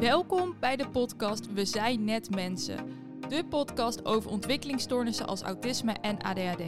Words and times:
Welkom 0.00 0.56
bij 0.60 0.76
de 0.76 0.88
podcast 0.88 1.52
We 1.52 1.64
zijn 1.64 2.04
net 2.04 2.30
mensen. 2.30 2.76
De 3.28 3.44
podcast 3.44 4.04
over 4.04 4.30
ontwikkelingsstoornissen 4.30 5.26
als 5.26 5.42
autisme 5.42 5.92
en 5.92 6.18
ADHD. 6.22 6.62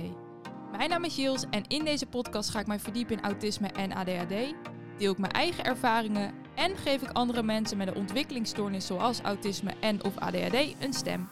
Mijn 0.70 0.90
naam 0.90 1.04
is 1.04 1.16
Jils 1.16 1.44
en 1.50 1.64
in 1.66 1.84
deze 1.84 2.06
podcast 2.06 2.50
ga 2.50 2.60
ik 2.60 2.66
mij 2.66 2.78
verdiepen 2.78 3.16
in 3.16 3.22
autisme 3.22 3.68
en 3.68 3.92
ADHD. 3.92 4.54
Deel 4.98 5.12
ik 5.12 5.18
mijn 5.18 5.32
eigen 5.32 5.64
ervaringen 5.64 6.34
en 6.54 6.76
geef 6.76 7.02
ik 7.02 7.10
andere 7.10 7.42
mensen 7.42 7.76
met 7.76 7.88
een 7.88 7.94
ontwikkelingsstoornis 7.94 8.86
zoals 8.86 9.20
autisme 9.20 9.74
en 9.80 10.04
of 10.04 10.16
ADHD 10.16 10.74
een 10.80 10.92
stem. 10.92 11.28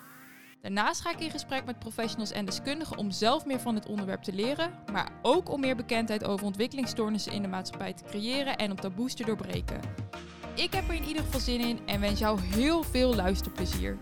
Daarnaast 0.60 1.00
ga 1.00 1.10
ik 1.10 1.20
in 1.20 1.30
gesprek 1.30 1.64
met 1.64 1.78
professionals 1.78 2.30
en 2.30 2.44
deskundigen 2.44 2.96
om 2.96 3.10
zelf 3.10 3.44
meer 3.46 3.60
van 3.60 3.74
het 3.74 3.86
onderwerp 3.86 4.22
te 4.22 4.32
leren, 4.32 4.72
maar 4.92 5.10
ook 5.22 5.50
om 5.50 5.60
meer 5.60 5.76
bekendheid 5.76 6.24
over 6.24 6.46
ontwikkelingsstoornissen 6.46 7.32
in 7.32 7.42
de 7.42 7.48
maatschappij 7.48 7.92
te 7.92 8.04
creëren 8.04 8.56
en 8.56 8.70
om 8.70 8.80
taboes 8.80 9.14
te 9.14 9.24
doorbreken. 9.24 9.80
Ik 10.56 10.72
heb 10.72 10.88
er 10.88 10.94
in 10.94 11.04
ieder 11.04 11.22
geval 11.22 11.40
zin 11.40 11.60
in 11.60 11.80
en 11.86 12.00
wens 12.00 12.18
jou 12.18 12.40
heel 12.40 12.82
veel 12.82 13.14
luisterplezier. 13.14 13.98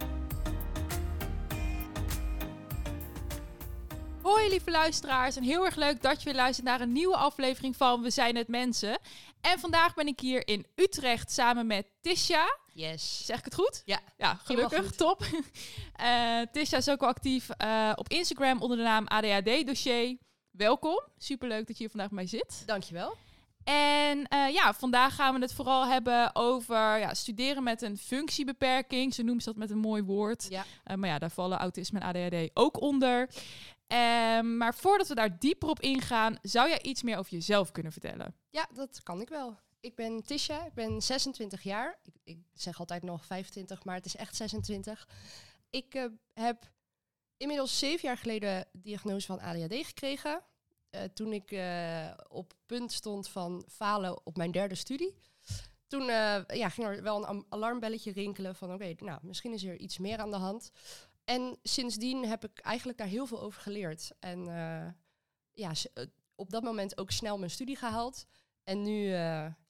Hoi 4.23 4.49
lieve 4.49 4.71
luisteraars 4.71 5.37
en 5.37 5.43
heel 5.43 5.65
erg 5.65 5.77
leuk 5.77 6.03
dat 6.03 6.19
je 6.19 6.25
weer 6.25 6.35
luistert 6.35 6.67
naar 6.67 6.80
een 6.80 6.93
nieuwe 6.93 7.17
aflevering 7.17 7.77
van 7.77 8.03
We 8.03 8.11
zijn 8.11 8.37
het 8.37 8.49
mensen. 8.49 8.99
En 9.41 9.59
vandaag 9.59 9.95
ben 9.95 10.07
ik 10.07 10.21
hier 10.21 10.49
in 10.49 10.67
Utrecht 10.75 11.33
samen 11.33 11.67
met 11.67 11.87
Tisha. 12.01 12.59
Yes. 12.73 13.27
Zeg 13.27 13.39
ik 13.39 13.45
het 13.45 13.55
goed? 13.55 13.83
Ja. 13.85 14.01
Ja, 14.16 14.35
gelukkig. 14.35 14.85
goed. 14.85 14.97
Top. 14.97 15.25
Eh 15.95 16.41
Tisha 16.52 16.77
is 16.77 16.91
ook 16.91 17.01
al 17.01 17.09
actief 17.09 17.51
eh, 17.51 17.93
op 17.95 18.09
Instagram 18.09 18.63
onder 18.63 18.77
de 18.77 18.83
naam 18.83 19.07
ADHD 19.07 19.66
Dossier. 19.66 20.16
Welkom. 20.51 21.01
Superleuk 21.16 21.66
dat 21.66 21.77
je 21.77 21.83
hier 21.83 21.91
vandaag 21.91 22.09
bij 22.09 22.16
mij 22.16 22.27
zit. 22.27 22.63
Dankjewel. 22.66 23.16
En 23.65 24.26
eh, 24.26 24.48
ja, 24.52 24.74
vandaag 24.74 25.15
gaan 25.15 25.34
we 25.34 25.40
het 25.40 25.54
vooral 25.54 25.87
hebben 25.87 26.34
over 26.34 26.98
ja, 26.98 27.15
studeren 27.15 27.62
met 27.62 27.82
een 27.82 27.98
functiebeperking. 27.98 29.15
Ze 29.15 29.23
noemen 29.23 29.43
ze 29.43 29.48
dat 29.48 29.59
met 29.59 29.71
een 29.71 29.79
mooi 29.79 30.02
woord. 30.02 30.46
Ja. 30.48 30.65
Eh, 30.84 30.96
maar 30.96 31.09
ja, 31.09 31.18
daar 31.18 31.30
vallen 31.30 31.59
autisme 31.59 32.01
en 32.01 32.06
ADHD 32.06 32.51
ook 32.54 32.80
onder. 32.80 33.29
Ehm, 33.87 34.56
maar 34.56 34.74
voordat 34.74 35.09
we 35.09 35.15
daar 35.15 35.38
dieper 35.38 35.68
op 35.68 35.80
ingaan, 35.80 36.38
zou 36.43 36.68
jij 36.68 36.82
iets 36.82 37.02
meer 37.02 37.18
over 37.18 37.32
jezelf 37.32 37.73
kunnen 37.73 37.93
vertellen? 37.93 38.34
Ja, 38.51 38.68
dat 38.74 39.02
kan 39.02 39.21
ik 39.21 39.29
wel. 39.29 39.59
Ik 39.80 39.95
ben 39.95 40.24
Tisha, 40.24 40.66
ik 40.66 40.74
ben 40.74 41.02
26 41.02 41.62
jaar. 41.62 41.99
Ik, 42.02 42.15
ik 42.24 42.38
zeg 42.52 42.78
altijd 42.78 43.02
nog 43.02 43.24
25, 43.24 43.84
maar 43.84 43.95
het 43.95 44.06
is 44.06 44.16
echt 44.16 44.37
26. 44.37 45.09
Ik 45.71 45.95
eh, 45.95 46.04
heb 46.32 46.71
inmiddels 47.37 47.78
zeven 47.78 48.09
jaar 48.09 48.18
geleden 48.18 48.66
de 48.73 48.78
diagnose 48.78 49.26
van 49.26 49.40
ADHD 49.40 49.87
gekregen. 49.87 50.43
Eh, 50.95 51.02
toen 51.14 51.32
ik 51.32 51.50
eh, 51.50 52.10
op 52.28 52.52
punt 52.66 52.92
stond 52.92 53.28
van 53.28 53.64
falen 53.68 54.26
op 54.26 54.37
mijn 54.37 54.50
derde 54.50 54.74
studie. 54.74 55.16
Toen 55.87 56.09
eh, 56.09 56.42
ja, 56.46 56.68
ging 56.68 56.87
er 56.87 57.02
wel 57.02 57.28
een 57.28 57.45
alarmbelletje 57.48 58.12
rinkelen 58.12 58.54
van 58.54 58.73
oké, 58.73 58.95
nou, 58.98 59.18
misschien 59.22 59.52
is 59.52 59.65
er 59.65 59.76
iets 59.76 59.98
meer 59.98 60.18
aan 60.18 60.30
de 60.30 60.37
hand. 60.37 60.70
En 61.24 61.59
sindsdien 61.62 62.24
heb 62.24 62.45
ik 62.45 62.59
eigenlijk 62.59 62.98
daar 62.98 63.06
heel 63.06 63.26
veel 63.26 63.40
over 63.40 63.62
geleerd. 63.62 64.12
En 64.19 64.44
ja, 65.53 65.72
op 66.34 66.50
dat 66.50 66.62
moment 66.62 66.98
ook 66.98 67.10
snel 67.10 67.38
mijn 67.38 67.50
studie 67.50 67.76
gehaald. 67.76 68.26
En 68.65 68.82
nu 68.82 69.12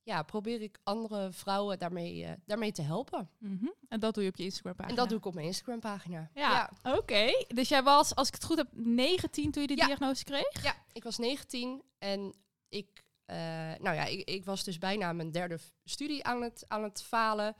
ja, 0.04 0.22
probeer 0.22 0.62
ik 0.62 0.78
andere 0.82 1.32
vrouwen 1.32 1.78
daarmee, 1.78 2.24
eh, 2.24 2.32
daarmee 2.46 2.72
te 2.72 2.82
helpen. 2.82 3.30
Mhm. 3.38 3.66
En 3.88 4.00
dat 4.00 4.14
doe 4.14 4.22
je 4.22 4.28
op 4.28 4.36
je 4.36 4.44
Instagram 4.44 4.74
pagina. 4.74 4.90
En 4.94 5.00
dat 5.00 5.08
doe 5.08 5.18
ik 5.18 5.24
op 5.26 5.34
mijn 5.34 5.46
Instagram 5.46 5.80
pagina. 5.80 6.30
Ja, 6.34 6.70
oké. 6.82 7.44
Dus 7.54 7.68
jij 7.68 7.82
was, 7.82 8.14
als 8.14 8.28
ik 8.28 8.34
het 8.34 8.44
goed 8.44 8.56
heb, 8.56 8.68
19 8.72 9.50
toen 9.50 9.62
je 9.62 9.68
de 9.68 9.76
Ja. 9.76 9.86
diagnose 9.86 10.24
kreeg? 10.24 10.62
Ja, 10.62 10.74
ik 10.92 11.04
was 11.04 11.18
19 11.18 11.82
en 11.98 12.34
ik, 12.68 13.04
eh, 13.24 13.36
nou 13.78 13.94
ja, 13.94 14.04
ik, 14.04 14.28
ik 14.28 14.44
was 14.44 14.64
dus 14.64 14.78
bijna 14.78 15.12
mijn 15.12 15.30
derde 15.30 15.58
studie 15.84 16.24
aan 16.24 16.42
het, 16.42 16.64
aan 16.68 16.82
het 16.82 17.02
falen. 17.02 17.56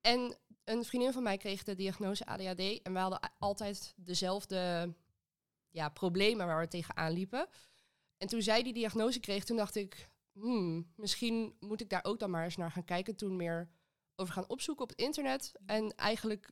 En 0.00 0.36
een 0.64 0.84
vriendin 0.84 1.12
van 1.12 1.22
mij 1.22 1.36
kreeg 1.36 1.62
de 1.62 1.74
diagnose 1.74 2.26
ADHD 2.26 2.82
en 2.82 2.92
we 2.92 2.98
hadden 2.98 3.20
altijd 3.38 3.94
dezelfde 3.96 4.92
ja, 5.70 5.88
problemen 5.88 6.46
waar 6.46 6.60
we 6.60 6.68
tegenaan 6.68 7.12
liepen. 7.12 7.46
En 8.18 8.28
toen 8.28 8.42
zij 8.42 8.62
die 8.62 8.72
diagnose 8.72 9.20
kreeg, 9.20 9.44
toen 9.44 9.56
dacht 9.56 9.76
ik, 9.76 10.08
hmm, 10.40 10.92
misschien 10.96 11.54
moet 11.60 11.80
ik 11.80 11.90
daar 11.90 12.04
ook 12.04 12.18
dan 12.18 12.30
maar 12.30 12.44
eens 12.44 12.56
naar 12.56 12.70
gaan 12.70 12.84
kijken. 12.84 13.16
Toen 13.16 13.36
meer 13.36 13.70
over 14.16 14.34
gaan 14.34 14.48
opzoeken 14.48 14.84
op 14.84 14.90
het 14.90 15.00
internet. 15.00 15.52
En 15.66 15.94
eigenlijk, 15.94 16.50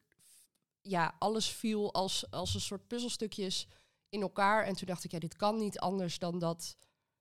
ja, 0.80 1.14
alles 1.18 1.48
viel 1.50 1.94
als, 1.94 2.30
als 2.30 2.54
een 2.54 2.60
soort 2.60 2.86
puzzelstukjes 2.86 3.68
in 4.08 4.20
elkaar. 4.20 4.64
En 4.64 4.74
toen 4.74 4.86
dacht 4.86 5.04
ik, 5.04 5.10
ja, 5.10 5.18
dit 5.18 5.36
kan 5.36 5.56
niet 5.56 5.78
anders 5.78 6.18
dan 6.18 6.38
dat 6.38 6.76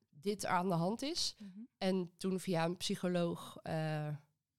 dit 0.10 0.44
er 0.44 0.50
aan 0.50 0.68
de 0.70 0.76
hand 0.76 1.02
is. 1.02 1.36
Mhm. 1.38 1.60
En 1.78 2.12
toen 2.18 2.40
via 2.40 2.66
een 2.66 2.78
psycholoog, 2.78 3.58
eh, 3.64 4.16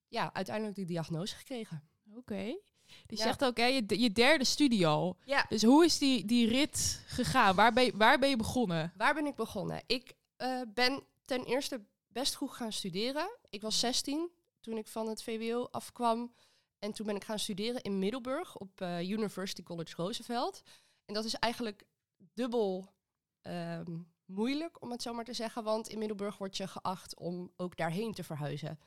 ja, 0.09 0.33
uiteindelijk 0.33 0.77
die 0.77 0.87
diagnose 0.87 1.35
gekregen. 1.37 1.89
Oké. 2.15 2.59
Dus 3.07 3.07
je 3.07 3.17
Ja. 3.17 3.23
zegt 3.23 3.45
ook, 3.45 3.57
hè, 3.57 3.65
je, 3.65 4.01
je 4.01 4.13
derde 4.13 4.45
studie 4.45 4.87
al. 4.87 5.19
Ja. 5.25 5.47
Dus 5.49 5.63
hoe 5.63 5.85
is 5.85 5.99
die, 5.99 6.25
die 6.25 6.49
rit 6.49 7.03
gegaan? 7.07 7.55
Waar 7.55 7.73
ben, 7.73 7.85
je, 7.85 7.97
waar 7.97 8.19
ben 8.19 8.29
je 8.29 8.37
begonnen? 8.37 8.93
Waar 8.97 9.15
ben 9.15 9.27
ik 9.27 9.35
begonnen? 9.35 9.83
Ik 9.87 10.15
eh, 10.37 10.61
ben 10.75 11.03
ten 11.25 11.45
eerste 11.45 11.85
best 12.19 12.34
goed 12.34 12.51
gaan 12.51 12.73
studeren. 12.73 13.39
Ik 13.51 13.62
was 13.62 13.79
16 13.79 14.31
toen 14.61 14.77
ik 14.77 14.89
van 14.89 15.09
het 15.09 15.23
VWO 15.23 15.69
afkwam. 15.71 16.34
En 16.79 16.93
toen 16.93 17.06
ben 17.06 17.17
ik 17.17 17.25
gaan 17.25 17.39
studeren 17.39 17.83
in 17.83 17.99
Middelburg 17.99 18.56
op 18.56 18.81
eh, 18.81 19.11
University 19.11 19.62
College 19.62 19.95
Roosevelt. 19.97 20.62
En 21.05 21.15
dat 21.15 21.25
is 21.25 21.34
eigenlijk 21.34 21.84
dubbel 22.34 22.93
ehm, 23.43 23.99
moeilijk, 24.25 24.83
om 24.83 24.91
het 24.91 25.03
zo 25.03 25.15
maar 25.15 25.25
te 25.25 25.33
zeggen. 25.33 25.65
Want 25.65 25.89
in 25.89 25.99
Middelburg 25.99 26.39
word 26.39 26.56
je 26.56 26.69
geacht 26.69 27.17
om 27.17 27.53
ook 27.56 27.77
daarheen 27.77 28.15
te 28.15 28.25
verhuizen. 28.25 28.79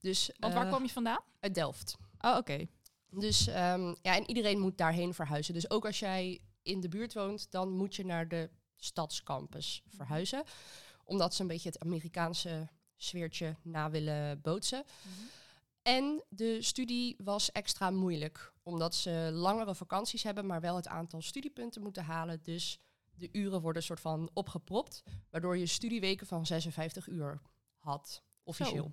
Dus, 0.00 0.30
Want 0.38 0.54
waar 0.54 0.64
eh, 0.64 0.68
kwam 0.68 0.82
je 0.82 0.92
vandaan? 0.92 1.22
Uit 1.40 1.54
Delft. 1.54 1.96
Oh, 2.20 2.36
oké. 2.36 2.66
Dus 3.10 3.46
ehm, 3.46 3.94
ja, 4.02 4.16
en 4.16 4.28
iedereen 4.28 4.60
moet 4.60 4.78
daarheen 4.78 5.14
verhuizen. 5.14 5.54
Dus 5.54 5.70
ook 5.70 5.86
als 5.86 5.98
jij 5.98 6.40
in 6.62 6.80
de 6.80 6.88
buurt 6.88 7.14
woont, 7.14 7.50
dan 7.50 7.70
moet 7.70 7.96
je 7.96 8.04
naar 8.04 8.28
de 8.28 8.50
stadscampus 8.76 9.82
verhuizen. 9.88 10.44
Omdat 11.04 11.34
ze 11.34 11.42
een 11.42 11.48
beetje 11.48 11.68
het 11.68 11.80
Amerikaanse 11.80 12.68
sfeertje 12.96 13.56
na 13.62 13.90
willen 13.90 14.40
bootsen. 14.40 14.84
En 15.82 16.24
de 16.28 16.62
studie 16.62 17.16
was 17.18 17.52
extra 17.52 17.90
moeilijk, 17.90 18.52
omdat 18.62 18.94
ze 18.94 19.30
langere 19.32 19.74
vakanties 19.74 20.22
hebben, 20.22 20.46
maar 20.46 20.60
wel 20.60 20.76
het 20.76 20.88
aantal 20.88 21.22
studiepunten 21.22 21.82
moeten 21.82 22.04
halen. 22.04 22.42
Dus 22.42 22.78
de 23.14 23.28
uren 23.32 23.60
worden 23.60 23.82
soort 23.82 24.00
van 24.00 24.30
opgepropt, 24.32 25.02
waardoor 25.30 25.56
je 25.56 25.66
studieweken 25.66 26.26
van 26.26 26.46
56 26.46 27.08
uur 27.08 27.40
had, 27.78 28.22
officieel. 28.42 28.92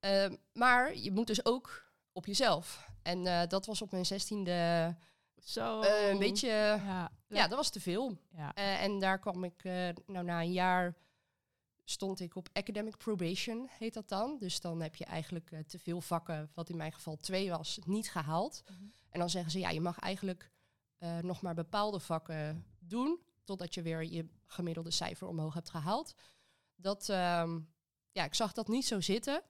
Ehm, 0.00 0.36
maar 0.52 0.96
je 0.96 1.12
moet 1.12 1.26
dus 1.26 1.44
ook 1.44 1.92
op 2.12 2.26
jezelf. 2.26 2.88
En 3.02 3.26
eh, 3.26 3.48
dat 3.48 3.66
was 3.66 3.82
op 3.82 3.90
mijn 3.90 4.06
zestiende 4.06 4.96
Zo. 5.44 5.82
een 5.82 6.18
beetje... 6.18 6.48
Ja. 6.48 7.10
Ja, 7.28 7.48
dat 7.48 7.56
was 7.56 7.70
te 7.70 7.80
veel. 7.80 8.18
ja. 8.30 8.54
Eh, 8.54 8.82
en 8.82 8.98
daar 8.98 9.18
kwam 9.18 9.44
ik, 9.44 9.64
eh, 9.64 9.88
nou 10.06 10.24
na 10.24 10.40
een 10.40 10.52
jaar 10.52 10.96
stond 11.84 12.20
ik 12.20 12.36
op 12.36 12.48
academic 12.52 12.96
probation, 12.96 13.68
heet 13.70 13.94
dat 13.94 14.08
dan. 14.08 14.38
Dus 14.38 14.60
dan 14.60 14.82
heb 14.82 14.94
je 14.94 15.04
eigenlijk 15.04 15.50
eh, 15.50 15.60
te 15.60 15.78
veel 15.78 16.00
vakken, 16.00 16.50
wat 16.54 16.68
in 16.68 16.76
mijn 16.76 16.92
geval 16.92 17.16
twee 17.16 17.50
was, 17.50 17.78
niet 17.84 18.10
gehaald. 18.10 18.62
Mhm. 18.64 18.82
En 19.10 19.18
dan 19.18 19.30
zeggen 19.30 19.50
ze, 19.50 19.58
ja, 19.58 19.70
je 19.70 19.80
mag 19.80 19.98
eigenlijk 19.98 20.50
nog 21.20 21.42
maar 21.42 21.54
bepaalde 21.54 22.00
vakken 22.00 22.64
doen, 22.78 23.20
totdat 23.44 23.74
je 23.74 23.82
weer 23.82 24.04
je 24.04 24.28
gemiddelde 24.46 24.90
cijfer 24.90 25.28
omhoog 25.28 25.54
hebt 25.54 25.70
gehaald. 25.70 26.14
Dat, 26.76 27.08
ehm, 27.08 27.60
ja, 28.12 28.24
ik 28.24 28.34
zag 28.34 28.52
dat 28.52 28.68
niet 28.68 28.86
zo 28.86 29.00
zitten. 29.00 29.42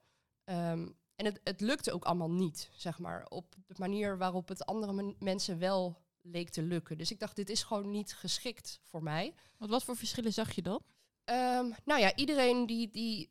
Ehm, 0.44 0.88
en 1.22 1.33
het, 1.33 1.41
het 1.44 1.60
lukte 1.60 1.93
ook 1.93 2.05
allemaal 2.05 2.31
niet, 2.31 2.71
zeg 2.77 2.99
maar, 2.99 3.27
op 3.28 3.55
de 3.66 3.75
manier 3.77 4.19
waarop 4.19 4.49
het 4.49 4.66
andere 4.66 4.93
men- 4.93 5.16
mensen 5.19 5.59
wel 5.59 6.00
leek 6.22 6.49
te 6.49 6.62
lukken. 6.62 6.99
Dus 6.99 7.10
ik 7.10 7.21
dacht, 7.21 7.37
dit 7.37 7.50
is 7.50 7.62
gewoon 7.62 7.91
niet 7.91 8.15
geschikt 8.15 8.81
voor 8.82 9.02
mij. 9.02 9.35
Want 9.58 9.70
wat 9.70 9.85
voor 9.85 9.96
verschillen 9.96 10.32
zag 10.32 10.52
je 10.52 10.62
dan? 10.62 10.82
Ehm, 11.25 11.70
nou 11.85 12.00
ja, 12.00 12.14
iedereen 12.14 12.67
die, 12.67 12.91
die 12.91 13.31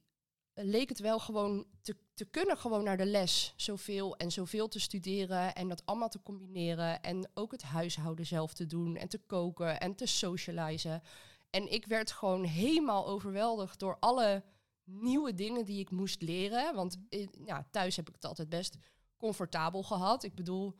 leek 0.54 0.90
het 0.90 1.00
wel 1.00 1.20
gewoon 1.20 1.66
te, 1.82 1.96
te 2.14 2.26
kunnen 2.26 2.58
gewoon 2.58 2.84
naar 2.84 2.98
de 2.98 3.06
les. 3.06 3.54
Zoveel 3.56 4.18
en 4.18 4.32
zoveel 4.32 4.68
te 4.68 4.80
studeren 4.80 5.56
en 5.56 5.68
dat 5.68 5.86
allemaal 5.86 6.10
te 6.10 6.24
combineren. 6.24 7.02
En 7.02 7.30
ook 7.34 7.52
het 7.52 7.64
huishouden 7.64 8.26
zelf 8.26 8.54
te 8.54 8.66
doen 8.66 8.96
en 8.96 9.08
te 9.08 9.20
koken 9.20 9.80
en 9.80 9.96
te 9.96 10.06
socializen. 10.06 11.04
En 11.50 11.72
ik 11.72 11.86
werd 11.86 12.12
gewoon 12.12 12.44
helemaal 12.44 13.08
overweldigd 13.08 13.80
door 13.80 13.98
alle 14.00 14.44
nieuwe 14.92 15.34
dingen 15.34 15.66
die 15.66 15.80
ik 15.80 15.90
moest 15.92 16.22
leren. 16.22 16.76
Want 16.76 16.98
eh, 17.10 17.28
ja, 17.46 17.68
thuis 17.72 17.96
heb 17.96 18.08
ik 18.08 18.16
het 18.16 18.26
altijd 18.26 18.50
best 18.50 18.78
comfortabel 19.18 19.84
gehad. 19.84 20.24
Ik 20.24 20.36
bedoel, 20.36 20.76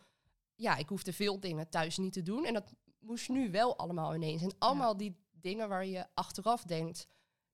ja, 0.56 0.76
ik 0.76 0.90
hoefde 0.90 1.14
veel 1.14 1.40
dingen 1.40 1.70
thuis 1.70 1.98
niet 1.98 2.14
te 2.14 2.22
doen. 2.22 2.46
En 2.46 2.54
dat 2.54 2.74
moest 3.00 3.30
nu 3.30 3.52
wel 3.52 3.78
allemaal 3.78 4.16
ineens. 4.16 4.42
En 4.42 4.52
allemaal 4.60 4.98
die 4.98 5.16
dingen 5.32 5.70
waar 5.70 5.86
je 5.86 6.08
achteraf 6.14 6.64
denkt, 6.64 7.08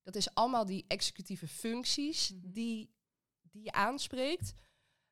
dat 0.03 0.15
is 0.15 0.33
allemaal 0.33 0.65
die 0.65 0.85
executieve 0.87 1.47
functies 1.47 2.31
Mhm. 2.31 2.39
die, 2.51 2.89
die 3.41 3.63
je 3.63 3.71
aanspreekt. 3.71 4.53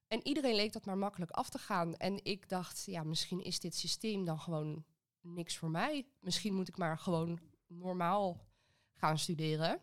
En 0.08 0.28
iedereen 0.28 0.56
leek 0.56 0.74
dat 0.74 0.86
maar 0.86 0.98
makkelijk 0.98 1.32
af 1.32 1.50
te 1.50 1.58
gaan. 1.58 1.96
En 1.96 2.24
ik 2.24 2.50
dacht, 2.50 2.84
ja, 2.86 3.04
misschien 3.04 3.44
is 3.44 3.60
dit 3.60 3.76
systeem 3.76 4.26
dan 4.26 4.40
gewoon 4.40 4.86
niks 5.22 5.58
voor 5.58 5.70
mij. 5.70 6.08
Misschien 6.20 6.54
moet 6.54 6.68
ik 6.68 6.78
maar 6.78 6.98
gewoon 7.00 7.40
normaal 7.68 8.46
gaan 8.94 9.18
studeren. 9.20 9.82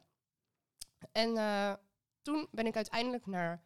En 1.13 1.37
eh, 1.37 1.75
toen 2.23 2.49
ben 2.51 2.67
ik 2.67 2.77
uiteindelijk 2.77 3.27
naar 3.27 3.65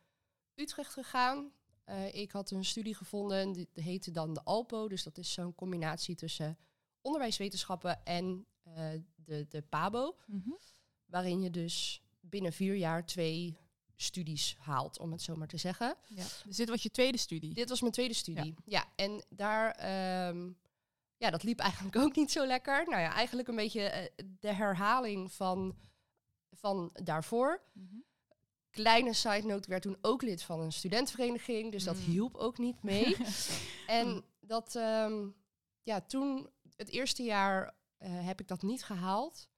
Utrecht 0.54 0.92
gegaan. 0.92 1.52
Eh, 1.84 2.14
ik 2.14 2.30
had 2.30 2.50
een 2.50 2.64
studie 2.64 2.94
gevonden, 2.94 3.52
die 3.52 3.68
heette 3.74 4.10
dan 4.10 4.34
de 4.34 4.44
ALPO. 4.44 4.88
Dus 4.88 5.02
dat 5.02 5.18
is 5.18 5.32
zo'n 5.32 5.54
combinatie 5.54 6.14
tussen 6.14 6.58
onderwijswetenschappen 7.00 8.04
en 8.04 8.46
eh, 8.62 8.90
de, 9.14 9.46
de 9.48 9.62
PABO. 9.62 10.16
Mhm. 10.26 10.50
Waarin 11.04 11.40
je 11.40 11.50
dus 11.50 12.02
binnen 12.20 12.52
vier 12.52 12.74
jaar 12.74 13.06
twee 13.06 13.56
studies 13.96 14.56
haalt, 14.58 14.98
om 14.98 15.12
het 15.12 15.22
zo 15.22 15.36
maar 15.36 15.48
te 15.48 15.56
zeggen. 15.56 15.96
Ja. 16.08 16.24
Dus 16.44 16.56
dit 16.56 16.68
was 16.68 16.82
je 16.82 16.90
tweede 16.90 17.18
studie. 17.18 17.54
Dit 17.54 17.68
was 17.68 17.80
mijn 17.80 17.92
tweede 17.92 18.14
studie. 18.14 18.54
Ja, 18.64 18.84
en 18.96 19.24
daar, 19.28 19.70
ehm, 19.70 20.50
ja, 21.16 21.30
dat 21.30 21.42
liep 21.42 21.58
eigenlijk 21.58 21.96
ook 22.04 22.16
niet 22.16 22.30
zo 22.30 22.46
lekker. 22.46 22.84
Nou 22.88 23.02
ja, 23.02 23.12
eigenlijk 23.12 23.48
een 23.48 23.56
beetje 23.56 24.12
de 24.40 24.52
herhaling 24.52 25.32
van, 25.32 25.76
van 26.56 26.90
daarvoor. 27.02 27.62
Mhm. 27.72 27.96
Kleine 28.70 29.12
side 29.12 29.42
note, 29.46 29.62
ik 29.62 29.68
werd 29.68 29.82
toen 29.82 29.98
ook 30.00 30.22
lid 30.22 30.42
van 30.42 30.60
een 30.60 30.72
studentenvereniging, 30.72 31.72
dus 31.72 31.84
dat 31.84 31.96
Mm. 31.96 32.02
hielp 32.02 32.34
ook 32.34 32.58
niet 32.58 32.82
mee. 32.82 33.16
en 33.86 34.24
dat, 34.40 34.74
ehm, 34.74 35.28
ja, 35.82 36.00
toen, 36.00 36.50
het 36.76 36.88
eerste 36.88 37.22
jaar 37.22 37.74
eh, 37.96 38.26
heb 38.26 38.40
ik 38.40 38.48
dat 38.48 38.62
niet 38.62 38.84
gehaald. 38.84 39.48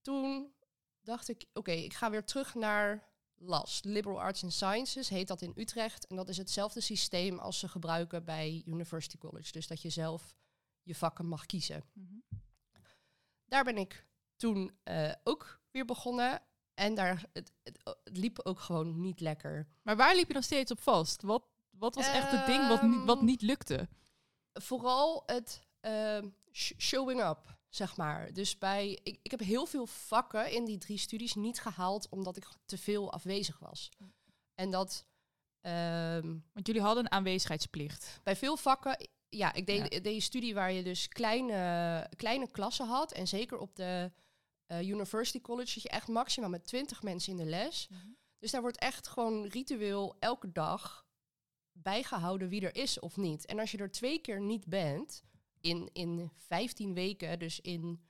Toen 0.00 0.52
dacht 1.00 1.28
ik, 1.28 1.44
oké, 1.52 1.72
ik 1.72 1.94
ga 1.94 2.10
weer 2.10 2.24
terug 2.24 2.54
naar 2.54 3.08
LAS, 3.34 3.80
Liberal 3.82 4.20
Arts 4.20 4.42
and 4.42 4.52
Sciences, 4.52 5.08
heet 5.08 5.28
dat 5.28 5.42
in 5.42 5.52
Utrecht. 5.56 6.06
En 6.06 6.16
dat 6.16 6.28
is 6.28 6.36
hetzelfde 6.36 6.80
systeem 6.80 7.38
als 7.38 7.58
ze 7.58 7.68
gebruiken 7.68 8.24
bij 8.24 8.62
University 8.66 9.18
College. 9.18 9.52
Dus 9.52 9.66
dat 9.66 9.82
je 9.82 9.90
zelf 9.90 10.34
je 10.82 10.94
vakken 10.94 11.26
mag 11.26 11.46
kiezen. 11.46 11.84
Mhm. 11.92 12.14
Daar 13.44 13.64
ben 13.64 13.76
ik 13.76 14.06
toen 14.36 14.78
eh, 14.82 15.12
ook 15.24 15.60
weer 15.70 15.84
begonnen. 15.84 16.42
En 16.74 16.94
daar, 16.94 17.24
het, 17.32 17.52
het, 17.62 17.78
het 18.04 18.16
liep 18.16 18.38
ook 18.42 18.58
gewoon 18.60 19.00
niet 19.00 19.20
lekker. 19.20 19.68
Maar 19.82 19.96
waar 19.96 20.14
liep 20.14 20.28
je 20.28 20.34
nog 20.34 20.44
steeds 20.44 20.70
op 20.70 20.80
vast? 20.80 21.22
Wat, 21.22 21.42
wat 21.70 21.94
was 21.94 22.06
echt 22.06 22.30
het 22.30 22.46
ding 22.46 22.68
wat, 22.68 22.82
niet, 22.82 23.04
wat 23.04 23.16
Ehm, 23.16 23.24
niet 23.24 23.42
lukte? 23.42 23.88
Vooral 24.52 25.22
het 25.26 25.62
ehm, 25.80 26.28
sh- 26.52 26.72
showing 26.78 27.20
up, 27.24 27.56
zeg 27.68 27.96
maar. 27.96 28.32
Dus 28.32 28.58
bij, 28.58 28.98
ik, 29.02 29.18
ik 29.22 29.30
heb 29.30 29.40
heel 29.40 29.66
veel 29.66 29.86
vakken 29.86 30.50
in 30.52 30.64
die 30.64 30.78
drie 30.78 30.98
studies 30.98 31.34
niet 31.34 31.60
gehaald 31.60 32.08
omdat 32.08 32.36
ik 32.36 32.46
te 32.66 32.78
veel 32.78 33.12
afwezig 33.12 33.58
was. 33.58 33.88
En 34.54 34.70
dat 34.70 35.06
ehm, 35.60 36.36
Want 36.52 36.66
jullie 36.66 36.82
hadden 36.82 37.04
een 37.04 37.10
aanwezigheidsplicht. 37.10 38.20
bij 38.22 38.36
veel 38.36 38.56
vakken, 38.56 39.08
ja, 39.28 39.52
ik 39.52 39.66
deed, 39.66 39.78
Ja. 39.78 40.00
deed 40.00 40.06
een 40.14 40.22
studie 40.22 40.54
waar 40.54 40.72
je 40.72 40.82
dus 40.82 41.08
kleine, 41.08 42.06
kleine 42.16 42.50
klassen 42.50 42.86
had. 42.86 43.12
En 43.12 43.28
zeker 43.28 43.58
op 43.58 43.76
de 43.76 44.12
eh, 44.68 44.88
University 44.88 45.40
College 45.40 45.70
zit 45.70 45.82
je 45.82 45.88
echt 45.88 46.08
maximaal 46.08 46.50
met 46.50 46.66
20 46.66 47.02
mensen 47.02 47.32
in 47.32 47.38
de 47.38 47.50
les. 47.50 47.88
Dus 48.38 48.50
daar 48.50 48.60
wordt 48.60 48.78
echt 48.78 49.08
gewoon 49.08 49.46
ritueel 49.46 50.16
elke 50.18 50.52
dag 50.52 51.06
bijgehouden 51.72 52.48
wie 52.48 52.60
er 52.60 52.74
is 52.74 52.98
of 52.98 53.16
niet. 53.16 53.46
En 53.46 53.58
als 53.58 53.70
je 53.70 53.78
er 53.78 53.90
twee 53.90 54.20
keer 54.20 54.40
niet 54.40 54.66
bent, 54.66 55.24
in, 55.60 55.90
in 55.92 56.32
15 56.36 56.94
weken, 56.94 57.38
dus 57.38 57.60
in 57.60 58.08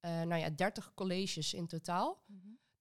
eh, 0.00 0.22
nou 0.22 0.40
ja, 0.40 0.50
30 0.50 0.94
colleges 0.94 1.54
in 1.54 1.66
totaal, 1.66 2.24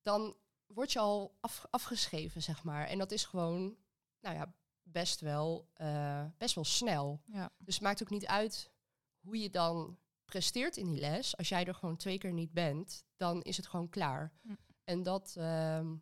dan 0.01 0.36
word 0.66 0.92
je 0.92 1.00
al 1.00 1.38
af, 1.39 1.66
afgeschreven, 1.69 2.42
zeg 2.42 2.63
maar. 2.63 2.88
En 2.88 2.98
dat 2.98 3.12
is 3.12 3.25
gewoon, 3.25 3.77
nou 4.19 4.36
ja, 4.36 4.54
best 4.83 5.19
wel, 5.19 5.69
eh, 5.74 6.25
best 6.38 6.56
wel 6.56 6.63
snel. 6.63 7.22
Ja. 7.25 7.51
Dus 7.57 7.74
het 7.74 7.83
maakt 7.83 8.01
ook 8.01 8.10
niet 8.10 8.25
uit 8.25 8.72
hoe 9.19 9.39
je 9.39 9.50
dan 9.50 9.98
presteert 10.25 10.77
in 10.77 10.88
die 10.89 11.00
les. 11.00 11.38
Als 11.38 11.50
jij 11.50 11.66
er 11.66 11.75
gewoon 11.75 11.95
twee 11.98 12.18
keer 12.18 12.33
niet 12.33 12.51
bent, 12.54 13.04
dan 13.16 13.42
is 13.42 13.57
het 13.57 13.68
gewoon 13.68 13.89
klaar. 13.89 14.31
Hm. 14.42 14.54
En 14.83 15.04
dat, 15.04 15.36
ehm, 15.38 15.95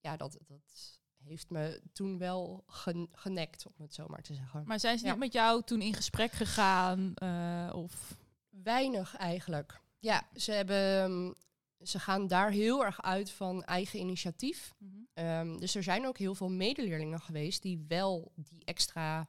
ja, 0.00 0.16
dat, 0.16 0.38
dat 0.46 0.98
heeft 1.24 1.50
me 1.50 1.82
toen 1.92 2.18
wel 2.18 2.64
gen- 2.66 3.08
genekt, 3.12 3.66
om 3.66 3.72
het 3.82 3.94
zo 3.94 4.06
maar 4.08 4.22
te 4.22 4.34
zeggen. 4.34 4.62
Maar 4.66 4.80
zijn 4.80 4.98
ze 4.98 5.04
Ja. 5.04 5.10
niet 5.10 5.20
met 5.20 5.32
jou 5.32 5.62
toen 5.62 5.80
in 5.82 5.94
gesprek 5.94 6.32
gegaan? 6.32 7.14
eh, 7.14 7.72
of... 7.74 8.16
Weinig 8.48 9.16
eigenlijk. 9.16 9.80
Ja, 9.98 10.28
ze, 10.34 10.52
hebben, 10.52 11.02
ehm, 11.02 11.32
ze 11.86 11.98
gaan 11.98 12.26
daar 12.26 12.50
heel 12.50 12.84
erg 12.84 13.02
uit 13.02 13.30
van 13.30 13.64
eigen 13.64 13.98
initiatief. 13.98 14.74
Ehm, 15.14 15.56
dus 15.56 15.74
er 15.74 15.82
zijn 15.82 16.06
ook 16.06 16.18
heel 16.18 16.34
veel 16.34 16.50
medeleerlingen 16.50 17.20
geweest 17.20 17.62
die 17.62 17.84
wel 17.88 18.32
die 18.36 18.64
extra 18.64 19.28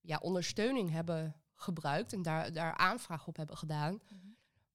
ja, 0.00 0.18
ondersteuning 0.22 0.90
hebben 0.90 1.34
gebruikt 1.64 2.12
en 2.12 2.22
daar, 2.22 2.52
daar 2.52 2.76
aanvraag 2.76 3.26
op 3.26 3.36
hebben 3.36 3.56
gedaan. 3.56 4.00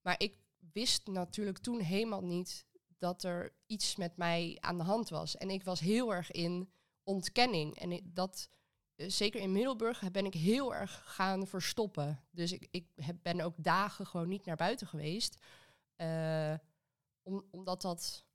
Maar 0.01 0.15
ik 0.17 0.37
wist 0.73 1.07
natuurlijk 1.07 1.57
toen 1.57 1.79
helemaal 1.79 2.23
niet 2.23 2.65
dat 2.97 3.23
er 3.23 3.53
iets 3.65 3.95
met 3.95 4.17
mij 4.17 4.57
aan 4.59 4.77
de 4.77 4.83
hand 4.83 5.09
was. 5.09 5.37
En 5.37 5.49
ik 5.49 5.63
was 5.63 5.79
heel 5.79 6.13
erg 6.13 6.31
in 6.31 6.71
ontkenning. 7.03 7.75
En 7.75 7.91
ik- 7.91 8.15
dat, 8.15 8.49
eh, 8.95 9.09
zeker 9.09 9.41
in 9.41 9.51
Middelburg, 9.51 10.11
ben 10.11 10.25
ik 10.25 10.33
heel 10.33 10.75
erg 10.75 11.01
gaan 11.15 11.47
verstoppen. 11.47 12.23
Dus 12.31 12.51
ik, 12.51 12.67
ik 12.71 12.87
heb, 12.95 13.17
ben 13.21 13.41
ook 13.41 13.53
dagen 13.57 14.05
gewoon 14.07 14.27
niet 14.27 14.45
naar 14.45 14.55
buiten 14.55 14.87
geweest. 14.87 15.37
Eh, 15.95 16.53
om, 17.21 17.43
omdat 17.51 17.81
dat, 17.81 18.25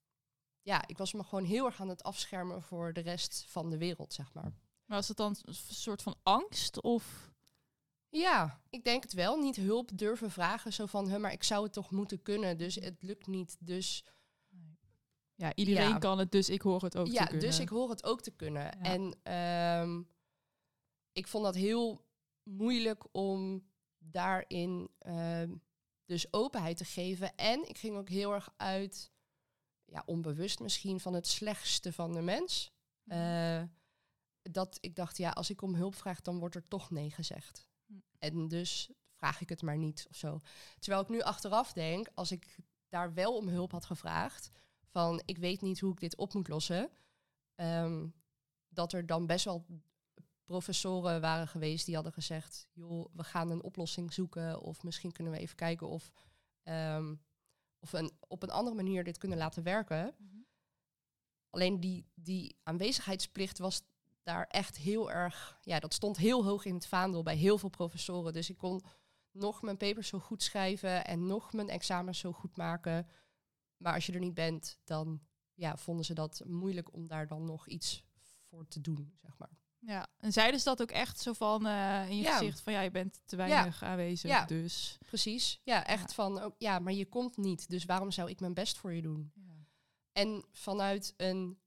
ja, 0.63 0.87
ik 0.87 0.99
was 0.99 1.13
me 1.13 1.25
gewoon 1.25 1.45
heel 1.45 1.67
erg 1.67 1.81
aan 1.81 1.89
het 1.89 2.03
afschermen 2.03 2.63
voor 2.63 2.93
de 2.93 3.01
rest 3.01 3.45
van 3.49 3.71
de 3.71 3.79
wereld, 3.79 4.13
zeg 4.13 4.33
maar. 4.33 4.53
Maar 4.85 4.97
was 4.97 5.09
het 5.09 5.17
dan 5.17 5.37
een 5.43 5.55
soort 5.55 6.03
van 6.03 6.17
angst? 6.23 6.81
Of... 6.81 7.33
Ja, 8.17 8.61
ik 8.71 8.85
denk 8.85 9.03
het 9.03 9.13
wel. 9.13 9.37
Niet 9.37 9.57
hulp 9.57 9.91
durven 9.95 10.31
vragen. 10.31 10.73
Zo 10.73 10.87
van, 10.87 11.09
"Huh, 11.11 11.21
maar 11.21 11.33
ik 11.33 11.43
zou 11.43 11.63
het 11.65 11.73
toch 11.73 11.91
moeten 11.91 12.23
kunnen. 12.23 12.59
Dus 12.59 12.75
het 12.75 13.03
lukt 13.03 13.27
niet. 13.27 13.57
Dus 13.61 14.05
Ja, 15.37 15.55
iedereen 15.55 15.89
Ja. 15.89 15.99
kan 15.99 16.19
het, 16.19 16.33
dus 16.33 16.49
ik 16.49 16.63
hoor 16.63 16.83
het 16.83 16.97
ook 16.97 17.07
ja, 17.07 17.23
te 17.23 17.29
kunnen. 17.29 17.47
dus 17.47 17.59
ik 17.59 17.69
hoor 17.69 17.91
het 17.91 18.05
ook 18.05 18.21
te 18.23 18.31
kunnen. 18.31 18.63
Ja. 18.63 18.81
En 18.81 19.19
ehm, 19.23 20.03
ik 21.13 21.27
vond 21.29 21.45
dat 21.45 21.55
heel 21.55 22.05
moeilijk 22.43 23.05
om 23.13 23.69
daarin 23.99 24.91
ehm, 24.99 25.55
dus 26.05 26.33
openheid 26.33 26.77
te 26.77 26.85
geven. 26.85 27.37
En 27.37 27.69
ik 27.69 27.79
ging 27.79 27.97
ook 27.97 28.09
heel 28.09 28.33
erg 28.35 28.53
uit, 28.57 29.13
ja, 29.85 30.03
onbewust 30.07 30.59
misschien, 30.61 31.01
van 31.01 31.15
het 31.15 31.27
slechtste 31.27 31.93
van 31.93 32.13
de 32.13 32.21
mens. 32.23 32.73
Mhm. 33.03 33.19
Eh, 33.19 33.63
dat 34.43 34.79
ik 34.81 34.95
dacht, 34.97 35.17
ja, 35.17 35.31
als 35.31 35.51
ik 35.51 35.63
om 35.63 35.75
hulp 35.75 35.95
vraag, 35.95 36.21
dan 36.21 36.39
wordt 36.39 36.55
er 36.55 36.69
toch 36.69 36.91
nee 36.91 37.11
gezegd. 37.11 37.69
En 38.33 38.49
dus 38.49 38.91
vraag 39.17 39.41
ik 39.41 39.49
het 39.49 39.63
maar 39.63 39.77
niet 39.77 40.07
of 40.09 40.17
zo. 40.17 40.41
Terwijl 40.79 41.03
ik 41.03 41.09
nu 41.09 41.21
achteraf 41.21 41.73
denk, 41.73 42.09
als 42.15 42.33
ik 42.33 42.57
daar 42.89 43.15
wel 43.15 43.37
om 43.37 43.49
hulp 43.49 43.71
had 43.71 43.85
gevraagd, 43.85 44.51
van 44.87 45.23
ik 45.25 45.39
weet 45.39 45.61
niet 45.61 45.81
hoe 45.81 45.93
ik 45.93 46.01
dit 46.01 46.17
op 46.17 46.35
moet 46.35 46.49
lossen, 46.49 46.91
ehm, 47.55 48.07
dat 48.69 48.93
er 48.93 49.07
dan 49.07 49.27
best 49.27 49.45
wel 49.45 49.67
professoren 50.45 51.21
waren 51.21 51.49
geweest 51.49 51.87
die 51.87 51.95
hadden 51.95 52.13
gezegd, 52.13 52.69
joh, 52.73 53.07
we 53.13 53.25
gaan 53.25 53.51
een 53.51 53.63
oplossing 53.63 54.13
zoeken 54.13 54.61
of 54.61 54.83
misschien 54.83 55.13
kunnen 55.13 55.33
we 55.33 55.39
even 55.39 55.57
kijken 55.57 55.89
of, 55.89 56.13
ehm, 56.63 57.15
of 57.79 57.91
we 57.91 57.99
een, 57.99 58.13
op 58.29 58.43
een 58.43 58.51
andere 58.51 58.77
manier 58.77 59.05
dit 59.05 59.19
kunnen 59.19 59.39
laten 59.39 59.63
werken. 59.63 60.15
Mhm. 60.19 60.37
Alleen 61.51 61.81
die, 61.81 62.07
die 62.15 62.57
aanwezigheidsplicht 62.63 63.59
was 63.59 63.83
daar 64.25 64.47
echt 64.47 64.77
heel 64.77 65.11
erg, 65.11 65.59
ja, 65.63 65.79
dat 65.81 65.95
stond 65.95 66.17
heel 66.17 66.45
hoog 66.45 66.65
in 66.65 66.75
het 66.75 66.87
vaandel 66.87 67.23
bij 67.23 67.37
heel 67.37 67.59
veel 67.59 67.69
professoren. 67.69 68.33
Dus 68.33 68.51
ik 68.51 68.57
kon 68.57 68.83
nog 69.31 69.63
mijn 69.63 69.77
papers 69.77 70.09
zo 70.09 70.19
goed 70.19 70.43
schrijven 70.43 71.05
en 71.05 71.27
nog 71.27 71.53
mijn 71.53 71.69
examens 71.69 72.19
zo 72.19 72.33
goed 72.33 72.57
maken. 72.57 73.09
Maar 73.77 73.95
als 73.95 74.07
je 74.07 74.13
er 74.13 74.21
niet 74.21 74.35
bent, 74.35 74.79
dan 74.85 75.21
ja, 75.55 75.77
vonden 75.77 76.05
ze 76.05 76.15
dat 76.15 76.43
moeilijk 76.47 76.93
om 76.93 77.07
daar 77.09 77.27
dan 77.27 77.45
nog 77.45 77.69
iets 77.69 78.05
voor 78.49 78.67
te 78.69 78.81
doen, 78.81 79.13
zeg 79.23 79.39
maar. 79.39 79.59
Ja, 79.79 80.07
en 80.19 80.33
zeiden 80.33 80.61
ze 80.61 80.65
dat 80.65 80.83
ook 80.83 80.91
echt 80.91 81.21
zo 81.21 81.33
van 81.33 81.67
eh, 81.67 82.09
in 82.11 82.17
je 82.17 82.23
Ja. 82.23 82.37
gezicht 82.39 82.61
van 82.61 82.73
ja, 82.73 82.81
je 82.81 82.91
bent 82.91 83.21
te 83.25 83.37
weinig 83.37 83.83
aanwezig, 83.83 84.31
Ja. 84.31 84.45
dus... 84.45 84.99
Precies. 85.07 85.61
Ja, 85.65 85.87
echt 85.87 86.09
Ja. 86.09 86.15
van, 86.15 86.41
ook, 86.41 86.55
ja, 86.59 86.79
maar 86.79 86.93
je 86.93 87.07
komt 87.07 87.37
niet, 87.37 87.69
dus 87.69 87.85
waarom 87.85 88.11
zou 88.11 88.31
ik 88.31 88.41
mijn 88.41 88.55
best 88.55 88.79
voor 88.79 88.93
je 88.93 89.03
doen? 89.03 89.33
En 90.13 90.45
vanuit 90.53 91.15
een 91.17 91.59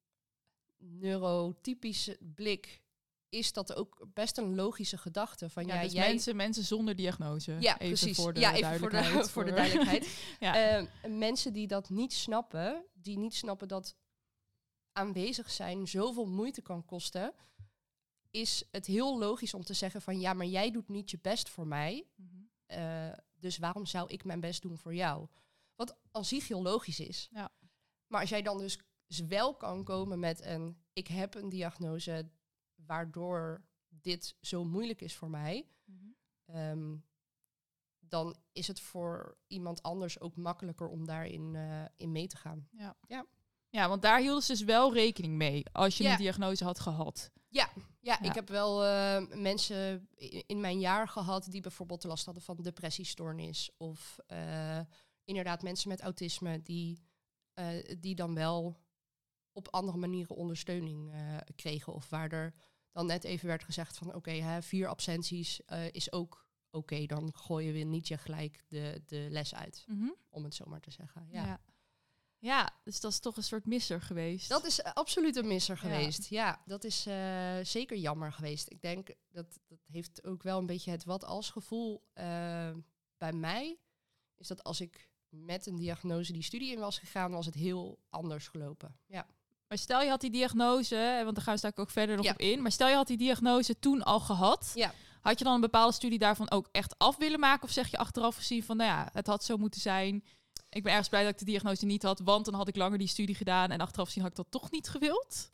neurotypische 0.77 2.17
blik 2.35 2.81
is 3.29 3.53
dat 3.53 3.75
ook 3.75 4.07
best 4.13 4.37
een 4.37 4.55
logische 4.55 4.97
gedachte. 4.97 5.49
Van 5.49 5.65
Ja, 5.65 5.75
ja, 5.75 5.81
dus 5.81 5.91
jij... 5.91 6.07
mensen, 6.07 6.35
mensen 6.35 6.63
zonder 6.63 6.95
diagnose. 6.95 7.51
Ja, 7.59 7.79
even 7.79 7.87
precies. 7.87 8.17
Voor 8.17 8.33
de 8.33 8.39
ja, 8.39 8.53
even 8.53 8.79
voor 8.79 8.89
de, 8.89 8.95
duidelijkheid. 8.95 9.29
voor 9.35 9.45
de 9.45 9.51
duidelijkheid. 9.51 10.07
Ja. 10.39 10.55
Ehm, 10.77 11.17
mensen 11.17 11.53
die 11.53 11.67
dat 11.67 11.89
niet 11.89 12.13
snappen, 12.13 12.85
die 12.93 13.17
niet 13.17 13.35
snappen 13.35 13.67
dat 13.67 13.95
aanwezig 14.91 15.51
zijn 15.51 15.87
zoveel 15.87 16.25
moeite 16.25 16.61
kan 16.61 16.85
kosten, 16.85 17.33
is 18.31 18.63
het 18.71 18.85
heel 18.85 19.17
logisch 19.19 19.53
om 19.53 19.63
te 19.63 19.73
zeggen 19.73 20.01
van 20.01 20.19
ja, 20.19 20.33
maar 20.33 20.45
jij 20.45 20.71
doet 20.71 20.87
niet 20.89 21.11
je 21.11 21.19
best 21.21 21.49
voor 21.49 21.67
mij, 21.67 22.05
Mhm. 22.15 22.35
eh, 22.65 23.13
dus 23.39 23.57
waarom 23.57 23.85
zou 23.85 24.09
ik 24.09 24.23
mijn 24.23 24.39
best 24.39 24.61
doen 24.61 24.77
voor 24.77 24.95
jou? 24.95 25.27
Wat 25.75 25.97
aan 26.11 26.25
zich 26.25 26.47
heel 26.47 26.61
logisch 26.61 26.99
is. 26.99 27.27
Ja. 27.31 27.51
Maar 28.07 28.21
als 28.21 28.29
jij 28.29 28.41
dan 28.41 28.57
dus 28.57 28.79
wel 29.27 29.55
kan 29.55 29.83
komen 29.83 30.19
met 30.19 30.45
een 30.45 30.77
ik 30.93 31.07
heb 31.07 31.35
een 31.35 31.49
diagnose 31.49 32.29
waardoor 32.75 33.65
dit 33.87 34.35
zo 34.41 34.63
moeilijk 34.63 35.01
is 35.01 35.15
voor 35.15 35.29
mij, 35.29 35.67
Mhm. 35.85 36.05
ehm, 36.45 36.95
dan 37.99 38.35
is 38.51 38.67
het 38.67 38.79
voor 38.79 39.37
iemand 39.47 39.83
anders 39.83 40.19
ook 40.19 40.35
makkelijker 40.35 40.87
om 40.87 41.05
daarin 41.05 41.55
eh, 41.55 41.85
in 41.97 42.11
mee 42.11 42.27
te 42.27 42.37
gaan. 42.37 42.67
Ja. 42.71 42.97
Ja. 43.07 43.25
Ja, 43.69 43.87
want 43.89 44.01
daar 44.01 44.19
hielden 44.19 44.43
ze 44.43 44.51
dus 44.51 44.63
wel 44.63 44.93
rekening 44.93 45.33
mee 45.35 45.63
als 45.71 45.97
je 45.97 46.03
Ja. 46.03 46.11
een 46.11 46.17
diagnose 46.17 46.63
had 46.63 46.79
gehad. 46.79 47.31
Ja, 47.47 47.69
Ja. 47.99 48.21
ik 48.21 48.33
heb 48.33 48.49
wel 48.49 48.85
eh, 48.85 49.25
mensen 49.35 50.09
in 50.45 50.59
mijn 50.61 50.79
jaar 50.79 51.07
gehad 51.07 51.51
die 51.51 51.61
bijvoorbeeld 51.61 52.03
last 52.03 52.25
hadden 52.25 52.43
van 52.43 52.55
depressiestoornis. 52.61 53.71
Of 53.77 54.17
eh, 54.27 54.79
inderdaad 55.23 55.61
mensen 55.61 55.89
met 55.89 56.01
autisme 56.01 56.61
die, 56.61 57.05
die 57.99 58.15
dan 58.15 58.33
wel 58.33 58.77
op 59.57 59.67
andere 59.71 59.97
manieren 59.97 60.35
ondersteuning 60.35 61.13
eh, 61.13 61.37
kregen. 61.55 61.93
Of 61.93 62.09
waar 62.09 62.31
er 62.31 62.53
dan 62.91 63.05
net 63.05 63.23
even 63.23 63.47
werd 63.47 63.63
gezegd 63.63 63.97
van 63.97 64.15
oké, 64.15 64.31
hè, 64.31 64.61
vier 64.61 64.87
absenties 64.87 65.65
eh, 65.65 65.91
is 65.91 66.11
ook 66.11 66.47
oké. 66.71 67.05
dan 67.05 67.33
gooien 67.33 67.73
we 67.73 67.79
niet 67.79 68.07
je 68.07 68.17
gelijk 68.17 68.63
de, 68.67 69.01
de 69.05 69.27
les 69.29 69.55
uit, 69.55 69.85
om 70.29 70.43
het 70.43 70.55
zo 70.55 70.65
maar 70.67 70.79
te 70.79 70.91
zeggen. 70.91 71.27
Ja. 71.29 71.45
Ja. 71.45 71.59
ja. 72.37 72.69
dus 72.83 72.99
dat 72.99 73.11
is 73.11 73.19
toch 73.19 73.37
een 73.37 73.43
soort 73.43 73.65
misser 73.65 74.01
geweest. 74.01 74.49
Dat 74.49 74.65
is 74.65 74.81
eh, 74.81 74.93
absoluut 74.93 75.35
een 75.35 75.47
misser 75.47 75.77
geweest. 75.77 76.27
Ja, 76.29 76.61
dat 76.65 76.83
is 76.83 77.01
zeker 77.61 77.97
jammer 77.97 78.33
geweest. 78.33 78.71
Ik 78.71 78.81
denk 78.81 79.07
dat 79.31 79.59
dat 79.67 79.79
heeft 79.85 80.23
ook 80.23 80.43
wel 80.43 80.59
een 80.59 80.65
beetje 80.65 80.91
het 80.91 81.03
wat 81.03 81.23
als 81.23 81.49
gevoel 81.49 82.03
bij 83.17 83.33
mij. 83.33 83.79
Is 84.35 84.47
dat 84.47 84.63
als 84.63 84.81
ik 84.81 85.09
met 85.29 85.65
een 85.65 85.75
diagnose 85.75 86.33
die 86.33 86.41
studie 86.43 86.71
in 86.71 86.79
was 86.79 86.99
gegaan, 86.99 87.31
was 87.31 87.45
het 87.45 87.55
heel 87.55 87.99
anders 88.09 88.47
gelopen. 88.47 88.99
Ja, 89.05 89.27
Maar 89.67 89.77
stel 89.77 90.01
je 90.01 90.09
had 90.09 90.21
die 90.21 90.29
diagnose, 90.31 91.21
want 91.23 91.35
daar 91.35 91.43
gaan 91.43 91.53
we 91.53 91.59
straks 91.59 91.77
ook 91.77 91.89
verder 91.89 92.15
nog 92.15 92.25
Ja. 92.25 92.31
op 92.31 92.39
in. 92.39 92.61
Maar 92.61 92.71
stel 92.71 92.87
je 92.87 92.95
had 92.95 93.07
die 93.07 93.17
diagnose 93.17 93.79
toen 93.79 94.03
al 94.03 94.19
gehad. 94.19 94.71
Ja. 94.75 94.93
Had 95.21 95.37
je 95.37 95.43
dan 95.45 95.53
een 95.53 95.61
bepaalde 95.61 95.93
studie 95.93 96.19
daarvan 96.19 96.51
ook 96.51 96.67
echt 96.71 96.97
af 96.97 97.17
willen 97.17 97.39
maken? 97.39 97.63
Of 97.63 97.71
zeg 97.71 97.91
je 97.91 97.97
achteraf 97.97 98.35
gezien 98.35 98.63
van, 98.63 98.77
nou 98.77 98.89
ja, 98.89 99.09
het 99.13 99.27
had 99.27 99.43
zo 99.43 99.57
moeten 99.57 99.81
zijn. 99.81 100.23
Ik 100.69 100.83
ben 100.83 100.91
ergens 100.91 101.09
blij 101.09 101.23
dat 101.23 101.31
ik 101.31 101.37
de 101.39 101.45
diagnose 101.45 101.85
niet 101.85 102.03
had, 102.03 102.19
want 102.19 102.45
dan 102.45 102.53
had 102.53 102.67
ik 102.67 102.75
langer 102.75 102.97
die 102.97 103.07
studie 103.07 103.35
gedaan. 103.35 103.71
En 103.71 103.79
achteraf 103.81 104.07
gezien 104.07 104.21
had 104.23 104.31
ik 104.31 104.37
dat 104.37 104.51
toch 104.51 104.71
niet 104.71 104.89
gewild. 104.89 105.49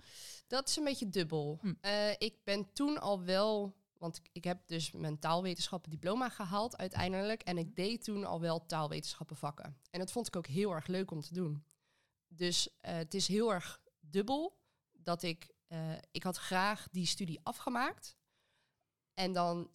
dat 0.47 0.69
is 0.69 0.75
een 0.75 0.83
beetje 0.83 1.09
dubbel. 1.09 1.57
Hm. 1.61 1.73
Eh, 1.81 2.09
ik 2.11 2.35
ben 2.43 2.73
toen 2.73 2.99
al 3.01 3.23
wel, 3.23 3.75
want 3.97 4.17
ik- 4.17 4.29
ik 4.31 4.43
heb 4.43 4.67
dus 4.67 4.91
mijn 4.91 5.19
taalwetenschappen 5.19 5.89
diploma 5.91 6.29
gehaald 6.29 6.77
uiteindelijk. 6.77 7.41
En 7.41 7.57
ik 7.57 7.75
deed 7.75 8.03
toen 8.03 8.25
al 8.25 8.39
wel 8.39 8.65
taalwetenschappen 8.65 9.35
vakken. 9.35 9.77
En 9.91 9.99
dat 9.99 10.11
vond 10.11 10.27
ik 10.27 10.35
ook 10.35 10.47
heel 10.47 10.71
erg 10.71 10.87
leuk 10.87 11.11
om 11.11 11.21
te 11.21 11.33
doen. 11.33 11.63
Dus 12.27 12.69
eh, 12.81 12.93
het 12.95 13.13
is 13.13 13.27
heel 13.27 13.53
erg 13.53 13.81
dubbel 14.13 14.57
dat 14.91 15.23
ik, 15.23 15.51
eh, 15.67 15.91
ik 16.11 16.23
had 16.23 16.37
graag 16.37 16.87
die 16.91 17.05
studie 17.05 17.39
afgemaakt. 17.43 18.17
En 19.13 19.33
dan 19.33 19.71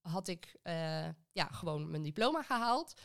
had 0.00 0.28
ik 0.28 0.56
eh, 0.62 1.08
ja, 1.32 1.44
gewoon 1.50 1.90
mijn 1.90 2.02
diploma 2.02 2.42
gehaald. 2.42 3.00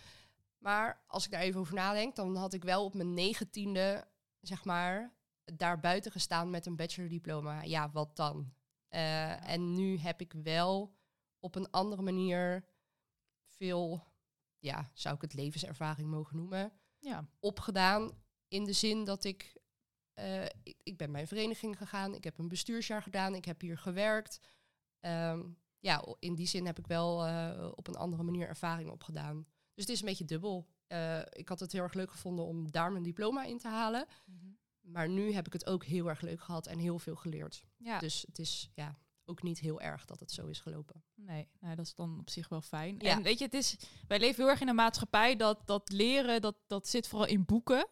Maar 0.58 1.04
als 1.08 1.26
ik 1.26 1.32
daar 1.32 1.42
even 1.42 1.60
over 1.60 1.74
nadenk, 1.74 2.16
dan 2.16 2.36
had 2.36 2.54
ik 2.54 2.64
wel 2.64 2.86
op 2.86 2.94
mijn 2.94 3.14
negentiende, 3.14 4.08
zeg 4.40 4.64
maar, 4.66 5.14
daar 5.44 5.80
buiten 5.80 6.12
gestaan 6.12 6.50
met 6.50 6.66
een 6.66 6.76
bachelordiploma. 6.76 7.62
Ja, 7.62 7.92
wat 7.92 8.16
dan? 8.16 8.54
Eh, 8.88 9.50
En 9.50 9.74
nu 9.74 9.98
heb 9.98 10.22
ik 10.22 10.34
wel 10.34 10.96
op 11.40 11.56
een 11.56 11.72
andere 11.72 12.02
manier 12.02 12.66
veel, 13.46 14.04
ja, 14.60 14.92
zou 14.94 15.16
ik 15.16 15.22
het 15.22 15.34
levenservaring 15.34 16.10
mogen 16.10 16.36
noemen, 16.38 16.74
Ja. 17.00 17.28
opgedaan. 17.40 18.22
In 18.48 18.64
de 18.64 18.74
zin 18.74 19.04
dat 19.04 19.24
ik, 19.24 19.58
eh, 20.14 20.44
ik, 20.64 20.78
ik 20.84 20.98
ben 20.98 21.12
bij 21.12 21.22
een 21.22 21.28
vereniging 21.28 21.78
gegaan, 21.78 22.16
ik 22.16 22.24
heb 22.24 22.38
een 22.38 22.48
bestuursjaar 22.48 23.02
gedaan, 23.02 23.36
ik 23.36 23.46
heb 23.46 23.62
hier 23.62 23.78
gewerkt. 23.78 24.40
Ehm, 25.00 25.42
ja, 25.80 26.06
in 26.20 26.36
die 26.36 26.48
zin 26.48 26.66
heb 26.66 26.80
ik 26.80 26.88
wel 26.88 27.26
eh, 27.26 27.72
op 27.76 27.88
een 27.88 27.96
andere 27.96 28.24
manier 28.24 28.48
ervaring 28.48 28.90
opgedaan. 28.90 29.46
Dus 29.74 29.86
het 29.86 29.90
is 29.90 30.00
een 30.00 30.06
beetje 30.06 30.26
dubbel. 30.26 30.68
Eh, 30.88 31.20
ik 31.30 31.50
had 31.50 31.60
het 31.60 31.72
heel 31.72 31.82
erg 31.82 31.94
leuk 31.94 32.12
gevonden 32.12 32.46
om 32.46 32.72
daar 32.72 32.92
mijn 32.92 33.04
diploma 33.04 33.44
in 33.44 33.58
te 33.58 33.68
halen. 33.68 34.06
Maar 34.82 35.10
nu 35.10 35.34
heb 35.34 35.46
ik 35.46 35.54
het 35.54 35.66
ook 35.66 35.84
heel 35.84 36.10
erg 36.10 36.22
leuk 36.22 36.42
gehad 36.42 36.68
en 36.68 36.80
heel 36.80 37.00
veel 37.00 37.16
geleerd. 37.16 37.64
Ja. 37.78 38.00
Dus 38.00 38.24
het 38.28 38.40
is 38.40 38.70
ja, 38.74 38.98
ook 39.26 39.44
niet 39.44 39.60
heel 39.60 39.82
erg 39.82 40.06
dat 40.06 40.20
het 40.20 40.32
zo 40.32 40.48
is 40.48 40.60
gelopen. 40.60 41.04
Nee, 41.16 41.48
nou, 41.60 41.76
dat 41.76 41.86
is 41.86 41.96
dan 41.96 42.20
op 42.20 42.30
zich 42.30 42.50
wel 42.50 42.62
fijn. 42.62 42.96
Ja. 43.00 43.12
En 43.12 43.24
weet 43.24 43.40
je, 43.40 43.46
het 43.46 43.54
is, 43.54 43.78
wij 44.08 44.20
leven 44.20 44.42
heel 44.42 44.52
erg 44.52 44.62
in 44.62 44.68
een 44.68 44.76
maatschappij 44.76 45.36
dat, 45.36 45.68
dat 45.68 45.92
leren, 45.92 46.42
dat, 46.42 46.56
dat 46.68 46.88
zit 46.88 47.08
vooral 47.08 47.28
in 47.28 47.46
boeken 47.46 47.88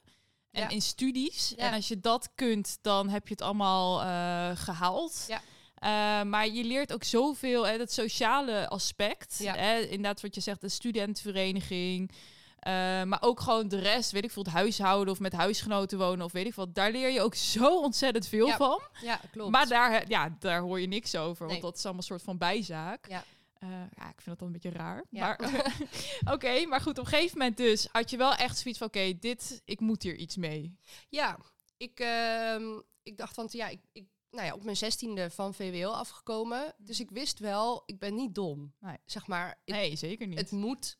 en 0.52 0.62
Ja. 0.62 0.70
in 0.70 0.82
studies. 0.82 1.54
Ja. 1.58 1.64
En 1.68 1.74
als 1.74 1.88
je 1.88 2.00
dat 2.00 2.30
kunt, 2.36 2.78
dan 2.82 3.10
heb 3.10 3.28
je 3.28 3.34
het 3.34 3.42
allemaal 3.44 4.02
eh, 4.02 4.58
gehaald. 4.58 5.26
Ja. 5.28 5.42
Eh, 5.76 6.24
maar 6.30 6.48
je 6.48 6.64
leert 6.64 6.94
ook 6.94 7.04
zoveel, 7.04 7.68
hè, 7.68 7.78
dat 7.78 7.92
sociale 7.92 8.68
aspect. 8.70 9.40
Hè, 9.44 9.80
inderdaad, 9.80 10.22
wat 10.22 10.36
je 10.36 10.42
zegt, 10.42 10.62
de 10.62 10.70
studentenvereniging. 10.70 12.12
eh, 12.60 12.72
maar 13.04 13.22
ook 13.22 13.40
gewoon 13.40 13.68
de 13.68 13.80
rest, 13.80 14.12
weet 14.12 14.24
ik 14.24 14.32
veel, 14.32 14.44
het 14.44 14.52
huishouden 14.54 15.14
of 15.14 15.20
met 15.20 15.34
huisgenoten 15.34 15.98
wonen 15.98 16.26
of 16.26 16.32
weet 16.32 16.46
ik 16.46 16.54
wat. 16.56 16.76
Daar 16.76 16.92
leer 16.92 17.10
je 17.10 17.22
ook 17.22 17.36
zo 17.36 17.80
ontzettend 17.82 18.28
veel 18.28 18.50
van. 18.50 18.82
Ja, 19.02 19.20
klopt. 19.32 19.52
Maar 19.52 19.68
daar, 19.68 20.04
ja, 20.10 20.36
daar 20.40 20.62
hoor 20.62 20.80
je 20.80 20.88
niks 20.88 21.16
over, 21.16 21.40
want 21.40 21.52
Nee. 21.52 21.62
dat 21.62 21.78
is 21.78 21.84
allemaal 21.84 22.02
een 22.02 22.08
soort 22.08 22.22
van 22.24 22.38
bijzaak. 22.38 23.08
Ja. 23.10 23.24
Eh, 23.62 23.70
ja, 23.70 24.10
ik 24.10 24.22
vind 24.22 24.26
dat 24.26 24.40
dan 24.40 24.48
een 24.48 24.54
beetje 24.54 24.70
raar. 24.70 25.06
Ja. 25.10 25.38
Maar 25.40 25.78
oké, 26.34 26.66
maar 26.66 26.82
goed, 26.82 26.98
op 27.00 27.06
een 27.06 27.12
gegeven 27.12 27.38
moment 27.38 27.58
dus 27.58 27.88
had 27.92 28.10
je 28.10 28.18
wel 28.18 28.34
echt 28.34 28.58
zoiets 28.58 28.80
van, 28.80 28.88
oké, 28.88 29.18
dit, 29.20 29.62
ik 29.66 29.80
moet 29.80 30.04
hier 30.04 30.16
iets 30.16 30.36
mee. 30.38 30.78
Ja, 31.10 31.38
ik, 31.78 32.00
ehm, 32.00 32.80
ik 33.04 33.18
dacht 33.18 33.34
van, 33.34 33.48
ja, 33.52 33.68
ik, 33.68 33.80
ik, 33.92 34.08
nou 34.30 34.46
ja, 34.46 34.54
op 34.54 34.64
mijn 34.64 34.78
zestiende 34.78 35.30
van 35.30 35.54
VWO 35.54 35.90
afgekomen. 35.90 36.74
Dus 36.78 37.00
ik 37.00 37.10
wist 37.10 37.40
wel, 37.40 37.84
ik 37.86 38.00
ben 38.00 38.16
niet 38.16 38.36
dom. 38.36 38.74
Nee. 38.80 38.98
Zeg 39.06 39.28
maar, 39.28 39.48
het, 39.48 39.76
Nee, 39.76 39.96
zeker 39.96 40.28
niet. 40.28 40.38
het 40.38 40.52
moet. 40.52 41.00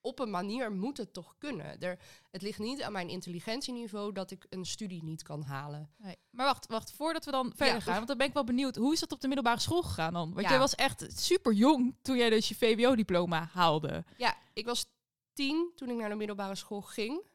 Op 0.00 0.18
een 0.18 0.30
manier 0.30 0.72
moet 0.72 0.96
het 0.96 1.12
toch 1.12 1.34
kunnen. 1.38 1.80
Er, 1.80 1.98
het 2.30 2.42
ligt 2.42 2.58
niet 2.58 2.82
aan 2.82 2.92
mijn 2.92 3.08
intelligentieniveau 3.08 4.12
dat 4.12 4.30
ik 4.30 4.46
een 4.50 4.64
studie 4.66 5.02
niet 5.04 5.22
kan 5.22 5.42
halen. 5.42 5.90
Nee. 5.96 6.16
Maar 6.30 6.46
wacht, 6.46 6.66
wacht, 6.66 6.92
voordat 6.92 7.24
we 7.24 7.30
dan 7.30 7.52
verder 7.56 7.74
Ja. 7.74 7.80
gaan, 7.80 7.94
want 7.94 8.06
dan 8.08 8.16
ben 8.18 8.26
ik 8.26 8.32
wel 8.32 8.44
benieuwd, 8.44 8.76
hoe 8.76 8.92
is 8.92 9.00
dat 9.00 9.12
op 9.12 9.20
de 9.20 9.26
middelbare 9.26 9.60
school 9.60 9.82
gegaan 9.82 10.12
dan? 10.12 10.28
Want 10.32 10.42
Ja. 10.44 10.48
jij 10.50 10.58
was 10.58 10.74
echt 10.74 11.20
super 11.20 11.52
jong 11.52 11.96
toen 12.02 12.16
jij 12.16 12.30
dus 12.30 12.48
je 12.48 12.54
VWO-diploma 12.54 13.48
haalde. 13.52 14.04
Ja, 14.16 14.36
ik 14.52 14.66
was 14.66 14.86
tien 15.32 15.72
toen 15.74 15.88
ik 15.90 15.96
naar 15.96 16.08
de 16.08 16.14
middelbare 16.14 16.54
school 16.54 16.80
ging. 16.80 17.26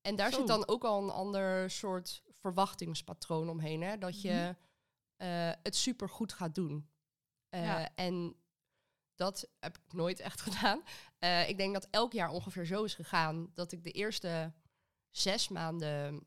En 0.00 0.16
daar 0.16 0.30
Zo. 0.32 0.38
zit 0.38 0.46
dan 0.46 0.68
ook 0.68 0.84
al 0.84 1.02
een 1.02 1.10
ander 1.10 1.70
soort 1.70 2.22
verwachtingspatroon 2.30 3.48
omheen. 3.48 3.82
Hè? 3.82 3.98
Dat 3.98 4.22
je 4.22 4.28
Mhm. 4.30 4.52
eh, 5.16 5.50
het 5.62 5.76
super 5.76 6.08
goed 6.08 6.32
gaat 6.32 6.54
doen. 6.54 6.88
Eh, 7.48 7.64
Ja. 7.64 7.88
En 7.94 8.34
dat 9.22 9.48
heb 9.60 9.76
ik 9.76 9.92
nooit 9.92 10.20
echt 10.20 10.40
gedaan. 10.48 10.82
Eh, 11.18 11.48
ik 11.48 11.56
denk 11.56 11.72
dat 11.72 11.88
elk 11.90 12.12
jaar 12.12 12.30
ongeveer 12.30 12.66
zo 12.66 12.84
is 12.84 12.94
gegaan. 12.94 13.50
Dat 13.54 13.72
ik 13.72 13.84
de 13.84 13.90
eerste 13.90 14.52
zes 15.10 15.48
maanden 15.48 16.26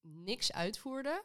niks 0.00 0.52
uitvoerde. 0.52 1.24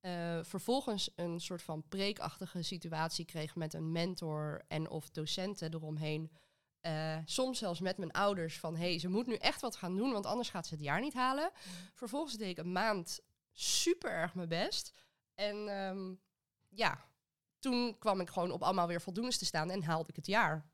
Eh, 0.00 0.38
vervolgens 0.42 1.10
een 1.16 1.40
soort 1.40 1.62
van 1.62 1.88
preekachtige 1.88 2.62
situatie 2.62 3.24
kreeg 3.24 3.54
met 3.54 3.74
een 3.74 3.92
mentor 3.92 4.64
en 4.68 4.88
of 4.88 5.10
docenten 5.10 5.74
eromheen. 5.74 6.30
Eh, 6.80 7.18
soms 7.24 7.58
zelfs 7.58 7.80
met 7.80 7.98
mijn 7.98 8.12
ouders 8.12 8.58
van, 8.58 8.76
hé, 8.76 8.88
hey, 8.88 8.98
ze 8.98 9.08
moet 9.08 9.26
nu 9.26 9.34
echt 9.34 9.60
wat 9.60 9.76
gaan 9.76 9.96
doen, 9.96 10.12
want 10.12 10.26
anders 10.26 10.50
gaat 10.50 10.66
ze 10.66 10.74
het 10.74 10.82
jaar 10.82 11.00
niet 11.00 11.14
halen. 11.14 11.50
Vervolgens 11.94 12.36
deed 12.36 12.50
ik 12.50 12.58
een 12.58 12.72
maand 12.72 13.20
super 13.52 14.10
erg 14.10 14.34
mijn 14.34 14.48
best. 14.48 14.92
En 15.34 15.68
ehm, 15.68 16.14
ja, 16.68 17.09
toen 17.60 17.98
kwam 17.98 18.20
ik 18.20 18.30
gewoon 18.30 18.50
op 18.50 18.62
allemaal 18.62 18.86
weer 18.86 19.00
voldoendes 19.00 19.38
te 19.38 19.44
staan 19.44 19.70
en 19.70 19.82
haalde 19.82 20.08
ik 20.08 20.16
het 20.16 20.26
jaar. 20.26 20.70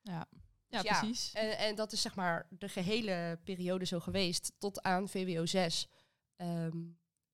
Ja, 0.00 0.28
ja, 0.66 0.80
Ja. 0.82 0.98
precies. 1.00 1.32
En, 1.32 1.58
en 1.58 1.74
dat 1.74 1.92
is 1.92 2.00
zeg 2.00 2.14
maar 2.14 2.46
de 2.50 2.68
gehele 2.68 3.38
periode 3.44 3.84
zo 3.84 4.00
geweest 4.00 4.52
tot 4.58 4.82
aan 4.82 5.08
VWO 5.08 5.46
6. 5.46 5.88
Ehm, 6.36 6.76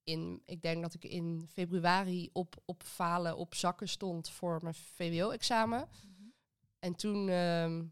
in, 0.03 0.41
ik 0.45 0.61
denk 0.61 0.81
dat 0.81 0.93
ik 0.93 1.03
in 1.03 1.47
februari 1.51 2.29
op, 2.33 2.55
op 2.65 2.83
falen 2.83 3.37
op 3.37 3.55
zakken 3.55 3.89
stond 3.89 4.29
voor 4.29 4.59
mijn 4.61 4.75
VWO-examen. 4.75 5.89
En 6.79 6.95
toen 6.95 7.29
ehm, 7.29 7.85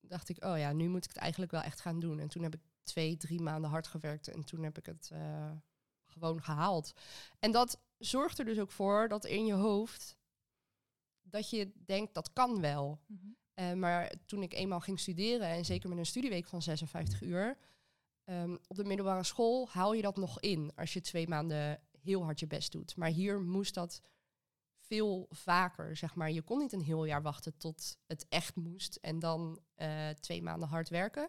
dacht 0.00 0.28
ik, 0.28 0.44
oh 0.44 0.58
ja, 0.58 0.72
nu 0.72 0.88
moet 0.88 1.04
ik 1.04 1.10
het 1.10 1.18
eigenlijk 1.18 1.52
wel 1.52 1.60
echt 1.62 1.80
gaan 1.80 2.00
doen. 2.00 2.18
En 2.18 2.28
toen 2.28 2.42
heb 2.42 2.54
ik 2.54 2.60
twee, 2.82 3.16
drie 3.16 3.40
maanden 3.40 3.70
hard 3.70 3.86
gewerkt 3.86 4.28
en 4.28 4.44
toen 4.44 4.62
heb 4.62 4.78
ik 4.78 4.86
het 4.86 5.10
eh, 5.12 5.50
gewoon 6.06 6.42
gehaald. 6.42 6.92
En 7.38 7.52
dat 7.52 7.80
zorgt 7.98 8.38
er 8.38 8.44
dus 8.44 8.58
ook 8.58 8.70
voor 8.70 9.08
dat 9.08 9.24
in 9.24 9.46
je 9.46 9.54
hoofd 9.54 10.16
dat 11.30 11.50
je 11.50 11.72
denkt, 11.84 12.14
dat 12.14 12.32
kan 12.32 12.60
wel. 12.60 13.00
Mhm. 13.06 13.26
Eh, 13.54 13.72
maar 13.72 14.12
toen 14.26 14.42
ik 14.42 14.52
eenmaal 14.52 14.80
ging 14.80 15.00
studeren, 15.00 15.48
en 15.48 15.64
zeker 15.64 15.88
met 15.88 15.98
een 15.98 16.06
studieweek 16.06 16.46
van 16.46 16.62
56 16.62 17.22
uur, 17.22 17.58
ehm, 18.24 18.56
op 18.66 18.76
de 18.76 18.84
middelbare 18.84 19.24
school 19.24 19.68
haal 19.68 19.92
je 19.92 20.02
dat 20.02 20.16
nog 20.16 20.40
in 20.40 20.72
als 20.74 20.92
je 20.92 21.00
twee 21.00 21.28
maanden 21.28 21.80
heel 22.00 22.24
hard 22.24 22.40
je 22.40 22.46
best 22.46 22.72
doet. 22.72 22.96
Maar 22.96 23.08
hier 23.08 23.40
moest 23.40 23.74
dat 23.74 24.02
veel 24.86 25.26
vaker, 25.30 25.96
zeg 25.96 26.14
maar. 26.14 26.30
Je 26.30 26.42
kon 26.42 26.58
niet 26.58 26.72
een 26.72 26.82
heel 26.82 27.04
jaar 27.04 27.22
wachten 27.22 27.56
tot 27.56 27.98
het 28.06 28.26
echt 28.28 28.56
moest 28.56 28.96
en 28.96 29.18
dan 29.18 29.60
eh, 29.74 30.08
twee 30.08 30.42
maanden 30.42 30.68
hard 30.68 30.88
werken. 30.88 31.28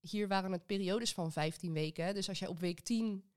Hier 0.00 0.28
waren 0.28 0.52
het 0.52 0.66
periodes 0.66 1.12
van 1.12 1.32
15 1.32 1.72
weken. 1.72 2.14
Dus 2.14 2.28
als 2.28 2.38
jij 2.38 2.48
op 2.48 2.58
week 2.58 2.80
10 2.80 3.30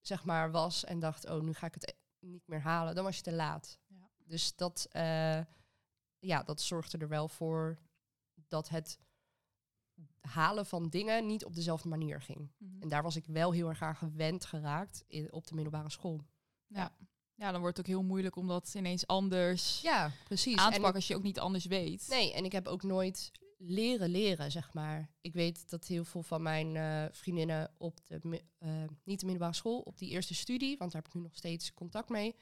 zeg 0.00 0.24
maar 0.24 0.50
was 0.50 0.84
en 0.84 0.98
dacht, 0.98 1.28
oh, 1.28 1.42
nu 1.42 1.54
ga 1.54 1.66
ik 1.66 1.74
het 1.74 1.88
e- 1.88 2.26
niet 2.26 2.46
meer 2.46 2.60
halen, 2.60 2.94
dan 2.94 3.04
was 3.04 3.16
je 3.16 3.22
te 3.22 3.32
laat. 3.32 3.78
Dus 4.24 4.56
dat, 4.56 4.86
eh, 4.90 5.40
ja, 6.18 6.42
dat 6.42 6.60
zorgde 6.60 6.98
er 6.98 7.08
wel 7.08 7.28
voor 7.28 7.78
dat 8.48 8.68
het 8.68 8.98
halen 10.20 10.66
van 10.66 10.88
dingen 10.88 11.26
niet 11.26 11.44
op 11.44 11.54
dezelfde 11.54 11.88
manier 11.88 12.20
ging. 12.20 12.50
Mhm. 12.58 12.82
En 12.82 12.88
daar 12.88 13.02
was 13.02 13.16
ik 13.16 13.26
wel 13.26 13.52
heel 13.52 13.68
erg 13.68 13.82
aan 13.82 13.96
gewend 13.96 14.44
geraakt 14.44 15.04
in, 15.06 15.32
op 15.32 15.46
de 15.46 15.54
middelbare 15.54 15.90
school. 15.90 16.20
Ja. 16.66 16.96
ja, 17.34 17.50
dan 17.50 17.60
wordt 17.60 17.76
het 17.76 17.86
ook 17.86 17.92
heel 17.92 18.02
moeilijk 18.04 18.36
om 18.36 18.48
dat 18.48 18.74
ineens 18.74 19.06
anders 19.06 19.80
Ja, 19.80 20.10
precies. 20.24 20.56
aan 20.56 20.68
te 20.68 20.74
En 20.74 20.80
pakken 20.80 21.00
als 21.00 21.06
je 21.06 21.16
ook 21.16 21.22
niet 21.22 21.38
anders 21.38 21.66
weet. 21.66 22.06
Nee, 22.08 22.32
en 22.32 22.44
ik 22.44 22.52
heb 22.52 22.66
ook 22.66 22.82
nooit 22.82 23.30
leren 23.58 24.08
leren, 24.08 24.50
zeg 24.50 24.72
maar. 24.72 25.10
Ik 25.20 25.32
weet 25.32 25.70
dat 25.70 25.86
heel 25.86 26.04
veel 26.04 26.22
van 26.22 26.42
mijn 26.42 26.76
eh, 26.76 27.04
vriendinnen 27.12 27.74
op 27.78 28.06
de, 28.06 28.42
eh, 28.58 28.84
niet 29.04 29.20
de 29.20 29.26
middelbare 29.26 29.54
school, 29.54 29.80
op 29.80 29.98
die 29.98 30.10
eerste 30.10 30.34
studie, 30.34 30.76
want 30.76 30.92
daar 30.92 31.02
heb 31.02 31.10
ik 31.10 31.16
nu 31.16 31.22
nog 31.22 31.36
steeds 31.36 31.74
contact 31.74 32.08
mee, 32.08 32.36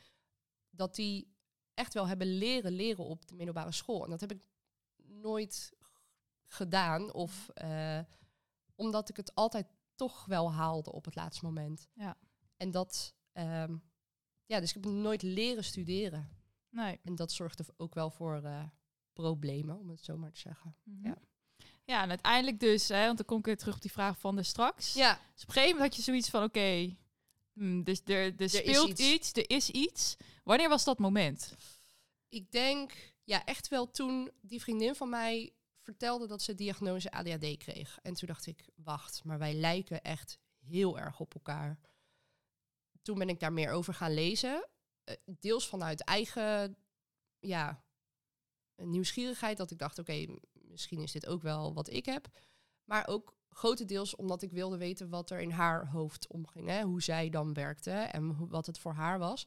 dat 0.70 0.94
die 0.94 1.31
echt 1.75 1.95
wel 1.95 2.09
hebben 2.09 2.37
leren 2.37 2.73
leren 2.73 3.05
op 3.05 3.29
de 3.29 3.35
middelbare 3.35 3.73
school. 3.73 4.05
En 4.05 4.11
dat 4.11 4.21
heb 4.21 4.33
ik 4.33 4.47
nooit 4.97 5.73
gedaan, 6.47 7.12
of 7.12 7.49
eh, 7.49 8.00
omdat 8.75 9.09
ik 9.09 9.17
het 9.17 9.35
altijd 9.35 9.67
toch 9.95 10.25
wel 10.25 10.52
haalde 10.52 10.93
op 10.93 11.05
het 11.05 11.14
laatste 11.14 11.45
moment. 11.45 11.88
Ja. 11.95 12.17
En 12.57 12.71
dat, 12.71 13.14
ehm, 13.33 13.76
ja, 14.47 14.61
dus 14.61 14.75
ik 14.75 14.85
heb 14.85 14.93
nooit 14.93 15.23
leren 15.23 15.64
studeren. 15.64 16.29
Nee. 16.69 17.00
En 17.05 17.14
dat 17.14 17.33
zorgde 17.33 17.64
ook 17.76 17.95
wel 17.95 18.11
voor 18.11 18.43
eh, 18.43 18.64
problemen, 19.12 19.79
om 19.79 19.91
het 19.91 20.05
zo 20.05 20.17
maar 20.17 20.33
te 20.33 20.41
zeggen. 20.41 20.76
Mhm. 20.83 21.07
Ja. 21.07 21.17
Ja, 21.85 22.02
en 22.02 22.09
uiteindelijk 22.09 22.61
dus, 22.61 22.88
hè, 22.88 23.05
want 23.05 23.17
dan 23.17 23.26
kom 23.26 23.38
ik 23.38 23.45
weer 23.45 23.57
terug 23.57 23.75
op 23.75 23.83
die 23.83 23.93
vraag 23.93 24.19
van 24.19 24.37
de 24.37 24.43
straks. 24.43 24.93
Ja, 24.93 25.21
Dus 25.35 25.43
op 25.43 25.49
een 25.49 25.55
gegeven 25.55 25.76
moment 25.76 25.95
had 25.95 25.97
je 25.97 26.02
zoiets 26.02 26.31
van, 26.31 26.43
oké, 26.43 26.97
hmm, 27.52 27.82
dus 27.82 28.00
er, 28.04 28.16
er, 28.16 28.40
is 28.40 28.56
speelt 28.56 28.88
iets. 28.88 29.00
iets. 29.00 29.32
er 29.32 29.50
is 29.50 29.71
iets. 29.71 30.16
Wanneer 30.44 30.68
was 30.68 30.85
dat 30.85 30.99
moment? 30.99 31.54
ik 32.32 32.50
denk, 32.50 33.14
ja, 33.25 33.44
echt 33.44 33.68
wel 33.68 33.90
toen 33.90 34.30
die 34.40 34.61
vriendin 34.61 34.94
van 34.94 35.09
mij 35.09 35.52
vertelde 35.80 36.26
dat 36.26 36.42
ze 36.42 36.54
diagnose 36.54 37.11
ADHD 37.11 37.56
kreeg. 37.56 37.99
En 38.02 38.14
toen 38.14 38.28
dacht 38.28 38.47
ik, 38.47 38.68
wacht, 38.75 39.25
maar 39.25 39.38
wij 39.38 39.54
lijken 39.54 40.02
echt 40.02 40.38
heel 40.59 40.99
erg 40.99 41.21
op 41.21 41.35
elkaar. 41.35 41.78
Toen 43.02 43.18
ben 43.18 43.28
ik 43.28 43.40
daar 43.40 43.52
meer 43.52 43.71
over 43.71 43.94
gaan 43.94 44.14
lezen. 44.14 44.68
Eh, 45.04 45.16
deels 45.25 45.66
vanuit 45.68 46.04
eigen, 46.04 46.76
ja, 47.38 47.85
nieuwsgierigheid. 48.76 49.56
Dat 49.56 49.71
ik 49.71 49.78
dacht, 49.78 49.99
oké, 49.99 50.26
misschien 50.52 51.00
is 51.00 51.12
dit 51.12 51.26
ook 51.26 51.42
wel 51.42 51.75
wat 51.75 51.90
ik 51.90 52.04
heb. 52.04 52.28
Maar 52.85 53.06
ook 53.06 53.37
grotendeels 53.52 54.16
omdat 54.16 54.42
ik 54.42 54.52
wilde 54.52 54.76
weten 54.76 55.09
wat 55.09 55.30
er 55.30 55.40
in 55.40 55.50
haar 55.50 55.87
hoofd 55.87 56.26
omging. 56.26 56.68
Hè? 56.68 56.82
Hoe 56.82 57.02
zij 57.02 57.30
dan 57.30 57.54
werkte 57.54 57.90
en 57.90 58.49
wat 58.49 58.66
het 58.66 58.78
voor 58.78 58.92
haar 58.92 59.18
was. 59.18 59.47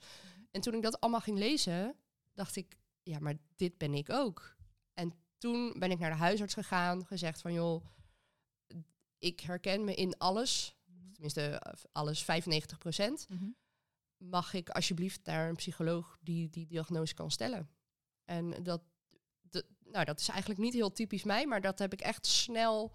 En 0.52 0.62
toen 0.62 0.74
ik 0.74 0.82
dat 0.82 1.00
allemaal 1.00 1.22
ging 1.22 1.38
lezen, 1.38 1.96
dacht 2.34 2.56
ik, 2.56 2.78
ja, 3.04 3.20
maar 3.20 3.38
dit 3.56 3.78
ben 3.78 3.94
ik 3.94 4.10
ook. 4.10 4.56
En 4.94 5.14
toen 5.38 5.76
ben 5.80 5.92
ik 5.92 6.00
naar 6.00 6.10
de 6.10 6.16
huisarts 6.16 6.54
gegaan, 6.54 7.06
gezegd 7.06 7.42
van, 7.42 7.54
joh, 7.54 7.86
ik 9.20 9.40
herken 9.40 9.84
me 9.84 9.96
in 9.96 10.18
alles. 10.18 10.76
Tenminste, 11.12 11.42
eh, 11.42 11.74
alles 11.92 12.24
95 12.24 12.78
procent. 12.78 13.28
Mag 14.18 14.54
ik 14.54 14.70
alsjeblieft 14.70 15.26
naar 15.26 15.50
een 15.50 15.56
psycholoog 15.56 16.18
die 16.22 16.50
die 16.50 16.66
diagnose 16.66 17.14
kan 17.14 17.32
stellen? 17.32 17.70
En 18.26 18.64
dat, 18.64 18.82
nou, 19.84 20.06
dat 20.06 20.20
is 20.20 20.28
eigenlijk 20.28 20.60
niet 20.60 20.74
heel 20.74 20.92
typisch 20.92 21.24
mij, 21.24 21.48
maar 21.48 21.62
dat 21.62 21.80
heb 21.80 21.94
ik 21.94 22.02
echt 22.02 22.26
snel 22.26 22.92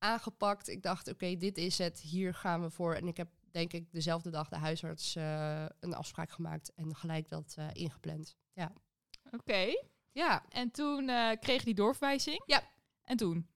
aangepakt. 0.00 0.68
Ik 0.68 0.82
dacht, 0.82 1.08
oké, 1.08 1.36
dit 1.36 1.58
is 1.58 1.78
het, 1.78 2.00
hier 2.00 2.34
gaan 2.34 2.62
we 2.62 2.70
voor. 2.70 2.94
En 2.94 3.06
ik 3.06 3.16
heb 3.16 3.28
denk 3.50 3.72
ik 3.72 3.92
dezelfde 3.92 4.30
dag 4.30 4.48
de 4.48 4.56
huisarts 4.56 5.16
eh, 5.16 5.64
een 5.80 5.94
afspraak 5.94 6.30
gemaakt 6.30 6.74
en 6.74 6.96
gelijk 6.96 7.28
dat 7.28 7.54
eh, 7.58 7.66
ingepland. 7.72 8.36
Ja. 8.52 8.72
Oké. 9.30 9.66
ja, 10.12 10.44
En 10.48 10.70
toen 10.70 11.08
eh, 11.08 11.30
kreeg 11.40 11.64
die 11.64 11.74
doorverwijzing? 11.74 12.42
Ja. 12.46 12.62
En 13.04 13.16
toen? 13.16 13.48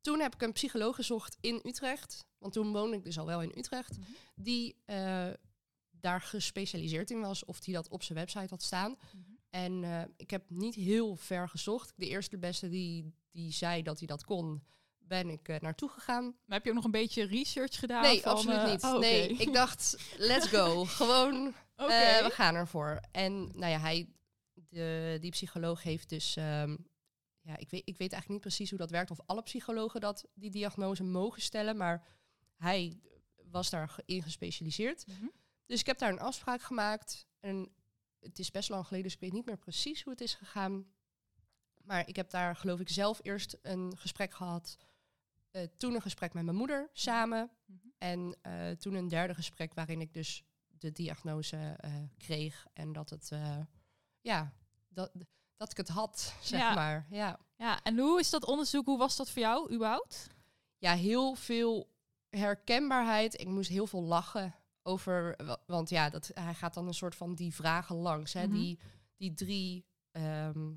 toen 0.00 0.20
heb 0.20 0.34
ik 0.34 0.42
een 0.42 0.52
psycholoog 0.52 0.96
gezocht 0.96 1.36
in 1.40 1.60
Utrecht. 1.62 2.26
Want 2.38 2.52
toen 2.52 2.72
woonde 2.72 2.96
ik 2.96 3.04
dus 3.04 3.18
al 3.18 3.26
wel 3.26 3.42
in 3.42 3.52
Utrecht. 3.56 3.98
Mhm. 3.98 4.10
Die 4.34 4.76
daar 5.90 6.20
gespecialiseerd 6.20 7.10
in 7.10 7.20
was. 7.20 7.44
Of 7.44 7.60
die 7.60 7.74
dat 7.74 7.88
op 7.88 8.02
zijn 8.02 8.18
website 8.18 8.46
had 8.48 8.62
staan. 8.62 8.96
En 9.56 9.84
eh, 9.84 10.02
ik 10.16 10.30
heb 10.30 10.50
niet 10.50 10.74
heel 10.74 11.16
ver 11.16 11.48
gezocht. 11.48 11.92
De 11.96 12.08
eerste 12.08 12.38
beste 12.38 12.68
die, 12.68 13.14
die 13.30 13.52
zei 13.52 13.82
dat 13.82 13.98
hij 13.98 14.06
dat 14.06 14.24
kon, 14.24 14.62
ben 15.06 15.28
ik 15.28 15.48
eh, 15.48 15.60
naartoe 15.60 15.88
gegaan. 15.88 16.24
Maar 16.24 16.56
heb 16.56 16.64
je 16.64 16.68
ook 16.68 16.76
nog 16.76 16.84
een 16.84 16.90
beetje 16.90 17.26
research 17.26 17.78
gedaan? 17.78 18.02
nee, 18.02 18.20
van, 18.20 18.32
absoluut 18.32 18.58
eh, 18.58 18.70
niet. 18.70 18.82
oh. 18.82 18.98
Nee, 18.98 19.28
ik 19.28 19.52
dacht, 19.52 19.96
let's 20.16 20.46
go. 20.46 20.84
Gewoon, 21.00 21.54
eh, 21.74 21.86
we 22.22 22.30
gaan 22.32 22.54
ervoor. 22.54 23.00
En 23.12 23.58
nou 23.58 23.72
ja, 23.72 23.78
hij, 23.78 24.08
de, 24.54 25.18
die 25.20 25.30
psycholoog 25.30 25.82
heeft 25.82 26.08
dus... 26.08 26.36
ehm, 26.36 26.76
ja, 27.40 27.56
ik 27.56 27.70
weet, 27.70 27.82
ik 27.84 27.96
weet 27.98 28.12
eigenlijk 28.12 28.28
niet 28.28 28.40
precies 28.40 28.70
hoe 28.70 28.78
dat 28.78 28.90
werkt. 28.90 29.10
Of 29.10 29.20
alle 29.26 29.42
psychologen 29.42 30.00
dat 30.00 30.24
die 30.34 30.50
diagnose 30.50 31.02
mogen 31.02 31.42
stellen. 31.42 31.76
Maar 31.76 32.06
hij 32.56 33.00
was 33.50 33.70
daarin 33.70 34.22
gespecialiseerd. 34.22 35.06
Mhm. 35.06 35.26
Dus 35.66 35.80
ik 35.80 35.86
heb 35.86 35.98
daar 35.98 36.12
een 36.12 36.20
afspraak 36.20 36.62
gemaakt. 36.62 37.26
En 37.40 37.72
het 38.20 38.38
is 38.38 38.50
best 38.50 38.68
lang 38.68 38.84
geleden, 38.84 39.04
dus 39.04 39.14
ik 39.14 39.20
weet 39.20 39.32
niet 39.32 39.46
meer 39.46 39.58
precies 39.58 40.02
hoe 40.02 40.12
het 40.12 40.22
is 40.22 40.34
gegaan. 40.34 40.86
Maar 41.82 42.08
ik 42.08 42.16
heb 42.16 42.30
daar, 42.30 42.56
geloof 42.56 42.80
ik, 42.80 42.88
zelf 42.88 43.20
eerst 43.22 43.58
een 43.62 43.96
gesprek 43.96 44.34
gehad. 44.34 44.76
Eh, 45.56 45.62
toen 45.76 45.94
een 45.94 46.02
gesprek 46.02 46.32
met 46.34 46.44
mijn 46.44 46.56
moeder 46.56 46.90
samen. 46.92 47.50
Mhm. 47.66 47.78
En 47.98 48.36
eh, 48.42 48.70
toen 48.70 48.94
een 48.94 49.08
derde 49.08 49.34
gesprek 49.34 49.74
waarin 49.74 50.00
ik 50.00 50.14
dus 50.14 50.42
de 50.66 50.92
diagnose 50.92 51.56
eh, 51.56 51.92
kreeg. 52.16 52.66
En 52.72 52.92
dat 52.92 53.10
het, 53.10 53.30
ja, 54.20 54.52
dat, 54.88 55.10
dat 55.56 55.70
ik 55.70 55.76
het 55.76 55.88
had, 55.88 56.34
zeg 56.40 56.60
Ja. 56.60 56.74
maar. 56.74 57.06
Ja. 57.10 57.38
Ja, 57.56 57.82
en 57.82 57.98
hoe 57.98 58.20
is 58.20 58.30
dat 58.30 58.44
onderzoek, 58.44 58.86
hoe 58.86 58.98
was 58.98 59.16
dat 59.16 59.30
voor 59.30 59.42
jou 59.42 59.72
überhaupt? 59.74 60.26
ja, 60.78 60.94
heel 60.94 61.34
veel 61.34 61.90
herkenbaarheid. 62.28 63.40
Ik 63.40 63.46
moest 63.46 63.68
heel 63.70 63.86
veel 63.86 64.02
lachen 64.02 64.54
over, 64.82 65.34
wa- 65.44 65.58
want 65.66 65.88
ja, 65.88 66.10
dat, 66.10 66.30
hij 66.34 66.54
gaat 66.54 66.74
dan 66.74 66.86
een 66.86 66.94
soort 66.94 67.14
van 67.14 67.34
die 67.34 67.54
vragen 67.54 67.96
langs. 67.96 68.32
Hè? 68.32 68.46
Mhm. 68.46 68.54
Die, 68.54 68.78
die 69.16 69.34
drie 69.34 69.86
ehm, 70.10 70.72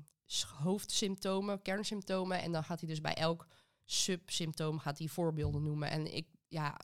hoofdsymptomen, 0.62 1.62
kernsymptomen. 1.62 2.40
En 2.42 2.52
dan 2.52 2.64
gaat 2.64 2.80
hij 2.80 2.88
dus 2.88 3.00
bij 3.00 3.14
elk 3.14 3.46
subsymptoom 3.92 4.78
gaat 4.78 4.98
hij 4.98 5.08
voorbeelden 5.08 5.62
noemen. 5.62 5.90
En 5.90 6.14
ik, 6.14 6.26
ja, 6.48 6.76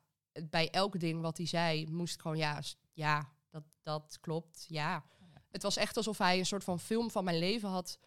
bij 0.44 0.70
elk 0.70 1.00
ding 1.00 1.20
wat 1.20 1.36
hij 1.36 1.46
zei, 1.46 1.86
moest 1.90 2.14
ik 2.14 2.20
gewoon, 2.20 2.36
ja, 2.36 2.62
ja, 2.92 3.32
dat, 3.50 3.62
dat 3.82 4.18
klopt, 4.20 4.64
ja. 4.68 5.04
Het 5.50 5.62
was 5.62 5.76
echt 5.76 5.96
alsof 5.96 6.18
hij 6.18 6.38
een 6.38 6.46
soort 6.46 6.64
van 6.64 6.80
film 6.80 7.10
van 7.10 7.24
mijn 7.24 7.38
leven 7.38 7.68
had 7.68 7.98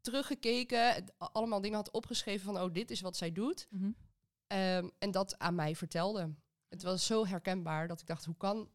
teruggekeken. 0.00 1.04
allemaal 1.18 1.60
dingen 1.60 1.76
had 1.76 1.90
opgeschreven 1.90 2.44
van, 2.44 2.60
oh, 2.62 2.72
dit 2.72 2.90
is 2.90 3.00
wat 3.00 3.16
zij 3.16 3.32
doet. 3.32 3.66
Ehm, 4.46 4.88
en 4.98 5.10
dat 5.10 5.38
aan 5.38 5.54
mij 5.54 5.76
vertelde. 5.76 6.34
Het 6.68 6.82
was 6.82 7.06
zo 7.06 7.26
herkenbaar 7.26 7.88
dat 7.88 8.00
ik 8.00 8.06
dacht, 8.06 8.24
hoe 8.24 8.36
kan, 8.36 8.70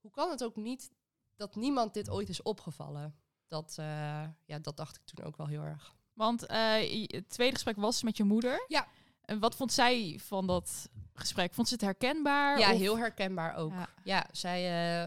hoe 0.00 0.10
kan 0.10 0.30
het 0.30 0.44
ook 0.44 0.56
niet 0.56 0.90
dat 1.36 1.54
niemand 1.56 1.94
dit 1.94 2.10
ooit 2.10 2.28
is 2.28 2.42
opgevallen? 2.42 3.14
Dat, 3.46 3.74
eh, 3.78 4.28
ja, 4.44 4.58
dat 4.58 4.76
dacht 4.76 4.96
ik 4.96 5.02
toen 5.04 5.24
ook 5.24 5.36
wel 5.36 5.46
heel 5.46 5.62
erg. 5.62 5.94
Want 6.12 6.40
je- 6.40 7.04
het 7.14 7.28
tweede 7.28 7.54
gesprek 7.54 7.76
was 7.76 8.02
met 8.02 8.16
je 8.16 8.24
moeder. 8.24 8.64
Ja. 8.68 8.86
En 9.24 9.38
wat 9.38 9.56
vond 9.56 9.72
zij 9.72 10.18
van 10.22 10.46
dat 10.46 10.88
gesprek? 11.14 11.54
Vond 11.54 11.68
ze 11.68 11.74
het 11.74 11.82
herkenbaar? 11.82 12.58
Ja, 12.58 12.72
of- 12.72 12.78
heel 12.78 12.98
herkenbaar 12.98 13.54
ook. 13.56 13.72
Ja. 13.72 13.88
Ja, 14.04 14.26
zij 14.32 14.60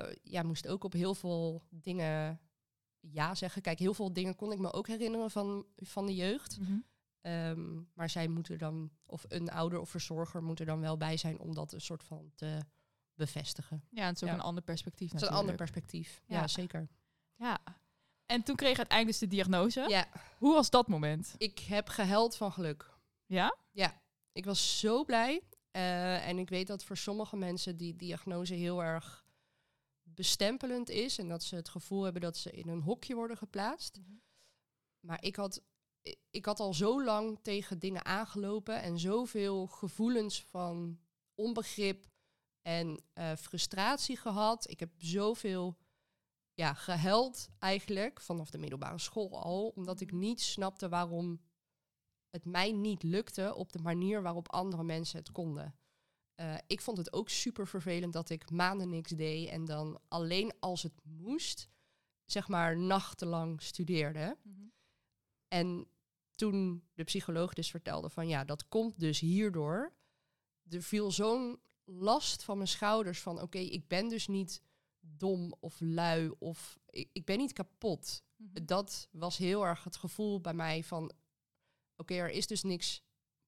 eh, 0.05 0.15
ja, 0.23 0.43
moest 0.43 0.67
ook 0.67 0.83
op 0.83 0.93
heel 0.93 1.15
veel 1.15 1.63
dingen 1.69 2.39
ja 2.99 3.35
zeggen. 3.35 3.61
Kijk, 3.61 3.79
heel 3.79 3.93
veel 3.93 4.13
dingen 4.13 4.35
kon 4.35 4.51
ik 4.51 4.59
me 4.59 4.71
ook 4.73 4.87
herinneren 4.87 5.31
van, 5.31 5.65
van 5.75 6.05
de 6.05 6.15
jeugd. 6.15 6.59
Mhm. 6.59 6.77
Ehm, 7.21 7.75
maar 7.93 8.09
zij 8.09 8.27
moeten 8.27 8.57
dan, 8.57 8.91
of 9.05 9.25
een 9.27 9.51
ouder 9.51 9.79
of 9.79 9.89
verzorger 9.89 10.43
moet 10.43 10.59
er 10.59 10.65
dan 10.65 10.79
wel 10.79 10.97
bij 10.97 11.17
zijn 11.17 11.39
om 11.39 11.53
dat 11.53 11.73
een 11.73 11.81
soort 11.81 12.03
van 12.03 12.31
te 12.35 12.57
bevestigen. 13.13 13.83
Ja, 13.89 14.05
het 14.05 14.15
is 14.15 14.23
ook 14.23 14.29
Ja. 14.29 14.35
een 14.35 14.41
ander 14.41 14.63
perspectief 14.63 15.11
Dat 15.11 15.21
is 15.21 15.27
een 15.27 15.33
ander 15.33 15.55
perspectief. 15.55 16.21
Ja. 16.25 16.39
Ja, 16.39 16.47
zeker. 16.47 16.87
Ja. 17.35 17.57
En 18.25 18.43
toen 18.43 18.55
kreeg 18.55 18.77
uiteindelijk 18.77 19.19
dus 19.19 19.29
de 19.29 19.35
diagnose. 19.35 19.85
Ja, 19.87 20.07
Hoe 20.37 20.53
was 20.53 20.69
dat 20.69 20.87
moment? 20.87 21.35
ik 21.37 21.59
heb 21.59 21.87
gehuild 21.89 22.35
van 22.35 22.51
geluk. 22.51 22.89
Ja? 23.25 23.55
Ik 24.37 24.45
was 24.45 24.79
zo 24.79 25.03
blij. 25.03 25.41
Eh, 25.71 26.27
en 26.27 26.37
ik 26.37 26.49
weet 26.49 26.67
dat 26.67 26.83
voor 26.83 26.97
sommige 26.97 27.35
mensen 27.35 27.77
die 27.77 27.95
diagnose 27.95 28.53
heel 28.53 28.83
erg 28.83 29.25
bestempelend 30.03 30.89
is. 30.89 31.17
En 31.17 31.27
dat 31.27 31.43
ze 31.43 31.55
het 31.55 31.69
gevoel 31.69 32.03
hebben 32.03 32.21
dat 32.21 32.37
ze 32.37 32.51
in 32.51 32.67
een 32.67 32.81
hokje 32.81 33.15
worden 33.15 33.37
geplaatst. 33.37 33.97
Mhm. 33.97 34.17
Maar 34.99 35.23
ik 35.23 35.35
had, 35.35 35.61
ik 36.29 36.45
had 36.45 36.59
al 36.59 36.73
zo 36.73 37.03
lang 37.03 37.39
tegen 37.41 37.79
dingen 37.79 38.05
aangelopen. 38.05 38.81
En 38.81 38.99
zoveel 38.99 39.67
gevoelens 39.67 40.43
van 40.43 40.99
onbegrip 41.35 42.05
en 42.61 43.03
eh, 43.13 43.35
frustratie 43.35 44.17
gehad. 44.17 44.69
Ik 44.69 44.79
heb 44.79 44.91
zoveel 44.97 45.77
ja, 46.53 46.73
gehuild 46.73 47.49
eigenlijk 47.59 48.21
vanaf 48.21 48.49
de 48.49 48.57
middelbare 48.57 48.99
school 48.99 49.41
al. 49.41 49.67
Omdat 49.67 50.01
ik 50.01 50.11
niet 50.11 50.41
snapte 50.41 50.89
waarom 50.89 51.41
het 52.37 52.45
mij 52.45 52.71
niet 52.71 53.03
lukte 53.03 53.55
op 53.55 53.71
de 53.71 53.79
manier 53.79 54.21
waarop 54.21 54.51
andere 54.51 54.83
mensen 54.83 55.19
het 55.19 55.31
konden. 55.31 55.75
Eh, 56.35 56.55
ik 56.67 56.81
vond 56.81 56.97
het 56.97 57.13
ook 57.13 57.29
super 57.29 57.67
vervelend 57.67 58.13
dat 58.13 58.29
ik 58.29 58.51
maanden 58.51 58.89
niks 58.89 59.11
deed 59.11 59.49
en 59.49 59.65
dan 59.65 59.99
alleen 60.07 60.53
als 60.59 60.83
het 60.83 60.93
moest, 61.03 61.69
zeg 62.25 62.47
maar 62.47 62.77
nachtenlang 62.77 63.61
studeerde. 63.61 64.37
Mhm. 64.43 64.61
En 65.47 65.87
toen 66.35 66.83
de 66.93 67.03
psycholoog 67.03 67.53
dus 67.53 67.69
vertelde 67.69 68.09
van 68.09 68.27
ja, 68.27 68.43
dat 68.43 68.67
komt 68.67 68.99
dus 68.99 69.19
hierdoor. 69.19 69.93
Er 70.69 70.81
viel 70.81 71.11
zo'n 71.11 71.59
last 71.83 72.43
van 72.43 72.57
mijn 72.57 72.69
schouders 72.69 73.21
van 73.21 73.41
oké, 73.41 73.57
ik 73.57 73.87
ben 73.87 74.07
dus 74.07 74.27
niet 74.27 74.61
dom 74.99 75.55
of 75.59 75.79
lui 75.79 76.31
of 76.39 76.79
ik, 76.89 77.09
ik 77.13 77.25
ben 77.25 77.37
niet 77.37 77.53
kapot. 77.53 78.23
Mhm. 78.35 78.65
Dat 78.65 79.07
was 79.11 79.37
heel 79.37 79.65
erg 79.65 79.83
het 79.83 79.97
gevoel 79.97 80.41
bij 80.41 80.53
mij 80.53 80.83
van 80.83 81.11
oké, 81.97 82.13
er 82.13 82.29
is 82.29 82.47
dus 82.47 82.63
niks 82.63 83.01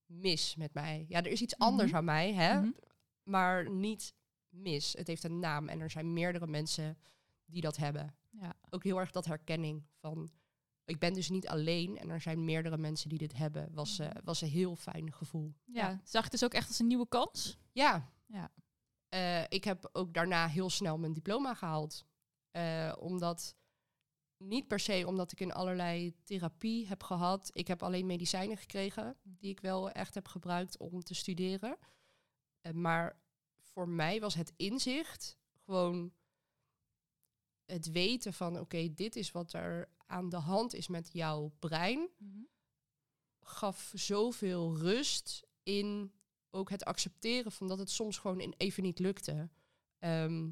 mis 0.05 0.55
met 0.55 0.73
mij. 0.73 1.05
Ja, 1.07 1.17
er 1.17 1.31
is 1.31 1.41
iets 1.41 1.57
anders 1.57 1.87
Mhm. 1.89 1.97
aan 1.97 2.05
mij, 2.05 2.33
hè? 2.33 2.59
Mhm. 2.61 2.71
maar 3.23 3.69
niet 3.69 4.13
mis. 4.49 4.93
Het 4.93 5.07
heeft 5.07 5.23
een 5.23 5.39
naam 5.39 5.67
en 5.67 5.79
er 5.79 5.89
zijn 5.89 6.13
meerdere 6.13 6.47
mensen 6.47 6.97
die 7.45 7.61
dat 7.61 7.77
hebben. 7.77 8.15
Ja. 8.29 8.53
Ook 8.69 8.83
heel 8.83 8.99
erg 8.99 9.11
dat 9.11 9.25
herkenning 9.25 9.83
van 9.99 10.29
ik 10.85 10.99
ben 10.99 11.13
dus 11.13 11.29
niet 11.29 11.47
alleen 11.47 11.97
en 11.97 12.09
er 12.09 12.21
zijn 12.21 12.45
meerdere 12.45 12.77
mensen 12.77 13.09
die 13.09 13.17
dit 13.17 13.37
hebben. 13.37 13.69
Was, 13.73 13.99
eh, 13.99 14.09
was 14.23 14.41
een 14.41 14.49
heel 14.49 14.75
fijn 14.75 15.13
gevoel. 15.13 15.53
ja, 15.65 16.01
zag 16.03 16.21
het 16.23 16.31
dus 16.31 16.43
ook 16.43 16.53
echt 16.53 16.67
als 16.67 16.79
een 16.79 16.87
nieuwe 16.87 17.07
kans? 17.07 17.57
Ja. 17.71 18.09
Ja. 18.25 18.51
Eh, 19.09 19.43
ik 19.47 19.63
heb 19.63 19.89
ook 19.91 20.13
daarna 20.13 20.47
heel 20.47 20.69
snel 20.69 20.97
mijn 20.97 21.13
diploma 21.13 21.53
gehaald. 21.53 22.05
Eh, 22.51 22.93
omdat, 22.99 23.55
niet 24.39 24.67
per 24.67 24.79
se 24.79 25.03
omdat 25.07 25.31
ik 25.31 25.39
in 25.39 25.53
allerlei 25.53 26.15
therapie 26.23 26.87
heb 26.87 27.03
gehad. 27.03 27.49
Ik 27.53 27.67
heb 27.67 27.83
alleen 27.83 28.05
medicijnen 28.05 28.57
gekregen 28.57 29.17
die 29.23 29.49
ik 29.49 29.59
wel 29.59 29.89
echt 29.91 30.13
heb 30.13 30.27
gebruikt 30.27 30.77
om 30.77 31.03
te 31.03 31.13
studeren. 31.13 31.77
Eh, 32.61 32.71
maar 32.71 33.19
voor 33.61 33.89
mij 33.89 34.19
was 34.19 34.33
het 34.33 34.53
inzicht 34.55 35.37
gewoon 35.65 36.13
het 37.65 37.91
weten 37.91 38.33
van 38.33 38.59
oké, 38.59 38.93
dit 38.93 39.15
is 39.15 39.31
wat 39.31 39.53
er 39.53 39.89
aan 40.05 40.29
de 40.29 40.37
hand 40.37 40.73
is 40.73 40.87
met 40.87 41.09
jouw 41.13 41.51
brein 41.59 42.09
gaf 43.41 43.91
zoveel 43.95 44.77
rust 44.77 45.47
in 45.63 46.13
ook 46.49 46.69
het 46.69 46.85
accepteren 46.85 47.51
van 47.51 47.67
dat 47.67 47.79
het 47.79 47.89
soms 47.89 48.17
gewoon 48.17 48.53
even 48.57 48.83
niet 48.83 48.99
lukte. 48.99 49.49
Ehm, 49.99 50.49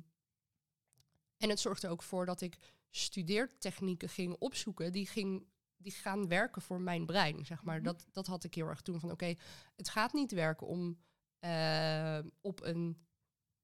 en 1.37 1.49
het 1.49 1.59
zorgde 1.59 1.87
ook 1.87 2.03
voor 2.03 2.25
dat 2.25 2.41
ik 2.41 2.57
studeertechnieken 2.89 4.09
ging 4.09 4.35
opzoeken 4.39 4.91
die, 4.91 5.07
ging, 5.07 5.47
die 5.77 5.91
gaan 5.91 6.27
werken 6.27 6.61
voor 6.61 6.81
mijn 6.81 7.05
brein. 7.05 7.45
Zeg 7.45 7.63
maar. 7.63 7.75
Mhm. 7.75 7.85
dat, 7.85 8.05
dat 8.11 8.27
had 8.27 8.43
ik 8.43 8.53
heel 8.53 8.67
erg 8.67 8.81
toen 8.81 8.99
van 8.99 9.11
oké, 9.11 9.33
het 9.75 9.89
gaat 9.89 10.13
niet 10.13 10.31
werken 10.31 10.67
om 10.67 10.97
eh, 11.39 12.19
op 12.41 12.63
een 12.63 13.05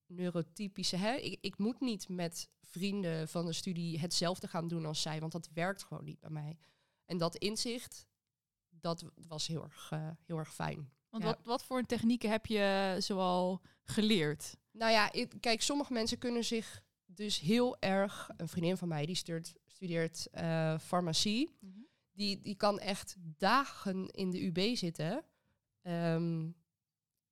neurotypische. 0.05 0.95
Hè? 0.95 1.15
Ik, 1.15 1.37
ik 1.41 1.57
moet 1.57 1.79
niet 1.79 2.09
met 2.09 2.49
vrienden 2.61 3.27
van 3.27 3.45
de 3.45 3.53
studie 3.53 3.99
hetzelfde 3.99 4.47
gaan 4.47 4.67
doen 4.67 4.85
als 4.85 5.01
zij, 5.01 5.19
want 5.19 5.31
dat 5.31 5.49
werkt 5.53 5.83
gewoon 5.83 6.03
niet 6.03 6.19
bij 6.19 6.29
mij. 6.29 6.57
En 7.05 7.17
dat 7.17 7.35
inzicht, 7.35 8.07
dat 8.69 9.05
was 9.27 9.47
heel 9.47 9.63
erg, 9.63 9.91
eh, 9.91 10.09
heel 10.25 10.37
erg 10.37 10.53
fijn. 10.53 10.91
Want 11.09 11.23
Ja. 11.23 11.29
wat, 11.29 11.39
wat 11.43 11.63
voor 11.63 11.83
technieken 11.83 12.29
heb 12.29 12.45
je 12.45 12.95
zoal 12.99 13.61
geleerd? 13.83 14.57
Nou 14.71 14.91
ja, 14.91 15.11
ik, 15.11 15.33
kijk, 15.39 15.61
sommige 15.61 15.93
mensen 15.93 16.17
kunnen 16.17 16.43
zich 16.43 16.82
dus 17.15 17.39
heel 17.39 17.77
erg. 17.79 18.29
Een 18.37 18.47
vriendin 18.47 18.77
van 18.77 18.87
mij 18.87 19.05
die 19.05 19.15
studeert, 19.15 19.53
studeert 19.65 20.27
eh, 20.31 20.79
farmacie. 20.79 21.57
Die, 22.11 22.41
die 22.41 22.55
kan 22.55 22.79
echt 22.79 23.15
dagen 23.19 24.07
in 24.07 24.29
de 24.31 24.45
UB 24.45 24.75
zitten. 24.75 25.23
Ehm, 25.81 26.49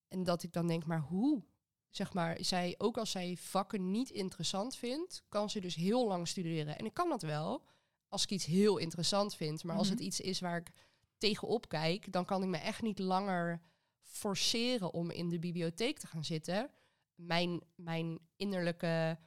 en 0.08 0.24
dat 0.24 0.44
ik 0.44 0.54
dan 0.54 0.67
denk, 0.67 0.86
maar 0.86 1.00
hoe? 1.02 1.44
Zeg 1.89 2.13
maar, 2.13 2.38
zij, 2.39 2.76
ook 2.78 2.98
als 2.98 3.12
zij 3.12 3.38
vakken 3.38 3.91
niet 3.91 4.10
interessant 4.10 4.76
vindt, 4.76 5.24
kan 5.30 5.50
ze 5.50 5.60
dus 5.60 5.76
heel 5.76 6.08
lang 6.08 6.28
studeren. 6.28 6.78
En 6.78 6.86
ik 6.86 6.94
kan 6.94 7.10
dat 7.10 7.22
wel, 7.22 7.65
als 8.08 8.24
ik 8.24 8.30
iets 8.30 8.46
heel 8.46 8.78
interessant 8.78 9.36
vind. 9.36 9.63
Maar 9.63 9.76
als 9.76 9.88
Mhm. 9.88 9.96
het 9.96 10.06
iets 10.06 10.20
is 10.20 10.39
waar 10.39 10.58
ik 10.58 10.72
tegenop 11.17 11.70
kijk, 11.70 12.12
dan 12.12 12.26
kan 12.26 12.44
ik 12.44 12.50
me 12.50 12.58
echt 12.58 12.82
niet 12.82 13.00
langer 13.00 13.62
forceren 14.02 14.94
om 14.94 15.12
in 15.12 15.30
de 15.30 15.39
bibliotheek 15.39 16.00
te 16.00 16.08
gaan 16.08 16.26
zitten. 16.26 16.72
Mijn, 17.15 17.62
mijn 17.76 18.20
innerlijke 18.36 19.20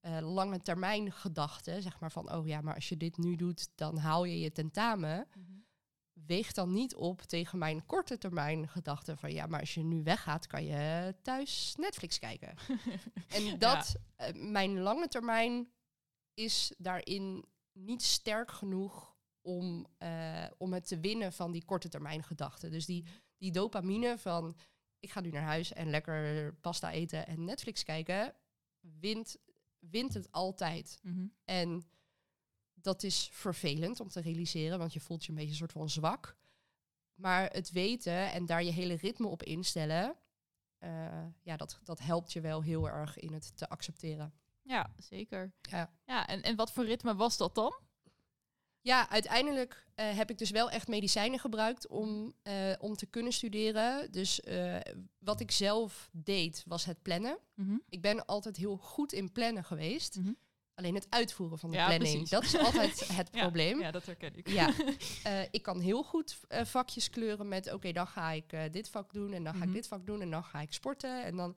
eh, 0.00 0.18
lange 0.34 0.60
termijn 0.60 1.12
gedachte, 1.12 1.82
zeg 1.82 2.00
maar 2.00 2.12
van, 2.12 2.32
oh 2.32 2.46
ja, 2.46 2.60
maar 2.60 2.74
als 2.74 2.88
je 2.88 2.96
dit 2.96 3.18
nu 3.18 3.36
doet, 3.36 3.68
dan 3.74 3.96
haal 3.96 4.24
je 4.24 4.40
je 4.40 4.52
tentamen 4.52 5.26
weegt 6.26 6.54
dan 6.54 6.72
niet 6.72 6.94
op 6.94 7.22
tegen 7.22 7.58
mijn 7.58 7.86
korte 7.86 8.18
termijn 8.18 8.68
gedachte 8.68 9.16
van 9.16 9.32
ja, 9.32 9.46
maar 9.46 9.60
als 9.60 9.74
je 9.74 9.82
nu 9.82 10.02
weggaat, 10.02 10.46
kan 10.46 10.64
je 10.64 11.14
thuis 11.22 11.74
Netflix 11.78 12.18
kijken. 12.18 12.54
en 13.36 13.58
dat, 13.58 13.94
eh, 14.16 14.34
mijn 14.34 14.78
lange 14.78 15.08
termijn 15.08 15.68
is 16.34 16.74
daarin 16.78 17.44
niet 17.72 18.02
sterk 18.02 18.50
genoeg 18.50 19.16
om, 19.40 19.86
eh, 19.98 20.46
om 20.58 20.72
het 20.72 20.86
te 20.86 21.00
winnen 21.00 21.32
van 21.32 21.52
die 21.52 21.64
korte 21.64 21.88
termijn 21.88 22.22
gedachte. 22.22 22.68
Dus 22.68 22.86
die, 22.86 23.04
die 23.36 23.52
dopamine 23.52 24.18
van 24.18 24.56
ik 25.00 25.10
ga 25.10 25.20
nu 25.20 25.30
naar 25.30 25.42
huis 25.42 25.72
en 25.72 25.90
lekker 25.90 26.54
pasta 26.54 26.90
eten 26.90 27.26
en 27.26 27.44
Netflix 27.44 27.82
kijken, 27.82 28.34
wint, 28.80 29.36
wint 29.80 30.14
het 30.14 30.32
altijd. 30.32 30.98
Mhm. 31.02 31.26
En 31.44 31.84
dat 32.74 33.02
is 33.02 33.28
vervelend 33.32 34.00
om 34.00 34.08
te 34.08 34.20
realiseren, 34.20 34.78
want 34.78 34.92
je 34.92 35.00
voelt 35.00 35.24
je 35.24 35.28
een 35.28 35.34
beetje 35.34 35.50
een 35.50 35.56
soort 35.56 35.72
van 35.72 35.90
zwak. 35.90 36.36
Maar 37.14 37.50
het 37.50 37.70
weten 37.70 38.32
en 38.32 38.46
daar 38.46 38.62
je 38.62 38.70
hele 38.70 38.94
ritme 38.94 39.26
op 39.26 39.42
instellen, 39.42 40.16
eh, 40.78 41.26
ja, 41.42 41.56
dat, 41.56 41.80
dat 41.84 41.98
helpt 41.98 42.32
je 42.32 42.40
wel 42.40 42.62
heel 42.62 42.88
erg 42.88 43.18
in 43.18 43.32
het 43.32 43.56
te 43.56 43.68
accepteren. 43.68 44.34
Ja, 44.62 44.94
zeker. 44.96 45.52
Ja. 45.60 45.92
ja 46.04 46.26
en, 46.26 46.42
en 46.42 46.56
wat 46.56 46.72
voor 46.72 46.84
ritme 46.84 47.14
was 47.14 47.36
dat 47.36 47.54
dan? 47.54 47.78
Ja, 48.82 49.10
uiteindelijk 49.10 49.86
eh, 49.94 50.16
heb 50.16 50.30
ik 50.30 50.38
dus 50.38 50.50
wel 50.50 50.70
echt 50.70 50.88
medicijnen 50.88 51.38
gebruikt 51.38 51.88
om, 51.88 52.32
eh, 52.42 52.54
om 52.78 52.96
te 52.96 53.06
kunnen 53.06 53.32
studeren. 53.32 54.12
Dus 54.12 54.40
eh, 54.40 54.76
wat 55.18 55.40
ik 55.40 55.50
zelf 55.50 56.08
deed, 56.12 56.62
was 56.66 56.84
het 56.84 57.02
plannen. 57.02 57.38
Mhm. 57.54 57.76
Ik 57.88 58.00
ben 58.00 58.26
altijd 58.26 58.56
heel 58.56 58.76
goed 58.76 59.12
in 59.12 59.32
plannen 59.32 59.64
geweest. 59.64 60.16
Mhm. 60.18 60.32
Alleen 60.74 60.94
het 60.94 61.06
uitvoeren 61.10 61.58
van 61.58 61.70
de 61.70 61.76
Ja, 61.76 61.86
planning, 61.86 62.10
precies. 62.12 62.30
dat 62.30 62.42
is 62.42 62.56
altijd 62.58 63.08
het 63.16 63.28
Ja, 63.32 63.40
probleem. 63.42 63.80
Ja, 63.80 63.90
dat 63.90 64.06
herken 64.06 64.36
ik. 64.36 64.48
Ja, 64.48 64.70
ik 65.50 65.62
kan 65.62 65.80
heel 65.80 66.02
goed 66.02 66.38
vakjes 66.50 67.10
kleuren 67.10 67.48
met 67.48 67.72
oké, 67.72 67.92
dan 67.92 68.06
ga 68.06 68.30
ik 68.30 68.72
dit 68.72 68.88
vak 68.88 69.12
doen 69.12 69.32
en 69.32 69.44
dan 69.44 69.52
ga 69.52 69.58
Mhm. 69.58 69.68
ik 69.68 69.74
dit 69.74 69.86
vak 69.88 70.06
doen 70.06 70.20
en 70.20 70.30
dan 70.30 70.44
ga 70.44 70.60
ik 70.60 70.72
sporten. 70.72 71.24
En 71.24 71.36
dan 71.36 71.56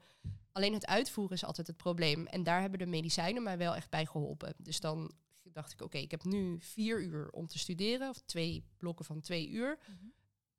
alleen 0.51 0.73
het 0.73 0.85
uitvoeren 0.85 1.35
is 1.35 1.45
altijd 1.45 1.67
het 1.67 1.77
probleem. 1.77 2.25
En 2.27 2.43
daar 2.43 2.61
hebben 2.61 2.79
de 2.79 2.85
medicijnen 2.85 3.43
mij 3.43 3.57
wel 3.57 3.75
echt 3.75 3.89
bij 3.89 4.05
geholpen. 4.05 4.53
Dus 4.57 4.79
dan 4.79 5.11
dacht 5.53 5.71
ik, 5.71 5.81
oké, 5.81 5.97
ik 5.97 6.11
heb 6.11 6.23
nu 6.23 6.59
vier 6.59 7.01
uur 7.01 7.29
om 7.29 7.47
te 7.47 7.59
studeren, 7.59 8.09
of 8.09 8.21
twee 8.21 8.65
blokken 8.77 9.05
van 9.05 9.21
twee 9.21 9.49
uur. 9.49 9.79
Mhm. 9.81 10.07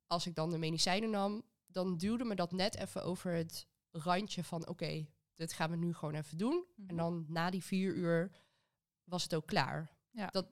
Als 0.07 0.25
ik 0.25 0.35
dan 0.35 0.49
de 0.49 0.57
medicijnen 0.57 1.09
nam, 1.09 1.43
dan 1.65 1.97
duwde 1.97 2.23
me 2.23 2.35
dat 2.35 2.51
net 2.51 2.75
even 2.75 3.03
over 3.03 3.31
het 3.31 3.67
randje 3.91 4.43
van 4.43 4.67
oké, 4.67 5.07
dit 5.35 5.53
gaan 5.53 5.69
we 5.69 5.77
nu 5.77 5.93
gewoon 5.93 6.15
even 6.15 6.37
doen. 6.37 6.65
Mhm. 6.75 6.89
En 6.89 6.95
dan 6.95 7.25
na 7.27 7.49
die 7.49 7.63
vier 7.63 7.95
uur 7.95 8.31
was 9.03 9.23
het 9.23 9.35
ook 9.35 9.45
klaar. 9.45 9.97
Ja. 10.11 10.27
Dat, 10.27 10.47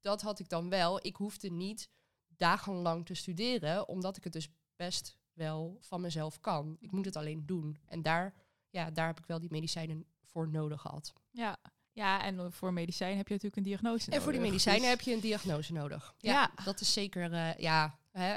dat 0.00 0.22
had 0.22 0.38
ik 0.38 0.48
dan 0.48 0.68
wel. 0.68 1.06
Ik 1.06 1.16
hoefde 1.16 1.50
niet 1.50 1.90
dagenlang 2.26 3.06
te 3.06 3.14
studeren, 3.14 3.88
omdat 3.88 4.16
ik 4.16 4.24
het 4.24 4.32
dus 4.32 4.48
best 4.76 5.18
wel 5.32 5.76
van 5.80 6.00
mezelf 6.00 6.40
kan. 6.40 6.76
Ik 6.80 6.92
moet 6.92 7.04
het 7.04 7.16
alleen 7.16 7.46
doen. 7.46 7.78
En 7.86 8.02
daar, 8.02 8.34
ja, 8.70 8.90
daar 8.90 9.06
heb 9.06 9.18
ik 9.18 9.26
wel 9.26 9.40
die 9.40 9.50
medicijnen 9.50 10.06
voor 10.22 10.48
nodig 10.48 10.80
gehad. 10.80 11.12
Ja. 11.30 11.58
Ja, 11.92 12.22
en 12.24 12.52
voor 12.52 12.72
medicijn 12.72 13.16
heb 13.16 13.26
je 13.28 13.34
natuurlijk 13.34 13.56
een 13.66 13.70
diagnose 13.72 14.10
En 14.10 14.22
voor 14.22 14.32
die 14.32 14.40
nodig, 14.40 14.52
medicijnen 14.52 14.80
dus- 14.82 14.90
heb 14.90 15.00
je 15.00 15.12
een 15.14 15.20
diagnose 15.20 15.72
nodig. 15.72 16.14
Ja, 16.18 16.32
Ja. 16.32 16.64
dat 16.64 16.80
is 16.80 16.92
zeker, 16.92 17.32
eh, 17.32 17.54
ja, 17.56 17.98
hè, 18.10 18.36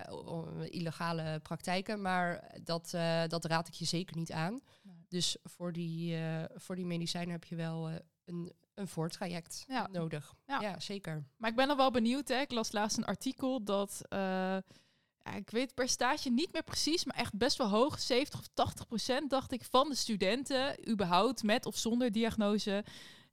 illegale 0.70 1.40
praktijken, 1.40 2.02
maar 2.02 2.52
dat, 2.64 2.94
eh, 2.94 3.24
dat 3.28 3.46
raad 3.46 3.68
ik 3.68 3.74
je 3.74 3.86
zeker 3.86 4.16
niet 4.18 4.32
aan. 4.32 4.60
Nee. 4.84 4.96
Dus 5.10 5.38
voor 5.44 5.72
die, 5.74 6.16
eh, 6.18 6.44
voor 6.56 6.76
die 6.76 6.86
medicijnen 6.86 7.32
heb 7.32 7.44
je 7.44 7.56
wel 7.56 7.88
eh, 7.90 7.96
een, 8.26 8.54
een 8.74 8.88
voortraject 8.88 9.64
Ja. 9.68 9.88
nodig. 9.92 10.34
Ja. 10.46 10.62
Ja. 10.62 10.80
zeker. 10.80 11.24
Maar 11.38 11.50
ik 11.50 11.56
ben 11.56 11.68
nog 11.68 11.78
wel 11.78 11.92
benieuwd. 11.92 12.28
Hè. 12.28 12.40
Ik 12.40 12.52
las 12.52 12.72
laatst 12.72 12.98
een 12.98 13.06
artikel 13.06 13.64
dat... 13.64 14.02
eh, 14.10 14.20
ja, 15.26 15.34
ik 15.36 15.50
weet 15.50 15.66
het 15.66 15.74
percentage 15.76 16.30
niet 16.30 16.54
meer 16.54 16.64
precies, 16.64 17.06
maar 17.06 17.16
echt 17.16 17.38
best 17.38 17.58
wel 17.58 17.70
hoog. 17.70 18.00
70 18.00 18.40
of 18.40 18.48
80 18.54 18.88
procent, 18.88 19.30
dacht 19.30 19.52
ik, 19.52 19.64
van 19.64 19.90
de 19.90 19.96
studenten... 19.96 20.90
überhaupt 20.90 21.44
met 21.44 21.66
of 21.66 21.78
zonder 21.78 22.12
diagnose... 22.12 22.84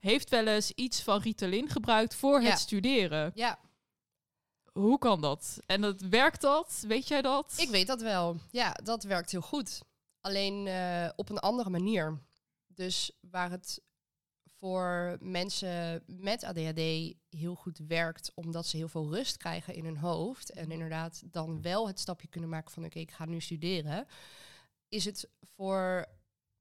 heeft 0.01 0.29
wel 0.29 0.47
eens 0.47 0.71
iets 0.71 1.01
van 1.01 1.21
Ritalin 1.21 1.69
gebruikt 1.69 2.15
voor 2.15 2.41
Ja. 2.41 2.49
het 2.49 2.59
studeren. 2.59 3.31
Ja, 3.35 3.59
Hoe 4.71 4.97
kan 4.97 5.21
dat? 5.21 5.59
En 5.65 5.81
dat, 5.81 6.01
werkt 6.01 6.41
dat? 6.41 6.83
Weet 6.87 7.07
jij 7.07 7.21
dat? 7.21 7.53
ik 7.57 7.69
weet 7.69 7.87
dat 7.87 8.01
wel. 8.01 8.37
Ja, 8.51 8.71
dat 8.71 9.03
werkt 9.03 9.31
heel 9.31 9.41
goed. 9.41 9.81
Alleen 10.21 10.67
eh, 10.67 11.09
op 11.15 11.29
een 11.29 11.39
andere 11.39 11.69
manier. 11.69 12.21
Dus 12.67 13.11
waar 13.19 13.51
het 13.51 13.81
voor 14.57 15.17
mensen 15.19 16.03
met 16.05 16.43
ADHD 16.43 16.79
heel 17.29 17.55
goed 17.55 17.77
werkt, 17.87 18.31
omdat 18.35 18.65
ze 18.67 18.77
heel 18.77 18.87
veel 18.87 19.13
rust 19.13 19.37
krijgen 19.37 19.73
in 19.73 19.85
hun 19.85 19.97
hoofd 19.97 20.51
en 20.51 20.71
inderdaad 20.71 21.21
dan 21.25 21.61
wel 21.61 21.87
het 21.87 21.99
stapje 21.99 22.27
kunnen 22.27 22.49
maken 22.49 22.71
van 22.71 22.85
oké, 22.85 22.99
ik 22.99 23.11
ga 23.11 23.25
nu 23.25 23.39
studeren, 23.41 24.07
is 24.89 25.05
het 25.05 25.29
voor 25.55 26.05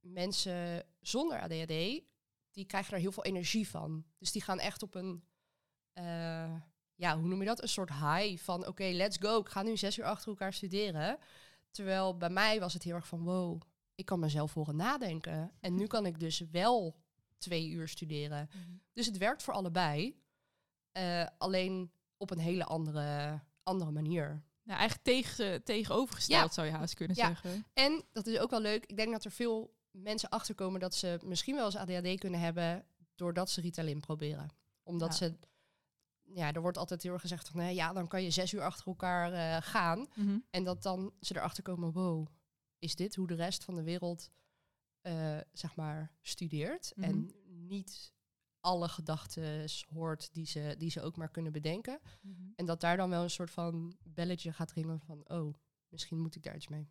mensen 0.01 0.85
zonder 1.01 1.41
ADHD, 1.41 2.03
die 2.51 2.65
krijgen 2.65 2.95
er 2.95 3.01
heel 3.01 3.13
veel 3.13 3.25
energie 3.25 3.69
van. 3.69 4.05
Dus 4.19 4.33
die 4.33 4.43
gaan 4.43 4.59
echt 4.59 4.83
op 4.83 4.95
een, 4.95 5.25
eh, 5.93 6.55
ja, 6.95 7.19
hoe 7.19 7.29
noem 7.29 7.39
je 7.41 7.47
dat? 7.47 7.63
Een 7.63 7.69
soort 7.69 7.91
high 7.91 8.43
van, 8.43 8.67
oké, 8.67 8.85
let's 8.85 9.17
go. 9.21 9.39
Ik 9.39 9.49
ga 9.49 9.63
nu 9.63 9.77
zes 9.77 9.99
uur 9.99 10.05
achter 10.05 10.29
elkaar 10.29 10.53
studeren. 10.53 11.19
Terwijl 11.71 12.17
bij 12.17 12.31
mij 12.31 12.61
was 12.61 12.73
het 12.75 12.83
heel 12.83 12.95
erg 12.95 13.07
van, 13.07 13.23
wow, 13.23 13.61
ik 13.95 14.05
kan 14.05 14.19
mezelf 14.21 14.55
horen 14.55 14.77
nadenken. 14.77 15.53
En 15.61 15.75
nu 15.75 15.87
kan 15.87 16.07
ik 16.07 16.21
dus 16.21 16.39
wel 16.51 16.97
twee 17.39 17.69
uur 17.69 17.89
studeren. 17.89 18.51
Dus 18.93 19.07
het 19.07 19.19
werkt 19.19 19.43
voor 19.43 19.55
allebei. 19.55 20.23
Eh, 20.93 21.27
alleen 21.39 21.93
op 22.17 22.31
een 22.31 22.39
hele 22.39 22.65
andere, 22.65 23.41
andere 23.63 23.91
manier. 23.91 24.43
Nou, 24.63 24.79
eigenlijk 24.79 25.03
tegen, 25.09 25.63
tegenovergesteld 25.65 26.47
Ja. 26.49 26.53
zou 26.55 26.67
je 26.67 26.73
haast 26.73 26.95
kunnen 26.95 27.17
Ja. 27.17 27.27
zeggen. 27.27 27.65
En 27.73 28.05
dat 28.13 28.27
is 28.27 28.39
ook 28.39 28.51
wel 28.51 28.61
leuk. 28.61 28.87
Ik 28.87 28.97
denk 28.97 29.13
dat 29.13 29.25
er 29.25 29.31
veel 29.31 29.75
mensen 29.91 30.29
achterkomen 30.29 30.81
dat 30.81 30.95
ze 30.95 31.19
misschien 31.25 31.55
wel 31.55 31.65
eens 31.65 31.77
ADHD 31.77 32.19
kunnen 32.19 32.41
hebben 32.41 32.85
doordat 33.15 33.51
ze 33.51 33.61
Ritalin 33.61 34.01
proberen. 34.01 34.49
Omdat 34.83 35.09
Ja. 35.09 35.15
ze, 35.17 35.39
ja, 36.23 36.53
er 36.53 36.61
wordt 36.61 36.79
altijd 36.79 37.03
heel 37.03 37.13
erg 37.13 37.21
gezegd 37.21 37.49
van, 37.49 37.61
nee, 37.61 37.75
ja, 37.75 37.93
dan 37.93 38.09
kan 38.09 38.23
je 38.23 38.31
zes 38.31 38.53
uur 38.53 38.63
achter 38.63 38.87
elkaar 38.87 39.33
eh, 39.33 39.63
gaan. 39.69 40.09
Mhm. 40.15 40.39
En 40.51 40.65
dat 40.65 40.83
dan 40.83 41.13
ze 41.21 41.37
erachter 41.37 41.63
komen, 41.63 41.93
wow, 41.93 42.27
is 42.79 42.95
dit 42.95 43.15
hoe 43.15 43.27
de 43.27 43.35
rest 43.35 43.65
van 43.65 43.75
de 43.75 43.83
wereld, 43.83 44.31
eh, 45.01 45.39
zeg 45.53 45.77
maar, 45.77 46.13
studeert? 46.21 46.93
Mhm. 46.97 47.05
En 47.09 47.31
niet 47.45 48.13
alle 48.61 48.89
gedachten 48.89 49.69
hoort 49.89 50.33
die 50.35 50.47
ze, 50.47 50.75
die 50.79 50.91
ze 50.91 51.03
ook 51.03 51.17
maar 51.17 51.31
kunnen 51.31 51.53
bedenken. 51.53 52.01
En 52.57 52.67
dat 52.67 52.81
daar 52.81 52.97
dan 52.97 53.11
wel 53.11 53.23
een 53.23 53.31
soort 53.31 53.51
van 53.51 53.97
belletje 54.03 54.53
gaat 54.53 54.73
ringen 54.73 55.01
van, 55.01 55.29
oh, 55.29 55.55
misschien 55.89 56.19
moet 56.19 56.35
ik 56.37 56.43
daar 56.43 56.57
iets 56.57 56.69
mee. 56.69 56.89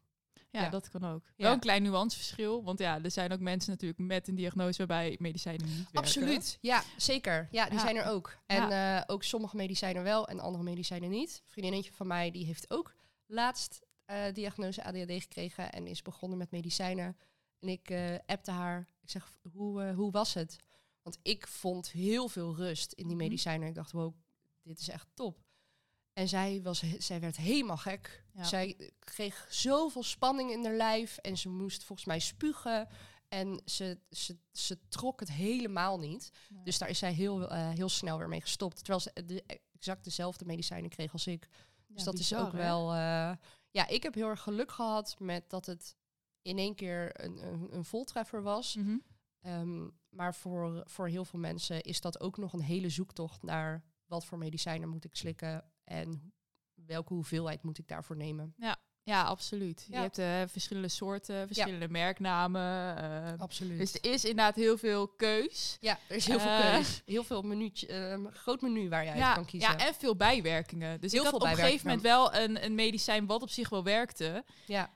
Ja, 0.52 0.62
Ja. 0.62 0.70
dat 0.70 0.90
kan 0.90 1.04
ook. 1.04 1.24
Ja. 1.26 1.44
Wel 1.44 1.54
een 1.54 1.60
klein 1.60 1.84
nuanceverschil. 1.84 2.64
Want 2.64 2.80
ja, 2.80 3.04
er 3.04 3.12
zijn 3.12 3.32
ook 3.32 3.40
mensen 3.40 3.72
natuurlijk 3.72 4.00
met 4.00 4.28
een 4.28 4.36
diagnose 4.36 4.78
waarbij 4.78 5.16
medicijnen 5.20 5.66
niet 5.66 5.76
werken. 5.76 6.00
Absoluut, 6.00 6.58
ja, 6.62 6.84
zeker. 6.98 7.48
Ja, 7.52 7.64
die 7.66 7.74
Ja. 7.74 7.80
zijn 7.80 7.96
er 7.96 8.06
ook. 8.06 8.38
En 8.46 8.72
eh, 8.72 9.02
ook 9.08 9.24
sommige 9.24 9.56
medicijnen 9.56 10.04
wel 10.04 10.28
en 10.28 10.40
andere 10.40 10.64
medicijnen 10.64 11.10
niet. 11.10 11.30
Een 11.44 11.50
vriendinnetje 11.52 11.92
van 11.94 12.08
mij 12.08 12.32
die 12.32 12.46
heeft 12.46 12.70
ook 12.72 12.96
laatst 13.26 13.80
eh, 14.06 14.34
diagnose 14.34 14.84
ADHD 14.84 15.12
gekregen 15.12 15.72
en 15.72 15.88
is 15.88 16.02
begonnen 16.02 16.38
met 16.38 16.52
medicijnen. 16.52 17.18
En 17.60 17.68
ik 17.68 17.90
eh 17.90 18.16
appte 18.26 18.52
haar. 18.52 18.88
Ik 19.02 19.10
zeg, 19.10 19.38
hoe, 19.54 19.84
eh, 19.84 19.96
hoe 19.96 20.12
was 20.12 20.34
het? 20.34 20.56
Want 21.02 21.20
ik 21.22 21.48
vond 21.48 21.92
heel 21.92 22.28
veel 22.28 22.56
rust 22.56 22.92
in 22.94 23.08
die 23.08 23.16
Mhm. 23.16 23.24
medicijnen. 23.26 23.68
Ik 23.68 23.76
dacht, 23.76 23.92
wow, 23.92 24.14
dit 24.64 24.80
is 24.80 24.90
echt 24.90 25.08
top. 25.14 25.38
En 26.20 26.28
zij, 26.28 26.62
was, 26.64 26.84
zij 26.98 27.20
werd 27.20 27.38
helemaal 27.38 27.78
gek. 27.78 28.24
Ja. 28.34 28.44
Zij 28.44 28.92
kreeg 29.00 29.48
zoveel 29.50 30.04
spanning 30.04 30.52
in 30.52 30.66
haar 30.66 30.76
lijf. 30.76 31.18
En 31.18 31.38
ze 31.38 31.50
moest 31.50 31.84
volgens 31.84 32.08
mij 32.08 32.20
spugen. 32.20 32.88
En 33.28 33.62
ze, 33.66 34.00
ze, 34.10 34.38
ze 34.52 34.80
trok 34.90 35.20
het 35.20 35.32
helemaal 35.32 36.00
niet. 36.00 36.32
Nee. 36.50 36.64
Dus 36.64 36.78
daar 36.78 36.90
is 36.90 37.00
zij 37.00 37.14
heel, 37.14 37.50
eh, 37.50 37.70
heel 37.70 37.90
snel 37.90 38.18
weer 38.18 38.28
mee 38.28 38.42
gestopt. 38.42 38.78
Terwijl 38.78 39.00
ze 39.00 39.26
de, 39.26 39.44
exact 39.72 40.04
dezelfde 40.04 40.46
medicijnen 40.46 40.90
kreeg 40.90 41.14
als 41.14 41.28
ik. 41.28 41.50
Dus 41.88 42.04
dat 42.04 42.16
bizar, 42.16 42.40
is 42.40 42.46
ook 42.46 42.52
hè? 42.52 42.58
wel... 42.58 42.94
eh, 42.94 43.32
ja, 43.72 43.88
ik 43.88 44.04
heb 44.04 44.14
heel 44.14 44.30
erg 44.30 44.42
geluk 44.42 44.72
gehad 44.72 45.16
met 45.20 45.50
dat 45.50 45.66
het 45.66 45.96
in 46.42 46.58
één 46.58 46.76
keer 46.76 47.24
een, 47.24 47.48
een, 47.48 47.76
een 47.76 47.86
voltreffer 47.86 48.42
was. 48.42 48.76
Mhm. 48.76 48.98
Ehm, 49.42 49.88
maar 50.10 50.36
voor, 50.36 50.84
voor 50.86 51.08
heel 51.08 51.26
veel 51.26 51.40
mensen 51.40 51.82
is 51.82 52.02
dat 52.02 52.20
ook 52.20 52.38
nog 52.38 52.54
een 52.54 52.62
hele 52.62 52.90
zoektocht 52.90 53.44
naar 53.44 53.84
wat 54.06 54.26
voor 54.26 54.38
medicijnen 54.38 54.90
moet 54.90 55.06
ik 55.06 55.16
slikken 55.16 55.72
en 55.90 56.34
welke 56.86 57.14
hoeveelheid 57.14 57.64
moet 57.64 57.78
ik 57.78 57.88
daarvoor 57.88 58.16
nemen. 58.18 58.54
Ja, 59.04 59.24
absoluut. 59.24 59.86
Je 59.88 59.94
Ja. 59.94 60.02
hebt 60.02 60.18
eh, 60.18 60.42
verschillende 60.48 60.88
soorten, 60.88 61.48
verschillende 61.48 61.90
merknamen. 61.90 62.98
eh, 62.98 63.34
Absoluut. 63.40 63.78
dus 63.80 63.94
er 63.94 64.12
is 64.12 64.24
inderdaad 64.26 64.56
heel 64.56 64.78
veel 64.78 65.08
keus. 65.08 65.78
ja, 65.80 66.00
er 66.08 66.16
is 66.16 66.26
heel 66.28 66.40
veel 66.40 66.50
Eh, 66.52 66.72
keus. 66.76 67.02
Heel 67.06 67.24
veel 67.24 67.42
minuutje, 67.42 67.88
ehm, 67.88 68.26
groot 68.28 68.62
menu 68.62 68.90
waar 68.90 69.04
je 69.04 69.10
uit 69.10 69.20
Ja, 69.20 69.34
kan 69.34 69.46
kiezen. 69.46 69.72
ja, 69.72 69.86
en 69.88 69.94
veel 69.94 70.16
bijwerkingen. 70.16 71.02
Dus 71.02 71.12
Heel 71.12 71.26
ik 71.26 71.32
had 71.32 71.42
veel 71.42 71.50
op 71.52 71.58
een 71.58 71.64
gegeven 71.64 71.86
moment 71.88 72.06
wel 72.06 72.34
een, 72.36 72.64
een 72.66 72.76
medicijn 72.76 73.26
wat 73.26 73.42
op 73.42 73.50
zich 73.50 73.70
wel 73.70 73.84
werkte. 73.84 74.44
ja. 74.66 74.92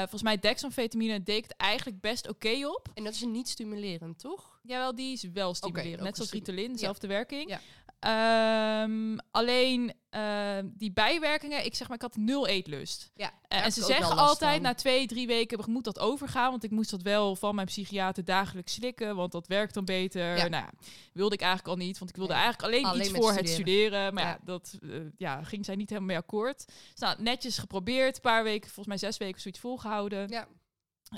Volgens 0.00 0.22
mij 0.22 0.38
dexamfetamine 0.38 1.22
deed 1.22 1.42
het 1.42 1.56
eigenlijk 1.56 2.00
best 2.00 2.28
oké 2.28 2.66
op. 2.68 2.88
En 2.94 3.04
dat 3.04 3.12
is 3.14 3.22
niet 3.24 3.48
stimulerend, 3.48 4.18
toch? 4.18 4.58
Jawel, 4.62 4.94
die 4.94 5.12
is 5.12 5.22
wel 5.22 5.54
stimulerend. 5.54 6.00
Net 6.02 6.16
zoals 6.16 6.30
Ritalin, 6.30 6.72
dezelfde 6.72 7.06
werking. 7.06 7.48
Ja. 7.50 7.60
Ehm, 8.04 9.16
alleen 9.30 9.92
ehm, 10.10 10.68
die 10.74 10.92
bijwerkingen, 10.92 11.64
ik 11.64 11.74
zeg 11.74 11.86
maar, 11.88 11.96
ik 11.96 12.02
had 12.02 12.16
nul 12.16 12.46
eetlust. 12.46 13.10
Ja. 13.14 13.32
Eh, 13.48 13.64
en 13.64 13.72
ze 13.72 13.82
zeggen 13.82 14.16
altijd 14.16 14.62
na 14.62 14.74
twee, 14.74 15.06
drie 15.06 15.26
weken 15.26 15.70
moet 15.70 15.84
dat 15.84 15.98
overgaan. 15.98 16.50
Want 16.50 16.64
ik 16.64 16.70
moest 16.70 16.90
dat 16.90 17.02
wel 17.02 17.36
van 17.36 17.54
mijn 17.54 17.66
psychiater 17.66 18.24
dagelijks 18.24 18.72
slikken. 18.72 19.16
Want 19.16 19.32
dat 19.32 19.46
werkt 19.46 19.74
dan 19.74 19.84
beter. 19.84 20.36
Ja. 20.36 20.48
Nou 20.48 20.64
wilde 21.12 21.34
ik 21.34 21.40
eigenlijk 21.40 21.70
al 21.78 21.84
niet. 21.86 21.98
Want 21.98 22.10
ik 22.10 22.16
wilde 22.16 22.32
eigenlijk 22.32 22.62
alleen, 22.62 22.84
Alleen 22.84 23.00
iets 23.00 23.10
voor 23.10 23.32
het 23.32 23.48
studeren. 23.48 23.54
studeren. 23.54 24.14
Maar 24.14 24.24
ja, 24.24 24.30
Ja. 24.30 24.38
dat 24.44 24.78
eh, 24.82 24.90
ja, 25.16 25.42
ging 25.42 25.64
zij 25.64 25.74
niet 25.74 25.88
helemaal 25.88 26.08
mee 26.08 26.18
akkoord. 26.18 26.66
Dus 26.66 27.00
nou, 27.00 27.22
netjes 27.22 27.58
geprobeerd. 27.58 28.14
Een 28.16 28.22
paar 28.22 28.44
weken, 28.44 28.70
volgens 28.70 28.86
mij 28.86 28.98
zes 29.10 29.16
weken, 29.18 29.40
zoiets 29.40 29.60
volgehouden. 29.60 30.28
Ja, 30.28 30.46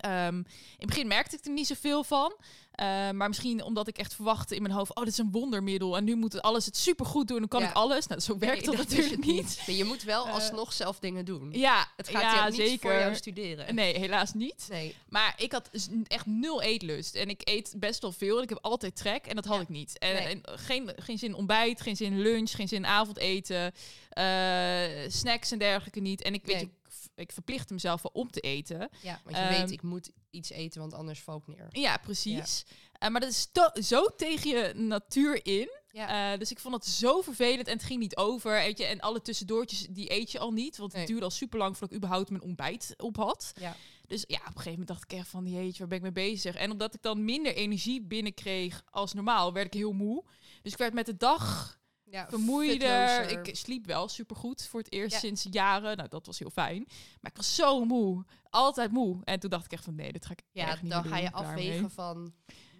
Ehm, 0.01 0.37
in 0.37 0.45
het 0.79 0.87
begin 0.87 1.07
merkte 1.07 1.37
ik 1.37 1.45
er 1.45 1.51
niet 1.53 1.67
zoveel 1.67 2.05
van. 2.05 2.35
Eh, 2.73 2.87
maar 3.11 3.29
misschien 3.29 3.63
omdat 3.63 3.89
ik 3.89 3.99
echt 3.99 4.15
verwachtte 4.15 4.55
in 4.55 4.63
mijn 4.63 4.75
hoofd... 4.75 4.95
oh, 4.95 5.03
dit 5.05 5.13
is 5.13 5.19
een 5.19 5.31
wondermiddel 5.31 5.97
en 5.97 6.05
nu 6.05 6.15
moet 6.17 6.33
het 6.33 6.43
alles 6.43 6.67
het 6.67 6.77
supergoed 6.77 7.29
doen... 7.29 7.39
dan 7.39 7.49
kan 7.49 7.61
Ja. 7.61 7.69
ik 7.69 7.75
alles. 7.75 8.07
Nou, 8.07 8.21
zo 8.21 8.39
werkt 8.39 8.67
Nee, 8.67 8.77
dat, 8.77 8.89
natuurlijk 8.89 9.25
niet. 9.25 9.63
Nee, 9.67 9.77
je 9.77 9.85
moet 9.85 10.03
wel 10.03 10.27
Eh, 10.27 10.33
alsnog 10.35 10.73
zelf 10.73 10.99
dingen 10.99 11.25
doen. 11.25 11.53
Ja, 11.53 11.87
Het 11.97 12.09
gaat 12.09 12.23
ja, 12.23 12.47
niet 12.47 12.57
zeker. 12.57 12.79
voor 12.91 13.01
jou 13.01 13.15
studeren. 13.15 13.75
Nee, 13.75 13.99
helaas 13.99 14.33
niet. 14.35 14.67
Nee. 14.71 14.95
Maar 15.09 15.35
ik 15.37 15.53
had 15.53 15.71
echt 16.07 16.27
nul 16.27 16.63
eetlust. 16.63 17.15
En 17.15 17.29
ik 17.29 17.41
eet 17.45 17.75
best 17.77 18.03
wel 18.03 18.13
veel. 18.13 18.37
En 18.37 18.43
ik 18.43 18.49
heb 18.49 18.59
altijd 18.63 18.97
trek. 18.97 19.27
En 19.27 19.35
dat 19.35 19.45
had 19.45 19.57
Ja. 19.57 19.63
ik 19.63 19.69
niet. 19.69 19.99
En, 19.99 20.15
Nee. 20.15 20.27
en 20.27 20.41
geen, 20.59 20.93
geen 20.97 21.19
zin 21.19 21.35
ontbijt, 21.35 21.81
geen 21.81 21.97
zin 21.97 22.21
lunch, 22.21 22.51
geen 22.51 22.69
zin 22.69 22.87
avondeten. 22.87 23.73
eh, 24.11 25.09
snacks 25.09 25.51
en 25.51 25.59
dergelijke 25.59 26.01
niet. 26.01 26.23
En 26.23 26.35
ik 26.35 26.45
weet, 26.47 26.61
je, 26.61 26.69
ik, 27.17 27.33
verplicht 27.33 27.71
mezelf 27.71 28.03
wel 28.03 28.13
om 28.15 28.31
te 28.31 28.41
eten. 28.41 28.89
Ja, 29.03 29.21
want 29.25 29.37
je 29.37 29.43
Ehm, 29.43 29.61
weet, 29.61 29.71
ik 29.71 29.83
moet 29.83 30.11
iets 30.31 30.51
eten, 30.51 30.81
want 30.81 30.95
anders 30.95 31.21
val 31.21 31.37
ik 31.37 31.47
neer. 31.47 31.67
Ja, 31.71 31.97
precies. 31.97 32.65
Eh, 32.93 33.09
maar 33.09 33.21
dat 33.21 33.31
is 33.31 33.49
zo 33.89 34.07
tegen 34.17 34.51
je 34.51 34.73
natuur 34.75 35.47
in. 35.47 35.69
Ja. 35.91 36.33
Eh, 36.33 36.39
dus 36.39 36.51
ik 36.51 36.59
vond 36.59 36.75
het 36.75 36.87
zo 36.87 37.21
vervelend 37.21 37.67
en 37.67 37.73
het 37.73 37.83
ging 37.85 38.01
niet 38.01 38.17
over. 38.17 38.51
Weet 38.53 38.79
je, 38.79 38.85
en 38.85 39.01
alle 39.01 39.23
tussendoortjes, 39.23 39.87
die 39.91 40.13
eet 40.13 40.33
je 40.33 40.39
al 40.39 40.51
niet. 40.53 40.77
Want 40.77 40.91
het 40.91 40.99
Nee. 40.99 41.07
duurde 41.11 41.25
al 41.25 41.31
super 41.31 41.59
lang 41.59 41.71
voordat 41.77 41.91
ik 41.91 41.97
überhaupt 41.97 42.31
mijn 42.31 42.43
ontbijt 42.43 42.95
op 42.97 43.17
had. 43.17 43.53
Ja. 43.61 43.77
Dus 44.07 44.25
ja, 44.27 44.37
op 44.37 44.43
een 44.47 44.51
gegeven 44.53 44.71
moment 44.71 44.89
dacht 44.89 45.03
ik 45.13 45.13
echt 45.19 45.29
van, 45.29 45.47
jeetje, 45.47 45.79
waar 45.79 45.89
ben 45.89 45.97
ik 45.97 46.03
mee 46.15 46.31
bezig? 46.31 46.55
En 46.55 46.71
omdat 46.71 46.95
ik 46.95 47.03
dan 47.03 47.25
minder 47.25 47.55
energie 47.55 48.03
binnenkreeg 48.03 48.83
als 48.91 49.13
normaal, 49.13 49.53
werd 49.53 49.67
ik 49.67 49.73
heel 49.73 49.93
moe. 49.93 50.25
Dus 50.63 50.73
ik 50.73 50.79
werd 50.79 50.95
met 50.95 51.07
de 51.07 51.17
dag 51.17 51.79
ja 52.11 52.29
vermoeider. 52.29 53.31
Ik 53.47 53.57
sliep 53.57 53.87
wel 53.87 54.09
supergoed 54.09 54.67
voor 54.67 54.81
het 54.81 54.93
eerst 54.93 55.13
Ja. 55.13 55.19
sinds 55.19 55.47
jaren. 55.51 55.97
Nou, 55.97 56.09
dat 56.09 56.27
was 56.27 56.39
heel 56.39 56.51
fijn. 56.51 56.85
Maar 57.21 57.31
ik 57.31 57.37
was 57.37 57.55
zo 57.55 57.85
moe. 57.85 58.25
Altijd 58.51 58.91
moe. 58.93 59.21
En 59.25 59.41
toen 59.41 59.51
dacht 59.51 59.65
ik 59.65 59.73
echt 59.73 59.85
van, 59.85 59.95
nee, 59.95 60.13
dit 60.13 60.27
ga 60.27 60.33
ik 60.33 60.43
Ja, 60.51 60.67
echt 60.69 60.83
niet 60.83 60.91
dan 60.93 61.05
ga 61.05 61.17
je 61.17 61.23
mee. 61.23 61.33
afwegen 61.33 61.91
van, 61.91 62.35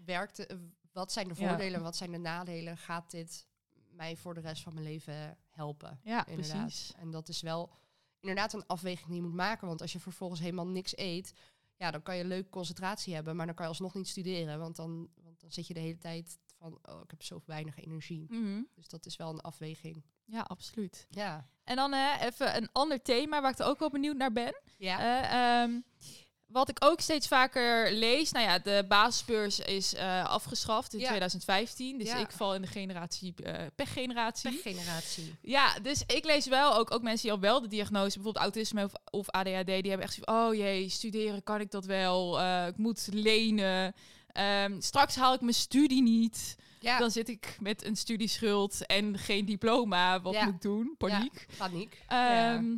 werkt, 0.05 0.37
de- 0.37 0.69
wat 0.93 1.13
zijn 1.13 1.29
de 1.29 1.35
Ja. 1.39 1.49
voordelen, 1.49 1.83
wat 1.83 1.97
zijn 1.97 2.11
de 2.13 2.19
nadelen? 2.19 2.77
Gaat 2.77 3.11
dit 3.11 3.47
mij 3.91 4.17
voor 4.17 4.35
de 4.35 4.41
rest 4.41 4.63
van 4.63 4.75
mijn 4.75 4.87
leven 4.87 5.39
helpen? 5.51 6.01
Ja, 6.03 6.27
Inderdaad. 6.27 6.61
precies. 6.61 6.93
En 6.97 7.11
dat 7.11 7.29
is 7.29 7.41
wel 7.41 7.71
inderdaad 8.21 8.53
een 8.53 8.67
afweging 8.67 9.07
die 9.07 9.17
je 9.17 9.23
moet 9.23 9.35
maken. 9.35 9.67
Want 9.67 9.81
als 9.81 9.93
je 9.93 10.01
vervolgens 10.01 10.41
helemaal 10.41 10.67
niks 10.67 10.97
eet, 10.97 11.33
ja, 11.77 11.91
dan 11.91 12.03
kan 12.03 12.17
je 12.17 12.25
leuk 12.25 12.51
concentratie 12.51 13.15
hebben, 13.15 13.37
maar 13.37 13.47
dan 13.47 13.55
kan 13.55 13.65
je 13.65 13.71
alsnog 13.71 13.95
niet 13.95 14.09
studeren. 14.09 14.59
Want 14.59 14.77
dan, 14.77 15.09
want 15.23 15.41
dan 15.41 15.53
zit 15.53 15.67
je 15.67 15.75
de 15.75 15.81
hele 15.81 15.99
tijd 15.99 16.39
van, 16.59 16.79
oh, 16.83 17.01
ik 17.03 17.11
heb 17.11 17.23
zo 17.23 17.43
weinig 17.47 17.79
energie. 17.79 18.27
Mhm. 18.29 18.63
Dus 18.75 18.89
dat 18.89 19.07
is 19.07 19.17
wel 19.17 19.29
een 19.31 19.41
afweging. 19.41 20.03
Ja, 20.25 20.41
absoluut. 20.41 21.07
Ja. 21.11 21.49
En 21.65 21.77
dan 21.77 21.95
even 22.21 22.57
een 22.57 22.69
ander 22.73 23.03
thema 23.03 23.41
waar 23.41 23.51
ik 23.51 23.59
er 23.59 23.67
ook 23.67 23.79
wel 23.79 23.91
benieuwd 23.91 24.17
naar 24.17 24.33
ben. 24.33 24.55
Ja. 24.79 24.99
Eh, 25.01 25.63
ehm, 25.63 25.81
wat 26.47 26.69
ik 26.69 26.85
ook 26.85 27.01
steeds 27.01 27.29
vaker 27.29 27.93
lees, 27.93 28.33
nou 28.33 28.45
ja, 28.47 28.59
de 28.59 28.85
basisbeurs 28.89 29.59
is 29.61 29.95
eh, 29.95 30.25
afgeschaft 30.25 30.93
in 30.95 30.99
Ja. 31.01 31.07
2015. 31.09 31.99
Dus 31.99 32.09
Ja. 32.09 32.17
ik 32.17 32.31
val 32.33 32.55
in 32.55 32.61
de 32.63 32.67
generatie 32.67 33.35
eh 33.43 33.67
pechgeneratie. 33.75 34.51
generatie. 34.59 35.35
Ja, 35.43 35.79
dus 35.79 36.03
ik 36.07 36.25
lees 36.25 36.47
wel 36.47 36.75
ook, 36.75 36.91
ook 36.91 37.03
mensen 37.03 37.23
die 37.23 37.33
al 37.33 37.41
wel 37.41 37.61
de 37.61 37.69
diagnose, 37.69 38.15
bijvoorbeeld 38.15 38.45
autisme 38.45 38.85
of, 38.85 38.93
of 39.11 39.31
ADHD, 39.31 39.67
die 39.67 39.75
hebben 39.75 40.01
echt 40.01 40.15
zoiets 40.15 40.33
van, 40.33 40.47
oh 40.49 40.55
jee, 40.55 40.89
studeren 40.89 41.43
kan 41.43 41.61
ik 41.61 41.71
dat 41.71 41.85
wel, 41.85 42.41
ik 42.67 42.77
moet 42.77 43.09
lenen, 43.13 43.95
Ehm, 44.37 44.81
straks 44.81 45.17
haal 45.17 45.35
ik 45.35 45.41
mijn 45.41 45.55
studie 45.55 46.03
niet, 46.03 46.57
Ja, 46.81 46.99
dan 46.99 47.11
zit 47.11 47.29
ik 47.29 47.57
met 47.61 47.85
een 47.85 47.97
studieschuld 47.97 48.87
en 48.87 49.19
geen 49.19 49.45
diploma, 49.45 50.21
wat 50.21 50.33
Ja. 50.35 50.45
moet 50.45 50.55
ik 50.55 50.61
doen? 50.61 50.95
Paniek. 50.99 51.47
paniek. 51.57 52.05
ja. 52.09 52.55
Ehm, 52.55 52.77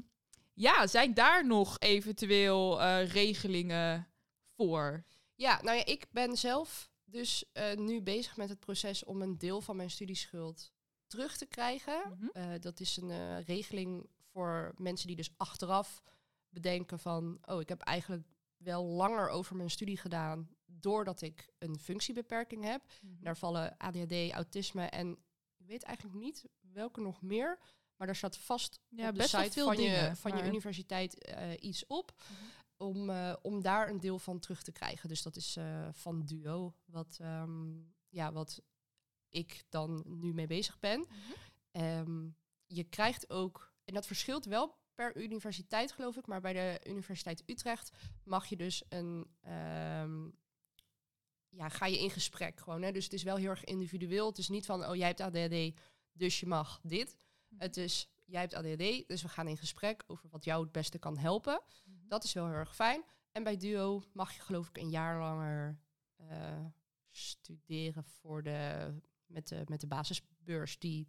ja, 0.55 0.87
zijn 0.87 1.15
daar 1.15 1.47
nog 1.47 1.79
eventueel 1.79 2.83
eh, 2.83 3.11
regelingen 3.11 4.09
voor? 4.57 5.05
Ja, 5.35 5.61
nou 5.63 5.77
ja, 5.77 5.85
ik 5.85 6.07
ben 6.11 6.37
zelf 6.37 6.91
dus 7.05 7.45
eh, 7.53 7.77
nu 7.77 8.03
bezig 8.03 8.37
met 8.37 8.49
het 8.49 8.61
proces 8.61 9.05
om 9.05 9.23
een 9.23 9.39
deel 9.39 9.61
van 9.61 9.77
mijn 9.77 9.91
studieschuld 9.91 10.73
terug 11.07 11.37
te 11.37 11.47
krijgen. 11.47 12.03
Mhm. 12.19 12.27
Eh, 12.33 12.61
dat 12.61 12.81
is 12.81 12.97
een 12.97 13.45
regeling 13.45 14.07
voor 14.33 14.75
mensen 14.77 15.07
die 15.07 15.17
dus 15.17 15.31
achteraf 15.37 16.03
bedenken 16.49 16.99
van, 16.99 17.39
oh, 17.45 17.61
ik 17.61 17.69
heb 17.69 17.81
eigenlijk 17.81 18.27
wel 18.57 18.85
langer 18.85 19.29
over 19.29 19.57
mijn 19.57 19.71
studie 19.71 19.97
gedaan 19.97 20.49
doordat 20.71 21.21
ik 21.21 21.49
een 21.59 21.79
functiebeperking 21.79 22.65
heb. 22.65 22.83
Daar 23.03 23.37
vallen 23.37 23.77
ADHD, 23.77 24.31
autisme 24.33 24.85
en 24.85 25.19
ik 25.57 25.67
weet 25.67 25.83
eigenlijk 25.83 26.19
niet 26.19 26.45
welke 26.61 27.01
nog 27.01 27.23
meer. 27.23 27.59
Maar 27.97 28.07
daar 28.07 28.17
staat 28.17 28.37
vast 28.37 28.81
Ja, 28.89 29.09
op 29.09 29.15
de 29.15 29.23
site 29.23 29.51
veel 29.51 29.67
van, 29.67 29.83
je, 29.83 30.17
van 30.17 30.37
je 30.37 30.45
universiteit 30.45 31.19
eh, 31.19 31.53
iets 31.61 31.87
op. 31.87 32.13
Mhm. 32.17 32.33
Om, 32.77 33.11
eh, 33.11 33.37
om 33.43 33.63
daar 33.63 33.89
een 33.89 34.01
deel 34.01 34.19
van 34.19 34.39
terug 34.39 34.63
te 34.63 34.73
krijgen. 34.73 35.09
Dus 35.09 35.23
dat 35.23 35.37
is 35.37 35.57
eh, 35.57 35.89
van 35.93 36.25
Duo, 36.25 36.75
wat, 36.85 37.19
ehm, 37.21 37.81
ja, 38.09 38.33
wat 38.33 38.63
ik 39.29 39.65
dan 39.69 40.05
nu 40.07 40.35
mee 40.35 40.47
bezig 40.47 40.79
ben. 40.79 41.01
Mhm. 41.01 41.11
Ehm, 41.71 42.29
je 42.67 42.85
krijgt 42.85 43.31
ook, 43.31 43.73
en 43.85 43.95
dat 43.95 44.07
verschilt 44.07 44.45
wel 44.45 44.77
per 44.95 45.17
universiteit 45.17 45.93
geloof 45.93 46.17
ik, 46.17 46.27
maar 46.27 46.41
bij 46.41 46.53
de 46.53 46.91
Universiteit 46.91 47.43
Utrecht 47.47 47.91
mag 48.25 48.47
je 48.47 48.57
dus 48.57 48.83
een, 48.89 49.27
ehm, 49.41 50.29
ja, 51.51 51.69
ga 51.69 51.87
je 51.87 51.99
in 51.99 52.11
gesprek 52.11 52.61
gewoon. 52.61 52.83
Hè? 52.83 52.93
Dus 52.93 53.05
het 53.05 53.13
is 53.13 53.23
wel 53.23 53.37
heel 53.37 53.51
erg 53.51 53.65
individueel. 53.65 54.27
Het 54.27 54.39
is 54.39 54.49
niet 54.49 54.67
van, 54.67 54.87
oh 54.87 54.97
jij 54.97 55.07
hebt 55.07 55.21
ADHD, 55.21 55.81
dus 56.13 56.41
je 56.41 56.47
mag 56.47 56.81
dit. 56.83 57.17
Mhm. 57.49 57.63
Het 57.63 57.77
is, 57.77 58.09
jij 58.25 58.41
hebt 58.41 58.55
ADHD, 58.55 59.09
dus 59.09 59.23
we 59.23 59.29
gaan 59.29 59.49
in 59.49 59.57
gesprek 59.57 60.05
over 60.07 60.29
wat 60.29 60.45
jou 60.45 60.63
het 60.63 60.73
beste 60.73 60.99
kan 60.99 61.19
helpen. 61.19 61.61
Mhm. 61.85 62.09
Dat 62.09 62.25
is 62.25 62.33
wel 62.33 62.47
heel 62.47 62.55
erg 62.55 62.75
fijn. 62.75 63.05
En 63.33 63.43
bij 63.43 63.57
Duo 63.57 64.03
mag 64.13 64.33
je 64.33 64.41
geloof 64.41 64.69
ik 64.69 64.79
een 64.79 64.91
jaar 64.91 65.19
langer 65.19 65.81
eh, 66.17 66.65
studeren 67.11 68.05
voor 68.05 68.43
de, 68.43 68.93
met, 69.27 69.49
de, 69.49 69.63
met 69.67 69.81
de 69.81 69.87
basisbeurs 69.87 70.79
die 70.79 71.09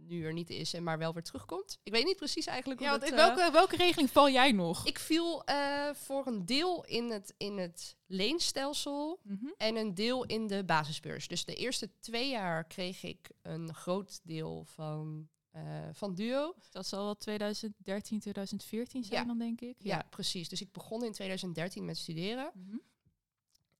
nu 0.00 0.24
er 0.24 0.32
niet 0.32 0.50
is 0.50 0.74
en 0.74 0.82
maar 0.82 0.98
wel 0.98 1.12
weer 1.12 1.22
terugkomt. 1.22 1.78
Ik 1.82 1.92
weet 1.92 2.04
niet 2.04 2.16
precies 2.16 2.46
eigenlijk 2.46 2.80
Ja, 2.80 2.90
want 2.90 3.02
in 3.02 3.10
eh, 3.10 3.16
welke, 3.16 3.52
welke 3.52 3.76
regeling 3.76 4.10
val 4.10 4.30
jij 4.30 4.52
nog? 4.52 4.86
Ik 4.86 4.98
viel 4.98 5.44
eh, 5.44 5.94
voor 5.94 6.26
een 6.26 6.46
deel 6.46 6.84
in 6.84 7.10
het, 7.10 7.34
in 7.36 7.58
het 7.58 7.96
leenstelsel 8.06 9.20
Mhm. 9.22 9.46
en 9.56 9.76
een 9.76 9.94
deel 9.94 10.24
in 10.24 10.46
de 10.46 10.64
basisbeurs. 10.64 11.28
Dus 11.28 11.44
de 11.44 11.54
eerste 11.54 11.90
twee 12.00 12.28
jaar 12.28 12.64
kreeg 12.64 13.02
ik 13.02 13.30
een 13.42 13.74
groot 13.74 14.20
deel 14.22 14.64
van, 14.64 15.28
eh, 15.50 15.62
van 15.92 16.14
Duo. 16.14 16.54
Dat 16.70 16.86
zal 16.86 17.04
wel 17.04 17.16
2013, 17.16 18.20
2014 18.20 19.04
zijn 19.04 19.20
Ja. 19.20 19.26
dan, 19.26 19.38
denk 19.38 19.60
ik. 19.60 19.76
Ja. 19.78 20.06
precies. 20.10 20.48
Dus 20.48 20.60
ik 20.60 20.72
begon 20.72 21.04
in 21.04 21.12
2013 21.12 21.84
met 21.84 21.96
studeren. 21.98 22.50
Mhm. 22.54 22.76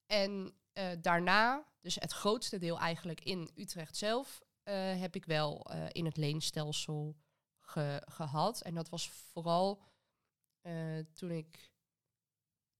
En 0.06 0.52
daarna, 1.00 1.64
dus 1.80 1.94
het 1.94 2.12
grootste 2.12 2.58
deel 2.58 2.78
eigenlijk 2.78 3.20
in 3.20 3.50
Utrecht 3.54 3.96
zelf, 3.96 4.40
heb 4.74 5.14
ik 5.14 5.24
wel 5.24 5.62
eh, 5.64 5.86
in 5.92 6.04
het 6.04 6.16
leenstelsel 6.16 7.16
ge- 7.60 8.02
gehad. 8.10 8.60
En 8.62 8.74
dat 8.74 8.88
was 8.88 9.10
vooral 9.10 9.82
eh, 10.60 10.98
toen 11.14 11.30
ik, 11.30 11.72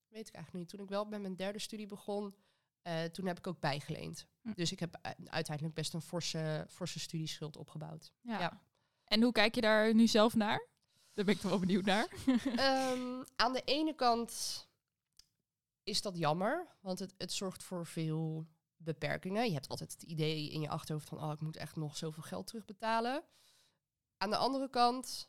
weet 0.08 0.28
ik 0.28 0.34
eigenlijk 0.34 0.52
niet, 0.64 0.68
toen 0.68 0.80
ik 0.84 0.88
wel 0.88 1.04
met 1.04 1.20
mijn 1.20 1.36
derde 1.36 1.58
studie 1.58 1.86
begon, 1.86 2.34
eh, 2.82 3.04
toen 3.04 3.26
heb 3.26 3.38
ik 3.38 3.46
ook 3.46 3.60
bijgeleend. 3.60 4.26
Hm. 4.40 4.52
Dus 4.54 4.72
ik 4.72 4.80
heb 4.80 4.98
uiteindelijk 5.24 5.76
best 5.76 5.94
een 5.94 6.02
forse, 6.02 6.66
forse 6.68 6.98
studieschuld 7.00 7.56
opgebouwd. 7.56 8.12
Ja. 8.20 8.38
Ja. 8.40 8.62
En 9.04 9.22
hoe 9.22 9.32
kijk 9.32 9.54
je 9.54 9.60
daar 9.60 9.94
nu 9.94 10.06
zelf 10.06 10.34
naar? 10.34 10.66
Daar 11.14 11.24
ben 11.24 11.34
ik 11.34 11.40
toch 11.40 11.50
wel 11.50 11.60
benieuwd 11.60 11.84
naar. 11.84 12.08
Ehm, 12.56 13.22
aan 13.36 13.52
de 13.52 13.62
ene 13.64 13.94
kant 13.94 14.66
is 15.82 16.02
dat 16.02 16.16
jammer, 16.16 16.76
want 16.80 16.98
het, 16.98 17.14
het 17.18 17.32
zorgt 17.32 17.62
voor 17.62 17.86
veel 17.86 18.46
beperkingen. 18.92 19.46
Je 19.46 19.52
hebt 19.52 19.68
altijd 19.68 19.92
het 19.92 20.02
idee 20.02 20.50
in 20.50 20.60
je 20.60 20.68
achterhoofd 20.68 21.08
van, 21.08 21.22
oh, 21.22 21.32
ik 21.32 21.40
moet 21.40 21.56
echt 21.56 21.76
nog 21.76 21.96
zoveel 21.96 22.22
geld 22.22 22.46
terugbetalen. 22.46 23.24
Aan 24.16 24.30
de 24.30 24.36
andere 24.36 24.70
kant, 24.70 25.28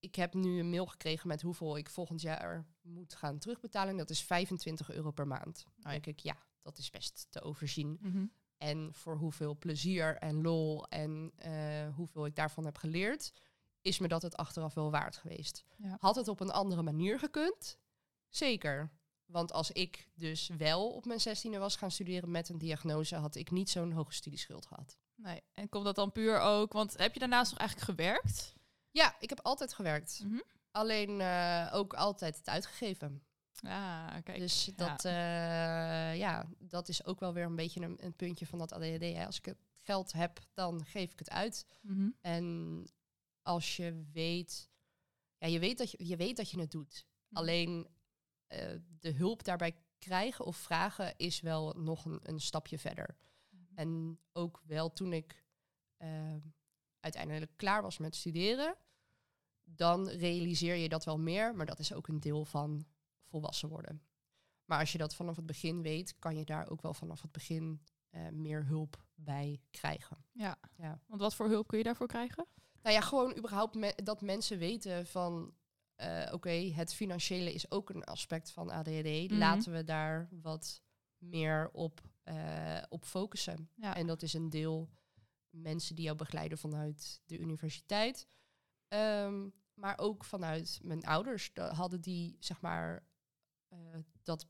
ik 0.00 0.14
heb 0.14 0.34
nu 0.34 0.58
een 0.58 0.70
mail 0.70 0.86
gekregen 0.86 1.28
met 1.28 1.42
hoeveel 1.42 1.76
ik 1.76 1.90
volgend 1.90 2.20
jaar 2.20 2.66
moet 2.82 3.14
gaan 3.14 3.38
terugbetalen. 3.38 3.90
En 3.90 3.96
dat 3.96 4.10
is 4.10 4.22
25 4.22 4.90
euro 4.90 5.10
per 5.10 5.26
maand. 5.26 5.64
Dan 5.76 5.92
denk 5.92 6.06
ik, 6.06 6.20
ja, 6.20 6.36
dat 6.62 6.78
is 6.78 6.90
best 6.90 7.26
te 7.30 7.42
overzien. 7.42 7.98
Mhm. 8.00 8.26
En 8.58 8.94
voor 8.94 9.16
hoeveel 9.16 9.56
plezier 9.56 10.16
en 10.16 10.42
lol 10.42 10.86
en 10.86 11.32
eh, 11.36 11.94
hoeveel 11.94 12.26
ik 12.26 12.34
daarvan 12.34 12.64
heb 12.64 12.76
geleerd, 12.78 13.32
is 13.80 13.98
me 13.98 14.08
dat 14.08 14.22
het 14.22 14.36
achteraf 14.36 14.74
wel 14.74 14.90
waard 14.90 15.16
geweest. 15.16 15.64
Ja. 15.76 15.96
Had 16.00 16.16
het 16.16 16.28
op 16.28 16.40
een 16.40 16.50
andere 16.50 16.82
manier 16.82 17.18
gekund? 17.18 17.78
Zeker. 18.28 18.90
Want 19.26 19.52
als 19.52 19.70
ik 19.70 20.08
dus 20.14 20.50
wel 20.56 20.90
op 20.90 21.04
mijn 21.04 21.20
zestiende 21.20 21.58
was 21.58 21.76
gaan 21.76 21.90
studeren 21.90 22.30
met 22.30 22.48
een 22.48 22.58
diagnose, 22.58 23.16
had 23.16 23.34
ik 23.34 23.50
niet 23.50 23.70
zo'n 23.70 23.92
hoge 23.92 24.12
studieschuld 24.12 24.66
gehad. 24.66 24.98
Nee. 25.14 25.42
En 25.54 25.68
komt 25.68 25.84
dat 25.84 25.94
dan 25.94 26.12
puur 26.12 26.40
ook... 26.40 26.72
Want 26.72 26.96
heb 26.96 27.12
je 27.12 27.18
daarnaast 27.18 27.50
nog 27.50 27.60
eigenlijk 27.60 27.90
gewerkt? 27.90 28.54
Ja, 28.90 29.16
ik 29.20 29.28
heb 29.28 29.40
altijd 29.40 29.74
gewerkt. 29.74 30.20
Mhm. 30.24 30.40
Alleen 30.70 31.20
eh, 31.20 31.70
ook 31.72 31.94
altijd 31.94 32.36
het 32.36 32.48
uitgegeven. 32.48 33.22
Ah, 33.60 34.14
kijk. 34.22 34.38
dus 34.38 34.64
ja. 34.64 34.72
dat, 34.76 35.04
eh, 35.04 36.18
ja, 36.18 36.46
dat 36.58 36.88
is 36.88 37.04
ook 37.04 37.20
wel 37.20 37.32
weer 37.32 37.44
een 37.44 37.56
beetje 37.56 37.80
een, 37.80 38.04
een 38.04 38.16
puntje 38.16 38.46
van 38.46 38.58
dat 38.58 38.72
ADHD. 38.72 39.00
Hè. 39.00 39.26
Als 39.26 39.38
ik 39.38 39.44
het 39.44 39.58
geld 39.82 40.12
heb, 40.12 40.40
dan 40.54 40.84
geef 40.84 41.12
ik 41.12 41.18
het 41.18 41.30
uit. 41.30 41.66
Mhm. 41.82 42.08
En 42.20 42.84
als 43.42 43.76
je 43.76 44.04
weet, 44.12 44.70
ja, 45.38 45.46
je 45.46 45.58
weet 45.58 45.78
dat 45.78 45.90
je, 45.90 46.06
je, 46.06 46.16
weet 46.16 46.36
dat 46.36 46.50
je 46.50 46.60
het 46.60 46.70
doet. 46.70 47.06
Mhm. 47.28 47.40
Alleen 47.40 47.88
de 48.98 49.10
hulp 49.10 49.44
daarbij 49.44 49.76
krijgen 49.98 50.44
of 50.44 50.56
vragen 50.56 51.14
is 51.16 51.40
wel 51.40 51.72
nog 51.76 52.04
een, 52.04 52.20
een 52.22 52.40
stapje 52.40 52.78
verder. 52.78 53.16
Mhm. 53.50 53.62
En 53.74 54.20
ook 54.32 54.60
wel 54.64 54.92
toen 54.92 55.12
ik 55.12 55.44
eh, 55.96 56.34
uiteindelijk 57.00 57.52
klaar 57.56 57.82
was 57.82 57.98
met 57.98 58.16
studeren, 58.16 58.76
dan 59.64 60.08
realiseer 60.08 60.74
je 60.74 60.88
dat 60.88 61.04
wel 61.04 61.18
meer, 61.18 61.54
maar 61.54 61.66
dat 61.66 61.78
is 61.78 61.92
ook 61.92 62.08
een 62.08 62.20
deel 62.20 62.44
van 62.44 62.86
volwassen 63.24 63.68
worden. 63.68 64.02
Maar 64.64 64.78
als 64.78 64.92
je 64.92 64.98
dat 64.98 65.14
vanaf 65.14 65.36
het 65.36 65.46
begin 65.46 65.82
weet, 65.82 66.18
kan 66.18 66.36
je 66.36 66.44
daar 66.44 66.70
ook 66.70 66.82
wel 66.82 66.94
vanaf 66.94 67.22
het 67.22 67.32
begin 67.32 67.82
eh, 68.10 68.28
meer 68.28 68.66
hulp 68.66 69.04
bij 69.14 69.60
krijgen. 69.70 70.24
Ja. 70.32 70.58
Ja. 70.76 71.00
Want 71.06 71.20
wat 71.20 71.34
voor 71.34 71.48
hulp 71.48 71.66
kun 71.66 71.78
je 71.78 71.84
daarvoor 71.84 72.06
krijgen? 72.06 72.46
Nou 72.82 72.94
ja, 72.94 73.00
gewoon 73.00 73.36
überhaupt 73.36 73.74
me- 73.74 73.98
dat 74.04 74.20
mensen 74.20 74.58
weten 74.58 75.06
van... 75.06 75.54
eh, 75.96 76.32
oké, 76.32 76.50
het 76.50 76.94
financiële 76.94 77.52
is 77.52 77.70
ook 77.70 77.90
een 77.90 78.04
aspect 78.04 78.50
van 78.50 78.70
ADHD. 78.70 79.30
Mhm. 79.30 79.34
Laten 79.34 79.72
we 79.72 79.84
daar 79.84 80.28
wat 80.30 80.82
meer 81.18 81.70
op, 81.72 82.00
eh, 82.22 82.82
op 82.88 83.04
focussen. 83.04 83.70
Ja. 83.74 83.94
En 83.94 84.06
dat 84.06 84.22
is 84.22 84.32
een 84.32 84.50
deel 84.50 84.90
mensen 85.50 85.94
die 85.94 86.04
jou 86.04 86.16
begeleiden 86.16 86.58
vanuit 86.58 87.20
de 87.24 87.38
universiteit. 87.38 88.28
Ehm, 88.88 89.48
maar 89.74 89.98
ook 89.98 90.24
vanuit 90.24 90.80
mijn 90.82 91.04
ouders. 91.04 91.50
Hadden 91.54 92.00
die, 92.00 92.36
zeg 92.40 92.60
maar, 92.60 93.06
eh, 93.68 93.78
dat... 94.22 94.46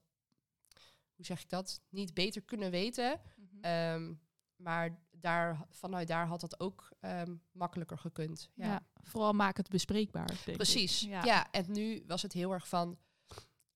Hoe 1.14 1.24
zeg 1.24 1.42
ik 1.42 1.48
dat? 1.48 1.82
Niet 1.88 2.14
beter 2.14 2.42
kunnen 2.42 2.70
weten. 2.70 3.20
Mhm. 3.37 3.61
Ehm, 3.61 4.14
maar 4.56 5.06
daar, 5.20 5.66
vanuit 5.70 6.09
daar 6.09 6.26
had 6.26 6.40
dat 6.40 6.61
ook 6.61 6.88
ehm, 7.00 7.35
makkelijker 7.52 7.98
gekund. 7.98 8.50
ja. 8.55 8.66
Ja, 8.66 8.87
Vooral 9.02 9.33
maak 9.33 9.57
het 9.57 9.68
bespreekbaar, 9.68 10.26
denk 10.26 10.40
ik. 10.40 10.57
precies. 10.57 11.00
Ja. 11.00 11.24
Ja. 11.24 11.50
en 11.50 11.64
nu 11.72 12.02
was 12.07 12.22
het 12.22 12.33
heel 12.33 12.52
erg 12.52 12.68
van... 12.68 12.98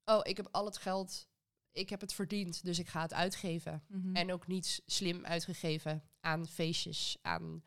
Oh, 0.04 0.20
ik 0.22 0.36
heb 0.36 0.48
al 0.50 0.64
het 0.64 0.76
geld, 0.76 1.28
ik 1.72 1.88
heb 1.90 2.00
het 2.00 2.12
verdiend, 2.12 2.64
dus 2.64 2.78
ik 2.78 2.88
ga 2.88 3.00
het 3.00 3.12
uitgeven. 3.14 3.84
Mhm. 3.88 4.16
En 4.16 4.32
ook 4.32 4.46
niet 4.46 4.82
slim 4.86 5.24
uitgegeven 5.24 6.02
aan 6.20 6.46
feestjes, 6.48 7.16
aan 7.22 7.62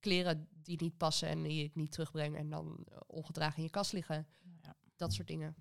kleren 0.00 0.48
die 0.50 0.82
niet 0.82 0.96
passen 0.96 1.28
en 1.28 1.42
die 1.42 1.64
ik 1.64 1.74
niet 1.74 1.92
terugbreng 1.92 2.36
en 2.36 2.50
dan 2.50 2.86
eh, 2.88 2.98
ongedragen 3.06 3.56
in 3.56 3.62
je 3.62 3.70
kast 3.70 3.92
liggen. 3.92 4.26
Ja. 4.62 4.76
Dat 4.96 5.12
soort 5.12 5.28
dingen. 5.28 5.56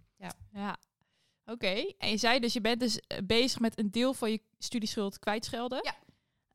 Ja. 0.52 0.78
Oké. 1.46 1.94
En 1.98 2.10
je 2.10 2.18
zei 2.18 2.40
dus, 2.40 2.54
je 2.54 2.62
bent 2.62 2.80
dus 2.80 3.00
eh, 3.00 3.18
bezig 3.24 3.60
met 3.60 3.80
een 3.80 3.92
deel 3.92 4.14
van 4.14 4.32
je 4.32 4.42
studieschuld 4.58 5.20
kwijtschelden. 5.20 5.80
Ja. 5.84 5.96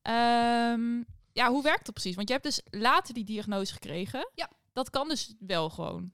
Ehm, 0.02 1.02
ja, 1.32 1.50
hoe 1.50 1.62
werkt 1.62 1.84
dat 1.84 1.94
precies? 1.94 2.14
Want 2.14 2.28
je 2.28 2.34
hebt 2.34 2.46
dus 2.46 2.62
later 2.70 3.14
die 3.14 3.24
diagnose 3.24 3.72
gekregen. 3.72 4.30
Ja. 4.34 4.50
Dat 4.72 4.90
kan 4.90 5.08
dus 5.08 5.34
wel 5.38 5.70
gewoon. 5.70 6.12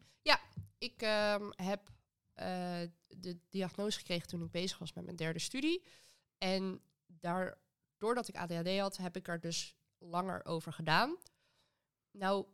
Ik 0.79 1.03
ehm, 1.03 1.51
heb 1.51 1.91
eh, 2.35 2.81
de 3.09 3.39
diagnose 3.49 3.99
gekregen 3.99 4.29
toen 4.29 4.43
ik 4.43 4.51
bezig 4.51 4.79
was 4.79 4.93
met 4.93 5.05
mijn 5.05 5.17
derde 5.17 5.39
studie. 5.39 5.85
En 6.39 6.81
daar, 7.07 7.59
doordat 7.97 8.29
ik 8.29 8.37
ADHD 8.37 8.79
had, 8.79 8.97
heb 8.97 9.17
ik 9.17 9.29
er 9.29 9.41
dus 9.41 9.77
langer 9.99 10.45
over 10.45 10.73
gedaan. 10.73 11.17
Nou, 12.11 12.47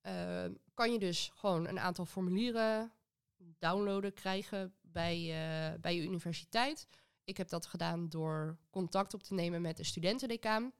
ehm, 0.00 0.54
kan 0.74 0.92
je 0.92 0.98
dus 0.98 1.30
gewoon 1.34 1.68
een 1.68 1.80
aantal 1.80 2.06
formulieren 2.06 2.92
downloaden, 3.58 4.12
krijgen 4.12 4.74
bij, 4.80 5.16
eh, 5.16 5.80
bij 5.80 5.96
je 5.96 6.02
universiteit. 6.02 6.88
Ik 7.24 7.36
heb 7.36 7.48
dat 7.48 7.66
gedaan 7.66 8.08
door 8.08 8.58
contact 8.70 9.14
op 9.14 9.22
te 9.22 9.34
nemen 9.34 9.62
met 9.62 9.76
de 9.76 9.84
studentendecaan. 9.84 10.72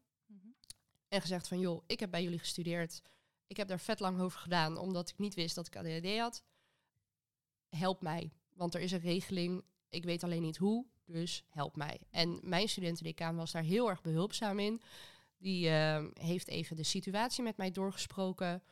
En 1.10 1.20
gezegd 1.20 1.48
van, 1.48 1.58
joh, 1.58 1.82
ik 1.86 2.00
heb 2.00 2.10
bij 2.10 2.22
jullie 2.22 2.38
gestudeerd. 2.38 3.02
Ik 3.46 3.56
heb 3.56 3.68
daar 3.68 3.80
vet 3.80 4.00
lang 4.00 4.20
over 4.20 4.40
gedaan, 4.40 4.78
omdat 4.78 5.08
ik 5.08 5.18
niet 5.18 5.34
wist 5.34 5.54
dat 5.54 5.66
ik 5.66 5.76
ADHD 5.76 6.18
had. 6.18 6.44
Help 7.68 8.02
mij, 8.02 8.32
want 8.54 8.74
er 8.74 8.80
is 8.80 8.92
een 8.92 9.00
regeling. 9.00 9.64
Ik 9.88 10.04
weet 10.04 10.24
alleen 10.24 10.42
niet 10.42 10.56
hoe, 10.56 10.86
dus 11.04 11.44
help 11.48 11.76
mij. 11.76 12.00
En 12.10 12.40
mijn 12.42 12.68
studentendecaan 12.68 13.36
was 13.36 13.52
daar 13.52 13.62
heel 13.62 13.88
erg 13.88 14.00
behulpzaam 14.00 14.58
in. 14.58 14.82
Die 15.36 15.68
eh, 15.68 16.04
heeft 16.12 16.48
even 16.48 16.76
de 16.76 16.82
situatie 16.82 17.42
met 17.42 17.56
mij 17.56 17.70
doorgesproken. 17.70 18.62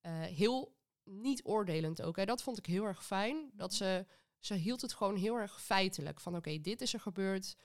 Eh, 0.00 0.20
heel 0.20 0.76
niet 1.04 1.44
oordelend 1.44 2.02
ook. 2.02 2.16
Hè. 2.16 2.24
Dat 2.24 2.42
vond 2.42 2.58
ik 2.58 2.66
heel 2.66 2.84
erg 2.84 3.06
fijn. 3.06 3.50
Dat 3.54 3.74
ze, 3.74 4.06
ze 4.38 4.54
hield 4.54 4.80
het 4.80 4.92
gewoon 4.92 5.16
heel 5.16 5.36
erg 5.36 5.62
feitelijk. 5.62 6.20
Van 6.20 6.36
oké, 6.36 6.60
dit 6.60 6.80
is 6.80 6.94
er 6.94 7.00
gebeurd. 7.00 7.56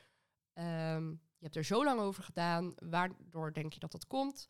Ehm, 0.53 1.13
je 1.37 1.43
hebt 1.43 1.55
er 1.55 1.63
zo 1.63 1.83
lang 1.83 1.99
over 1.99 2.23
gedaan. 2.23 2.73
Waardoor 2.75 3.53
denk 3.53 3.73
je 3.73 3.79
dat 3.79 3.91
dat 3.91 4.07
komt? 4.07 4.47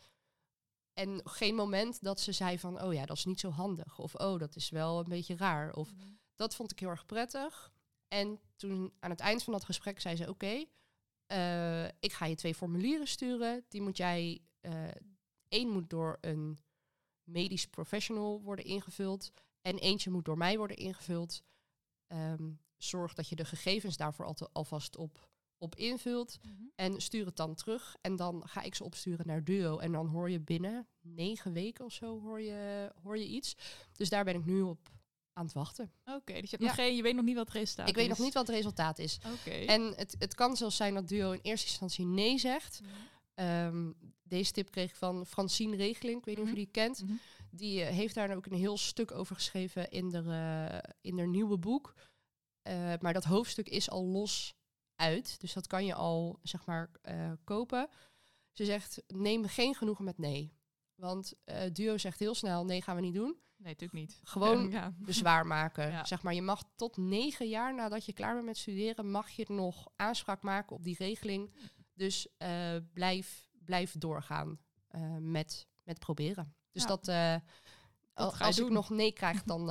en 0.97 1.21
geen 1.23 1.55
moment 1.55 2.03
dat 2.03 2.19
ze 2.19 2.31
zei 2.31 2.59
van, 2.59 2.81
oh 2.81 2.93
ja, 2.93 3.05
dat 3.05 3.17
is 3.17 3.25
niet 3.25 3.39
zo 3.39 3.49
handig. 3.49 3.99
Of 3.99 4.15
oh, 4.15 4.39
dat 4.39 4.55
is 4.55 4.69
wel 4.69 4.99
een 4.99 5.09
beetje 5.09 5.35
raar. 5.35 5.73
Of 5.73 5.91
dat 6.35 6.55
vond 6.55 6.71
ik 6.71 6.79
heel 6.79 6.89
erg 6.89 7.05
prettig. 7.05 7.71
En 8.07 8.39
toen 8.55 8.93
aan 8.99 9.09
het 9.09 9.19
eind 9.19 9.43
van 9.43 9.53
dat 9.53 9.65
gesprek 9.65 10.01
zei 10.01 10.15
ze, 10.15 10.29
oké, 10.29 10.65
eh, 11.25 11.85
ik 11.85 12.13
ga 12.13 12.25
je 12.25 12.35
twee 12.35 12.55
formulieren 12.55 13.07
sturen. 13.07 13.65
Die 13.67 13.81
moet 13.81 13.97
jij, 13.97 14.41
één 15.47 15.69
moet 15.69 15.89
door 15.89 16.17
een 16.21 16.59
medisch 17.23 17.67
professional 17.67 18.41
worden 18.41 18.65
ingevuld. 18.65 19.31
En 19.61 19.77
eentje 19.77 20.09
moet 20.09 20.25
door 20.25 20.37
mij 20.37 20.57
worden 20.57 20.77
ingevuld. 20.77 21.43
Ehm, 22.07 22.51
zorg 22.77 23.13
dat 23.13 23.29
je 23.29 23.35
de 23.35 23.45
gegevens 23.45 23.97
daarvoor 23.97 24.25
al 24.25 24.49
alvast 24.51 24.95
op, 24.95 25.29
op 25.57 25.75
invult. 25.75 26.37
Mhm. 26.41 26.53
En 26.75 27.01
stuur 27.01 27.25
het 27.25 27.35
dan 27.35 27.55
terug. 27.55 27.95
En 28.01 28.15
dan 28.15 28.43
ga 28.47 28.61
ik 28.61 28.75
ze 28.75 28.83
opsturen 28.83 29.27
naar 29.27 29.43
Duo. 29.43 29.77
En 29.77 29.91
dan 29.91 30.07
hoor 30.07 30.29
je 30.29 30.39
binnen 30.39 30.87
negen 31.01 31.53
weken 31.53 31.85
of 31.85 31.93
zo 31.93 32.21
hoor 32.21 32.41
je, 32.41 32.91
hoor 33.03 33.17
je 33.17 33.27
iets. 33.27 33.55
Dus 33.93 34.09
daar 34.09 34.23
ben 34.23 34.35
ik 34.35 34.45
nu 34.45 34.61
op 34.61 34.89
aan 35.33 35.43
het 35.45 35.53
wachten. 35.53 35.91
Oké, 36.05 36.33
dus 36.41 36.49
je, 36.49 36.57
hebt 36.57 36.61
Ja. 36.61 36.65
nog 36.67 36.75
geen, 36.75 36.95
je 36.95 37.01
weet 37.01 37.15
nog 37.15 37.25
niet 37.25 37.35
wat 37.35 37.47
het 37.47 37.55
resultaat 37.55 37.89
ik 37.89 37.95
weet 37.95 38.03
is. 38.09 38.09
nog 38.17 38.19
niet 38.19 38.33
wat 38.33 38.47
het 38.47 38.55
resultaat 38.55 38.99
is. 38.99 39.17
Oké. 39.39 39.49
En 39.55 39.81
het, 39.95 40.15
het 40.19 40.35
kan 40.35 40.55
zelfs 40.57 40.75
zijn 40.75 40.93
dat 40.93 41.07
Duo 41.07 41.31
in 41.31 41.39
eerste 41.41 41.67
instantie 41.67 42.05
nee 42.05 42.37
zegt. 42.37 42.79
Mhm. 42.81 42.91
Ehm, 43.33 43.91
deze 44.23 44.51
tip 44.51 44.71
kreeg 44.71 44.89
ik 44.89 44.95
van 44.95 45.25
Francine 45.25 45.75
Regeling. 45.75 46.17
Ik 46.19 46.25
weet 46.25 46.35
niet 46.35 46.45
of 46.45 46.51
Mhm. 46.51 46.59
je 46.59 46.65
die 46.65 46.71
kent. 46.71 47.03
Die 47.51 47.81
eh, 47.83 47.95
heeft 47.95 48.15
daar 48.15 48.35
ook 48.35 48.45
een 48.45 48.57
heel 48.57 48.77
stuk 48.77 49.11
over 49.11 49.35
geschreven 49.35 49.89
in 49.89 50.13
haar, 50.15 50.95
in 51.01 51.17
haar 51.17 51.27
nieuwe 51.27 51.57
boek. 51.57 51.93
Eh, 52.61 52.93
maar 52.99 53.13
dat 53.13 53.23
hoofdstuk 53.23 53.69
is 53.69 53.89
al 53.89 54.05
los 54.05 54.55
uit. 54.97 55.39
Dus 55.39 55.53
dat 55.53 55.67
kan 55.67 55.85
je 55.85 55.93
al, 55.93 56.39
zeg 56.43 56.65
maar, 56.65 56.89
eh, 57.01 57.31
kopen. 57.43 57.89
Ze 58.51 58.65
zegt, 58.65 59.03
neem 59.07 59.45
geen 59.45 59.75
genoegen 59.75 60.05
met 60.05 60.17
nee. 60.17 60.55
Want 60.95 61.33
eh, 61.43 61.61
Duo 61.73 61.97
zegt 61.97 62.19
heel 62.19 62.35
snel, 62.35 62.65
nee 62.65 62.81
gaan 62.81 62.95
we 62.95 63.01
niet 63.01 63.13
doen. 63.13 63.35
Nee, 63.57 63.73
natuurlijk 63.73 63.99
niet. 63.99 64.19
Gewoon 64.23 64.69
Ja. 64.71 64.93
bezwaar 64.97 65.47
maken. 65.47 65.89
Ja. 65.91 66.05
Zeg 66.05 66.21
maar, 66.21 66.33
je 66.33 66.41
mag 66.41 66.63
tot 66.75 66.97
negen 66.97 67.47
jaar 67.47 67.75
nadat 67.75 68.05
je 68.05 68.13
klaar 68.13 68.33
bent 68.33 68.45
met 68.45 68.57
studeren, 68.57 69.11
mag 69.11 69.29
je 69.29 69.45
nog 69.47 69.87
aanspraak 69.95 70.41
maken 70.41 70.75
op 70.75 70.83
die 70.83 70.95
regeling. 70.99 71.53
Dus 71.93 72.27
eh, 72.37 72.75
blijf, 72.93 73.49
blijf 73.65 73.95
doorgaan 73.97 74.59
met, 75.19 75.67
met 75.83 75.99
proberen. 75.99 76.55
Dus 76.71 76.83
Ja. 76.83 76.87
dat, 76.87 77.07
als 78.41 78.57
ik 78.57 78.63
doen. 78.65 78.73
nog 78.73 78.89
nee 78.89 79.11
krijg, 79.11 79.43
dan 79.43 79.65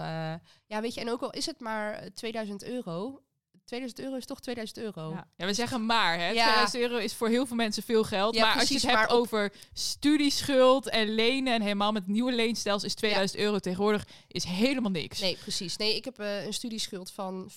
ja, 0.66 0.80
weet 0.80 0.94
je, 0.94 1.00
en 1.00 1.10
ook 1.10 1.22
al 1.22 1.30
is 1.30 1.46
het 1.46 1.60
maar 1.60 1.92
eh, 1.92 2.10
2000 2.10 2.62
euro. 2.64 3.22
2000 3.66 4.00
euro 4.00 4.16
is 4.16 4.26
toch 4.26 4.40
2000 4.40 4.78
euro. 4.78 5.10
Ja. 5.10 5.28
ja, 5.36 5.46
we 5.46 5.54
zeggen 5.54 5.86
maar. 5.86 6.18
Hè. 6.18 6.28
Ja. 6.28 6.44
2000 6.44 6.82
euro 6.82 6.96
is 6.96 7.14
voor 7.14 7.28
heel 7.28 7.46
veel 7.46 7.56
mensen 7.56 7.82
veel 7.82 8.04
geld. 8.04 8.34
Ja, 8.34 8.46
maar 8.46 8.58
als 8.60 8.68
je 8.68 8.74
het 8.74 8.82
hebt 8.86 9.10
ook- 9.10 9.18
over 9.18 9.52
studieschuld 9.72 10.88
en 10.88 11.14
lenen... 11.14 11.54
en 11.54 11.62
helemaal 11.62 11.92
met 11.92 12.06
nieuwe 12.06 12.32
leenstels 12.34 12.84
is 12.84 12.94
2000 12.94 13.40
euro 13.40 13.58
tegenwoordig 13.58 14.06
is 14.28 14.44
helemaal 14.44 14.90
niks. 14.90 15.20
Nee, 15.20 15.36
precies. 15.36 15.76
Nee, 15.76 15.96
ik 15.96 16.04
heb 16.04 16.18
eh, 16.18 16.44
een 16.44 16.52
studieschuld 16.52 17.10
van 17.10 17.50
50.000 17.50 17.56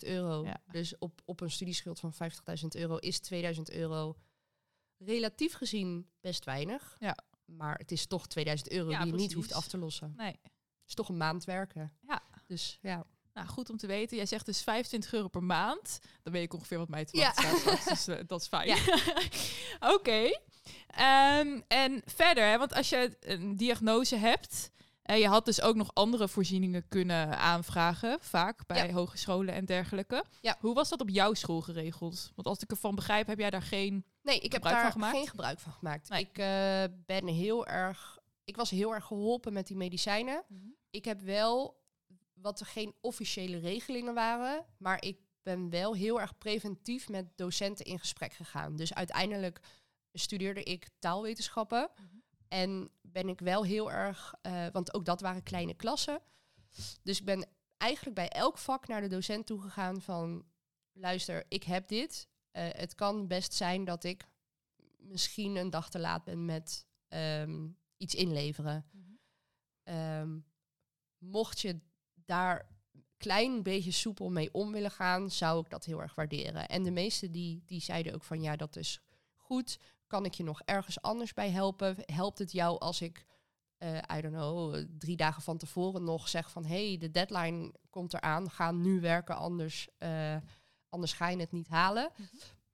euro. 0.00 0.44
Ja. 0.44 0.60
Dus 0.70 0.98
op, 0.98 1.20
op 1.24 1.40
een 1.40 1.50
studieschuld 1.50 2.00
van 2.00 2.12
50.000 2.14 2.66
euro 2.68 2.96
is 2.96 3.18
2000 3.18 3.70
euro 3.70 4.16
relatief 4.98 5.54
gezien 5.54 6.06
best 6.20 6.44
weinig. 6.44 6.96
Ja. 6.98 7.16
Maar 7.44 7.78
het 7.78 7.92
is 7.92 8.06
toch 8.06 8.26
2000 8.26 8.70
euro 8.70 8.90
Ja, 8.90 9.02
die 9.02 9.12
je 9.12 9.18
niet 9.18 9.32
hoeft 9.32 9.52
af 9.52 9.66
te 9.68 9.78
lossen. 9.78 10.14
Nee. 10.16 10.38
Het 10.42 10.92
is 10.92 10.94
toch 10.94 11.08
een 11.08 11.16
maand 11.16 11.44
werken. 11.44 11.92
Ja. 12.08 12.22
Dus 12.46 12.78
ja. 12.82 13.06
Nou, 13.34 13.46
goed 13.48 13.70
om 13.70 13.76
te 13.76 13.86
weten. 13.86 14.16
Jij 14.16 14.26
zegt 14.26 14.46
dus 14.46 14.62
25 14.62 15.12
euro 15.12 15.28
per 15.28 15.42
maand. 15.42 15.98
Dan 16.22 16.32
weet 16.32 16.42
ik 16.44 16.54
ongeveer 16.54 16.78
wat 16.78 16.88
mij 16.88 17.04
te 17.04 17.16
Ja. 17.16 17.32
wachten 17.34 17.58
staat. 17.58 17.88
Dus 17.88 18.06
eh, 18.06 18.16
dat 18.26 18.40
is 18.40 18.46
fijn. 18.48 18.66
Ja. 18.68 18.76
Oké. 19.94 20.38
Ehm, 20.86 21.60
en 21.68 22.02
verder, 22.04 22.44
hè, 22.48 22.58
want 22.58 22.74
als 22.74 22.88
je 22.88 23.16
een 23.20 23.56
diagnose 23.56 24.16
hebt... 24.16 24.70
en 25.02 25.18
je 25.18 25.28
had 25.28 25.44
dus 25.44 25.60
ook 25.60 25.74
nog 25.74 25.90
andere 25.94 26.28
voorzieningen 26.28 26.88
kunnen 26.88 27.38
aanvragen, 27.38 28.18
vaak 28.20 28.66
bij 28.66 28.86
Ja. 28.86 28.92
hogescholen 28.92 29.54
en 29.54 29.64
dergelijke. 29.64 30.24
Ja. 30.40 30.56
Hoe 30.60 30.74
was 30.74 30.88
dat 30.88 31.00
op 31.00 31.08
jouw 31.08 31.34
school 31.34 31.60
geregeld? 31.60 32.32
Want 32.34 32.48
als 32.48 32.58
ik 32.58 32.70
ervan 32.70 32.94
begrijp, 32.94 33.26
heb 33.26 33.38
jij 33.38 33.50
daar 33.50 33.62
geen... 33.62 34.04
Nee, 34.22 34.38
ik 34.40 34.52
heb 34.52 34.62
daar 34.62 34.92
gemaakt? 34.92 35.16
geen 35.16 35.28
gebruik 35.28 35.58
van 35.60 35.72
gemaakt. 35.72 36.08
Nee. 36.08 36.20
Ik 36.20 36.38
eh, 36.38 36.84
ben 37.06 37.26
heel 37.26 37.66
erg. 37.66 38.18
Ik 38.44 38.56
was 38.56 38.70
heel 38.70 38.94
erg 38.94 39.04
geholpen 39.04 39.52
met 39.52 39.66
die 39.66 39.76
medicijnen. 39.76 40.44
Ik 40.90 41.04
heb 41.04 41.20
wel 41.20 41.82
wat 42.44 42.60
er 42.60 42.66
geen 42.66 42.94
officiële 43.00 43.58
regelingen 43.58 44.14
waren, 44.14 44.64
maar 44.76 45.02
ik 45.04 45.18
ben 45.42 45.70
wel 45.70 45.94
heel 45.94 46.20
erg 46.20 46.38
preventief 46.38 47.08
met 47.08 47.36
docenten 47.36 47.84
in 47.84 47.98
gesprek 47.98 48.32
gegaan. 48.32 48.76
Dus 48.76 48.94
uiteindelijk 48.94 49.60
studeerde 50.12 50.62
ik 50.62 50.88
taalwetenschappen 50.98 51.90
Mhm. 51.96 52.06
en 52.48 52.90
ben 53.02 53.28
ik 53.28 53.40
wel 53.40 53.64
heel 53.64 53.92
erg, 53.92 54.34
eh, 54.42 54.66
want 54.72 54.94
ook 54.94 55.04
dat 55.04 55.20
waren 55.20 55.42
kleine 55.42 55.74
klassen. 55.74 56.20
Dus 57.02 57.18
ik 57.18 57.24
ben 57.24 57.48
eigenlijk 57.76 58.16
bij 58.16 58.28
elk 58.28 58.58
vak 58.58 58.86
naar 58.86 59.00
de 59.00 59.08
docent 59.08 59.46
toegegaan 59.46 60.00
van, 60.02 60.44
luister, 60.92 61.44
ik 61.48 61.62
heb 61.62 61.88
dit. 61.88 62.28
Eh, 62.50 62.68
het 62.70 62.94
kan 62.94 63.26
best 63.26 63.52
zijn 63.52 63.84
dat 63.84 64.04
ik 64.04 64.24
misschien 64.98 65.56
een 65.56 65.70
dag 65.70 65.90
te 65.90 65.98
laat 65.98 66.24
ben 66.24 66.44
met 66.44 66.86
ehm, 67.08 67.68
iets 67.96 68.14
inleveren. 68.14 68.86
Ehm, 69.82 70.38
mocht 71.18 71.60
je 71.60 71.80
daar 72.24 72.72
klein 73.16 73.62
beetje 73.62 73.90
soepel 73.90 74.30
mee 74.30 74.52
om 74.52 74.72
willen 74.72 74.90
gaan, 74.90 75.30
zou 75.30 75.60
ik 75.60 75.70
dat 75.70 75.84
heel 75.84 76.02
erg 76.02 76.14
waarderen. 76.14 76.68
En 76.68 76.82
de 76.82 76.90
meesten 76.90 77.32
die, 77.32 77.62
die 77.66 77.80
zeiden 77.80 78.14
ook 78.14 78.24
van 78.24 78.40
ja, 78.42 78.56
dat 78.56 78.76
is 78.76 79.00
goed. 79.36 79.78
Kan 80.06 80.24
ik 80.24 80.34
je 80.34 80.42
nog 80.42 80.60
ergens 80.64 81.02
anders 81.02 81.32
bij 81.32 81.50
helpen? 81.50 81.96
Helpt 82.04 82.38
het 82.38 82.52
jou 82.52 82.78
als 82.78 83.00
ik, 83.00 83.24
eh 83.78 83.96
I 84.16 84.20
don't 84.20 84.34
know, 84.34 84.84
drie 84.98 85.16
dagen 85.16 85.42
van 85.42 85.56
tevoren 85.58 86.04
nog 86.04 86.28
zeg 86.28 86.50
van 86.50 86.64
hey, 86.64 86.96
de 86.98 87.10
deadline 87.10 87.72
komt 87.90 88.14
eraan, 88.14 88.50
ga 88.50 88.72
nu 88.72 89.00
werken, 89.00 89.36
anders, 89.36 89.88
eh, 89.98 90.36
anders 90.88 91.12
ga 91.12 91.28
je 91.28 91.36
het 91.38 91.52
niet 91.52 91.68
halen. 91.68 92.10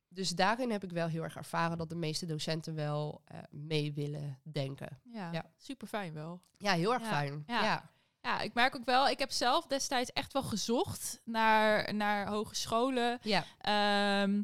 Dus 0.09 0.31
daarin 0.31 0.71
heb 0.71 0.85
ik 0.85 0.91
wel 0.91 1.09
heel 1.09 1.23
erg 1.23 1.37
ervaren 1.37 1.79
dat 1.79 1.89
de 1.89 1.95
meeste 1.97 2.27
docenten 2.27 2.75
wel 2.75 3.23
eh, 3.25 3.39
mee 3.51 3.93
willen 3.93 4.39
denken. 4.43 5.01
Ja, 5.05 5.33
Ja. 5.33 5.51
super 5.57 5.87
fijn 5.89 6.13
wel. 6.15 6.41
Ja, 6.59 6.73
heel 6.73 6.93
erg 6.93 7.03
Ja, 7.03 7.09
fijn. 7.09 7.45
ja. 7.47 7.65
ja. 7.65 7.91
Ja, 8.23 8.41
ik 8.41 8.55
merk 8.55 8.77
ook 8.77 8.85
wel, 8.85 9.09
ik 9.09 9.19
heb 9.19 9.31
zelf 9.31 9.67
destijds 9.67 10.13
echt 10.13 10.33
wel 10.33 10.43
gezocht 10.43 11.21
naar, 11.25 11.95
naar 11.95 12.29
hogescholen. 12.29 13.19
Ja. 13.23 13.45
Ehm, 13.59 14.43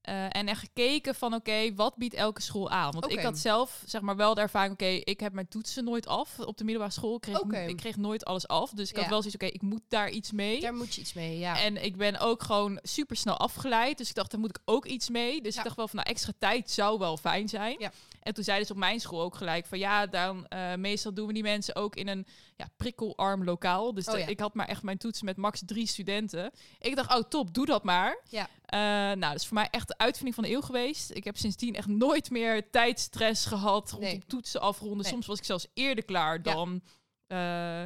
eh, 0.00 0.24
en 0.36 0.48
echt 0.48 0.60
gekeken 0.60 1.14
van 1.14 1.34
oké, 1.34 1.74
wat 1.74 1.96
biedt 1.96 2.14
elke 2.14 2.42
school 2.42 2.70
aan? 2.70 2.90
Want 2.92 3.12
ik 3.12 3.20
had 3.20 3.38
zelf 3.38 3.82
zeg 3.86 4.00
maar 4.00 4.16
wel 4.16 4.34
de 4.34 4.40
ervaring, 4.40 4.72
oké, 4.72 4.84
ik 4.86 5.20
heb 5.20 5.32
mijn 5.32 5.48
toetsen 5.48 5.84
nooit 5.84 6.06
af 6.06 6.38
op 6.38 6.56
de 6.56 6.64
middelbare 6.64 6.92
school. 6.94 7.18
Kreeg, 7.18 7.40
ik 7.68 7.76
kreeg 7.76 7.96
nooit 7.96 8.24
alles 8.24 8.48
af. 8.48 8.70
Dus 8.70 8.90
ik 8.90 8.96
had 8.96 9.08
wel 9.08 9.22
zoiets, 9.22 9.34
oké, 9.42 9.54
ik 9.54 9.62
moet 9.62 9.82
daar 9.88 10.10
iets 10.10 10.32
mee. 10.32 10.60
Daar 10.60 10.74
moet 10.74 10.94
je 10.94 11.00
iets 11.00 11.12
mee, 11.12 11.38
ja. 11.38 11.60
En 11.60 11.84
ik 11.84 11.96
ben 11.96 12.18
ook 12.18 12.42
gewoon 12.42 12.78
super 12.82 13.16
snel 13.16 13.36
afgeleid. 13.36 13.98
Dus 13.98 14.08
ik 14.08 14.14
dacht, 14.14 14.30
daar 14.30 14.40
moet 14.40 14.50
ik 14.50 14.62
ook 14.64 14.86
iets 14.86 15.08
mee. 15.08 15.40
Dus 15.42 15.52
Ja. 15.54 15.58
ik 15.58 15.64
dacht 15.64 15.76
wel 15.76 15.88
van, 15.88 15.96
nou, 15.96 16.08
extra 16.08 16.32
tijd 16.38 16.70
zou 16.70 16.98
wel 16.98 17.16
fijn 17.16 17.48
zijn. 17.48 17.76
Ja. 17.78 17.92
En 18.22 18.34
toen 18.34 18.44
zeiden 18.44 18.66
ze 18.66 18.72
op 18.72 18.78
mijn 18.78 19.00
school 19.00 19.20
ook 19.20 19.34
gelijk 19.34 19.66
van, 19.66 19.78
ja, 19.78 20.06
dan 20.06 20.46
eh, 20.46 20.74
meestal 20.74 21.14
doen 21.14 21.26
we 21.26 21.32
die 21.32 21.42
mensen 21.42 21.76
ook 21.76 21.96
in 21.96 22.08
een 22.08 22.26
ja, 22.56 22.68
prikkelarm 22.76 23.44
lokaal. 23.44 23.94
Dus 23.94 24.06
Oh, 24.08 24.12
de- 24.14 24.20
ik 24.20 24.40
had 24.40 24.54
maar 24.54 24.68
echt 24.68 24.82
mijn 24.82 24.98
toetsen 24.98 25.24
met 25.24 25.36
max 25.36 25.62
drie 25.66 25.86
studenten. 25.86 26.50
Ik 26.80 26.96
dacht, 26.96 27.14
oh 27.14 27.22
top, 27.28 27.54
doe 27.54 27.66
dat 27.66 27.84
maar. 27.84 28.18
Ja. 28.28 28.48
Eh, 28.66 28.78
nou, 28.80 29.20
dat 29.20 29.34
is 29.34 29.46
voor 29.46 29.54
mij 29.56 29.68
echt 29.70 29.89
de 29.90 29.98
uitvinding 29.98 30.34
van 30.34 30.44
de 30.44 30.50
eeuw 30.50 30.60
geweest. 30.60 31.10
Ik 31.10 31.24
heb 31.24 31.36
sindsdien 31.36 31.74
echt 31.74 31.86
nooit 31.86 32.30
meer 32.30 32.70
tijdstress 32.70 33.46
gehad 33.46 33.90
rondom 33.90 34.08
Nee. 34.10 34.22
toetsen 34.26 34.60
afronden. 34.60 34.98
Nee. 35.02 35.12
Soms 35.12 35.26
was 35.26 35.38
ik 35.38 35.44
zelfs 35.44 35.66
eerder 35.74 36.04
klaar 36.04 36.34
Ja. 36.36 36.42
dan, 36.42 36.82
eh, 37.26 37.84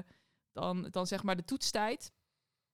dan, 0.52 0.88
dan 0.90 1.06
zeg 1.06 1.22
maar 1.22 1.36
de 1.36 1.44
toetstijd. 1.44 2.12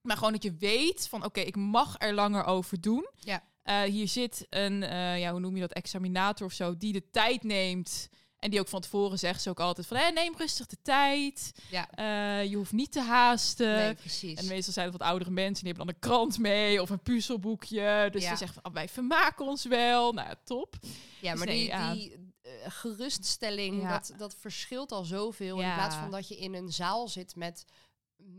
Maar 0.01 0.17
gewoon 0.17 0.33
dat 0.33 0.43
je 0.43 0.55
weet 0.55 1.09
van 1.09 1.25
oké, 1.25 1.41
ik 1.41 1.57
mag 1.57 1.95
er 1.99 2.15
langer 2.15 2.45
over 2.45 2.81
doen. 2.81 3.09
Ja. 3.15 3.49
Eh, 3.63 3.83
hier 3.83 4.09
zit 4.09 4.47
een, 4.51 4.83
eh, 4.83 5.19
ja, 5.21 5.31
hoe 5.31 5.41
noem 5.41 5.55
je 5.55 5.61
dat, 5.61 5.73
examinator 5.73 6.47
of 6.47 6.53
zo, 6.53 6.77
die 6.77 6.93
de 6.93 7.11
tijd 7.11 7.43
neemt. 7.43 8.09
En 8.41 8.51
die 8.51 8.61
ook 8.61 8.69
van 8.69 8.81
tevoren 8.81 9.19
zegt 9.19 9.43
ze 9.43 9.51
ook 9.51 9.61
altijd 9.61 9.87
van, 9.87 9.97
hé, 9.97 10.11
neem 10.11 10.35
rustig 10.37 10.67
de 10.67 10.77
tijd. 10.83 11.53
Ja. 11.71 11.91
Eh, 11.91 12.51
je 12.51 12.57
hoeft 12.57 12.73
niet 12.73 12.93
te 12.93 13.01
haasten. 13.01 13.77
nee, 13.77 13.95
precies. 13.95 14.39
En 14.39 14.47
meestal 14.47 14.73
zijn 14.73 14.89
het 14.89 14.99
wat 14.99 15.09
oudere 15.09 15.31
mensen, 15.31 15.65
die 15.65 15.73
hebben 15.73 15.87
dan 15.87 15.95
een 15.95 16.11
krant 16.11 16.39
mee 16.39 16.83
of 16.83 16.91
een 16.91 17.03
puzzelboekje. 17.03 18.09
Dus 18.11 18.23
Ja. 18.23 18.31
ze 18.31 18.37
zeggen 18.37 18.61
van, 18.63 18.71
oh, 18.71 18.77
wij 18.77 18.89
vermaken 18.89 19.47
ons 19.47 19.65
wel. 19.65 20.13
Nou, 20.13 20.35
top. 20.45 20.77
ja, 21.21 21.35
maar 21.35 21.47
nee, 21.47 21.59
die, 21.59 21.67
ja. 21.67 21.93
die 21.93 22.13
eh, 22.43 22.51
geruststelling, 22.69 23.89
dat, 23.89 24.15
dat 24.17 24.35
verschilt 24.35 24.93
al 24.93 25.05
zoveel. 25.05 25.61
In 25.61 25.75
plaats 25.75 25.97
van 25.97 26.11
dat 26.11 26.29
je 26.29 26.37
in 26.37 26.55
een 26.55 26.73
zaal 26.73 27.09
zit 27.09 27.37
met 27.37 27.65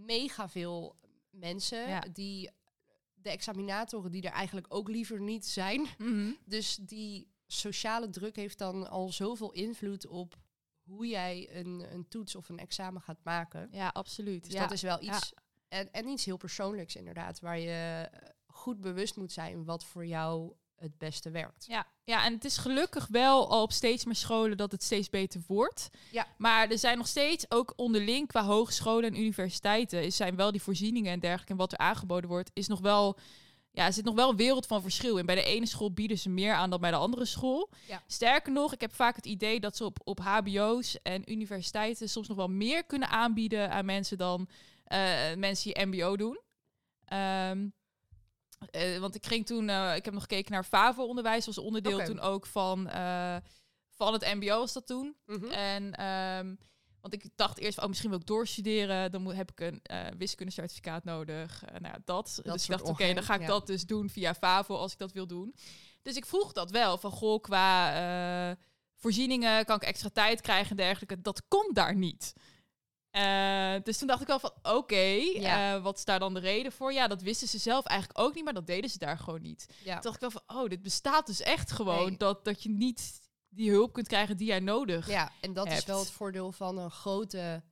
mega 0.06 0.50
veel 0.50 0.96
mensen 1.30 2.12
die 2.14 2.50
de 3.14 3.30
examinatoren 3.30 4.12
die 4.12 4.22
er 4.22 4.32
eigenlijk 4.32 4.68
ook 4.70 4.90
liever 4.90 5.22
niet 5.22 5.46
zijn. 5.48 5.88
Mhm. 5.98 6.32
Dus 6.46 6.76
die 6.82 7.31
sociale 7.52 8.10
druk 8.10 8.36
heeft 8.36 8.58
dan 8.58 8.90
al 8.90 9.10
zoveel 9.10 9.52
invloed 9.52 10.08
op 10.08 10.36
hoe 10.82 11.08
jij 11.08 11.50
een, 11.52 11.94
een 11.94 12.08
toets 12.08 12.36
of 12.36 12.50
een 12.50 12.60
examen 12.60 13.02
gaat 13.02 13.24
maken. 13.24 13.68
Ja, 13.72 13.88
absoluut. 13.88 14.44
Dus 14.44 14.54
ja. 14.54 14.62
dat 14.62 14.72
is 14.72 14.82
wel 14.82 15.04
ja. 15.04 15.16
iets. 15.16 15.34
En, 15.68 15.92
en 15.92 16.08
iets 16.08 16.26
heel 16.26 16.38
persoonlijks 16.38 16.96
inderdaad, 16.96 17.40
waar 17.40 17.60
je 17.60 18.08
eh, 18.12 18.30
goed 18.46 18.82
bewust 18.82 19.16
moet 19.16 19.32
zijn 19.32 19.66
wat 19.66 19.84
voor 19.84 20.06
jou 20.06 20.54
het 20.76 20.98
beste 20.98 21.32
werkt. 21.32 21.66
Ja, 21.68 21.88
ja, 22.04 22.26
en 22.26 22.34
het 22.34 22.46
is 22.46 22.58
gelukkig 22.58 23.08
wel 23.08 23.50
al 23.50 23.62
op 23.62 23.72
steeds 23.72 24.06
meer 24.06 24.16
scholen 24.16 24.58
dat 24.58 24.72
het 24.72 24.84
steeds 24.84 25.10
beter 25.10 25.42
wordt. 25.48 25.90
Ja. 26.12 26.28
Maar 26.38 26.70
er 26.70 26.78
zijn 26.78 26.98
nog 26.98 27.08
steeds 27.08 27.46
ook 27.50 27.74
onderling 27.76 28.28
qua 28.28 28.44
hogescholen 28.44 29.10
en 29.10 29.20
universiteiten 29.20 30.04
is, 30.04 30.16
zijn 30.16 30.36
wel 30.36 30.52
die 30.52 30.62
voorzieningen 30.62 31.12
en 31.12 31.20
dergelijke 31.20 31.52
en 31.52 31.58
wat 31.58 31.72
er 31.72 31.78
aangeboden 31.78 32.30
wordt, 32.30 32.52
is 32.54 32.68
nog 32.68 32.80
wel 32.80 33.18
ja, 33.72 33.86
er 33.86 33.94
zit 33.94 34.06
nog 34.06 34.16
wel 34.16 34.30
een 34.30 34.36
wereld 34.36 34.66
van 34.66 34.82
verschil 34.82 35.18
in. 35.18 35.26
Bij 35.26 35.36
de 35.36 35.44
ene 35.44 35.66
school 35.66 35.94
bieden 35.94 36.18
ze 36.18 36.30
meer 36.30 36.54
aan 36.54 36.70
dan 36.70 36.80
bij 36.80 36.92
de 36.92 36.98
andere 36.98 37.26
school. 37.26 37.70
Ja. 37.88 38.04
Sterker 38.08 38.52
nog, 38.52 38.74
ik 38.74 38.82
heb 38.82 38.94
vaak 38.94 39.16
het 39.16 39.26
idee 39.26 39.60
dat 39.60 39.78
ze 39.78 39.86
op, 39.86 40.00
op 40.04 40.20
HBO's 40.20 41.02
en 41.02 41.32
universiteiten 41.32 42.10
soms 42.10 42.28
nog 42.28 42.38
wel 42.38 42.48
meer 42.48 42.84
kunnen 42.84 43.10
aanbieden 43.10 43.72
aan 43.72 43.86
mensen 43.86 44.18
dan 44.18 44.50
eh, 44.84 45.36
mensen 45.36 45.74
die 45.74 45.86
MBO 45.86 46.18
doen. 46.18 46.40
Ehm, 47.06 47.68
eh, 48.72 48.98
want 48.98 49.16
ik 49.16 49.26
ging 49.26 49.46
toen, 49.46 49.70
eh, 49.70 49.96
ik 49.96 50.06
heb 50.06 50.14
nog 50.14 50.24
gekeken 50.24 50.52
naar 50.52 50.66
FAVO-onderwijs, 50.66 51.46
was 51.46 51.58
onderdeel 51.58 52.04
toen 52.04 52.20
ook 52.20 52.46
van, 52.46 52.90
van 53.90 54.14
het 54.14 54.34
MBO, 54.34 54.60
was 54.60 54.74
dat 54.74 54.88
toen. 54.88 55.16
Mhm. 55.26 55.46
En 55.46 55.96
ehm, 55.96 56.56
want 57.02 57.14
ik 57.14 57.26
dacht 57.36 57.58
eerst, 57.58 57.74
van, 57.74 57.84
oh, 57.84 57.90
misschien 57.90 58.10
wil 58.10 58.20
ik 58.20 58.26
doorstuderen. 58.26 59.12
Dan 59.12 59.22
moet, 59.22 59.36
heb 59.36 59.52
ik 59.52 59.60
een 59.60 59.80
eh 59.84 60.06
wiskundecertificaat 60.18 61.04
nodig. 61.04 61.64
Eh, 61.64 61.72
nou 61.80 61.94
ja, 61.94 62.02
dat. 62.06 62.40
dus 62.44 62.64
ik 62.64 62.70
dacht, 62.70 62.84
oké, 62.84 63.14
dan 63.14 63.24
ga 63.24 63.34
ik 63.34 63.42
ja. 63.42 63.48
dat 63.48 63.68
dus 63.68 63.86
doen 63.86 64.10
via 64.10 64.34
Favo 64.34 64.76
als 64.76 64.92
ik 64.92 64.98
dat 64.98 65.12
wil 65.12 65.28
doen. 65.28 65.56
Dus 66.02 66.16
ik 66.16 66.26
vroeg 66.26 66.52
dat 66.52 66.72
wel. 66.72 66.98
Van, 66.98 67.12
goh, 67.12 67.42
qua 67.42 67.94
eh, 68.50 68.56
voorzieningen 68.96 69.66
kan 69.66 69.76
ik 69.76 69.84
extra 69.84 70.10
tijd 70.10 70.42
krijgen 70.42 70.70
en 70.70 70.78
dergelijke. 70.78 71.22
Dat 71.22 71.48
komt 71.48 71.76
daar 71.76 71.96
niet. 71.96 72.34
Dus 73.84 73.98
toen 73.98 74.08
dacht 74.08 74.22
ik 74.22 74.28
wel 74.28 74.40
van, 74.40 74.54
oké, 74.62 74.96
Ja. 74.96 75.82
wat 75.82 75.98
is 75.98 76.06
daar 76.06 76.20
dan 76.20 76.34
de 76.34 76.40
reden 76.40 76.72
voor? 76.72 76.94
Ja, 76.94 77.08
dat 77.08 77.22
wisten 77.22 77.48
ze 77.48 77.58
zelf 77.58 77.86
eigenlijk 77.86 78.20
ook 78.20 78.36
niet, 78.36 78.44
maar 78.44 78.54
dat 78.54 78.68
deden 78.68 78.90
ze 78.90 78.98
daar 78.98 79.18
gewoon 79.18 79.42
niet. 79.42 79.66
Toen 79.84 80.02
dacht 80.02 80.16
ik 80.16 80.20
wel 80.20 80.32
van, 80.32 80.44
oh, 80.48 80.70
dit 80.70 80.82
bestaat 80.82 81.26
dus 81.26 81.42
echt 81.42 81.72
gewoon. 81.72 82.08
Nee. 82.08 82.18
Dat, 82.18 82.46
dat 82.46 82.64
je 82.64 82.70
niet 82.70 83.31
die 83.54 83.70
hulp 83.72 83.94
kunt 83.94 84.08
krijgen 84.08 84.38
die 84.38 84.48
jij 84.48 84.60
nodig 84.60 85.08
ja, 85.08 85.32
en 85.42 85.54
dat 85.54 85.68
is 85.68 85.74
hebt. 85.74 85.86
wel 85.86 86.00
het 86.00 86.12
voordeel 86.12 86.52
van 86.52 86.78
een 86.78 86.92
grote 86.92 87.64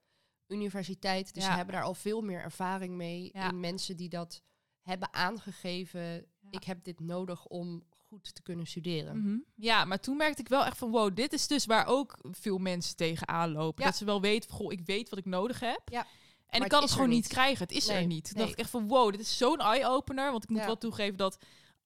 universiteit. 0.48 1.34
Dus 1.34 1.44
Ja. 1.44 1.50
ze 1.50 1.56
hebben 1.56 1.76
daar 1.76 1.84
al 1.84 1.94
veel 1.94 2.22
meer 2.22 2.42
ervaring 2.42 2.96
mee. 2.96 3.30
Ja. 3.34 3.50
In 3.50 3.60
mensen 3.60 3.98
die 3.98 4.10
dat 4.10 4.42
hebben 4.82 5.14
aangegeven. 5.14 6.26
Ik 6.50 6.64
heb 6.64 6.84
dit 6.84 7.00
nodig 7.00 7.46
om 7.46 7.84
goed 7.90 8.36
te 8.36 8.42
kunnen 8.42 8.66
studeren. 8.68 9.18
Mhm. 9.22 9.38
Ja, 9.56 9.86
maar 9.86 10.00
toen 10.00 10.18
merkte 10.18 10.42
ik 10.42 10.48
wel 10.48 10.66
echt 10.66 10.78
van, 10.78 10.92
wow, 10.92 11.16
dit 11.16 11.34
is 11.34 11.48
dus 11.48 11.66
waar 11.66 11.86
ook 11.86 12.18
veel 12.32 12.58
mensen 12.58 12.96
tegenaan 12.96 13.52
lopen. 13.52 13.84
Dat 13.86 13.96
ze 13.96 14.06
wel 14.06 14.22
weten, 14.22 14.50
goh, 14.52 14.72
ik 14.72 14.86
weet 14.86 15.10
wat 15.10 15.20
ik 15.20 15.26
nodig 15.26 15.60
heb. 15.60 15.82
Ja. 15.86 16.00
En 16.00 16.58
Maar 16.58 16.62
ik 16.62 16.74
kan 16.74 16.82
het 16.82 16.92
gewoon 16.92 17.10
niet 17.10 17.28
krijgen. 17.28 17.64
Het 17.68 17.76
is 17.76 17.88
er 17.88 18.06
niet. 18.06 18.24
Toen 18.24 18.34
nee. 18.36 18.44
dacht 18.46 18.58
ik 18.58 18.64
echt 18.64 18.70
van, 18.70 18.88
wow, 18.88 19.12
dit 19.12 19.20
is 19.20 19.38
zo'n 19.38 19.60
eye-opener. 19.60 20.32
Want 20.32 20.44
ik 20.44 20.50
moet 20.50 20.66
wel 20.66 20.78
toegeven 20.78 21.18
dat 21.18 21.38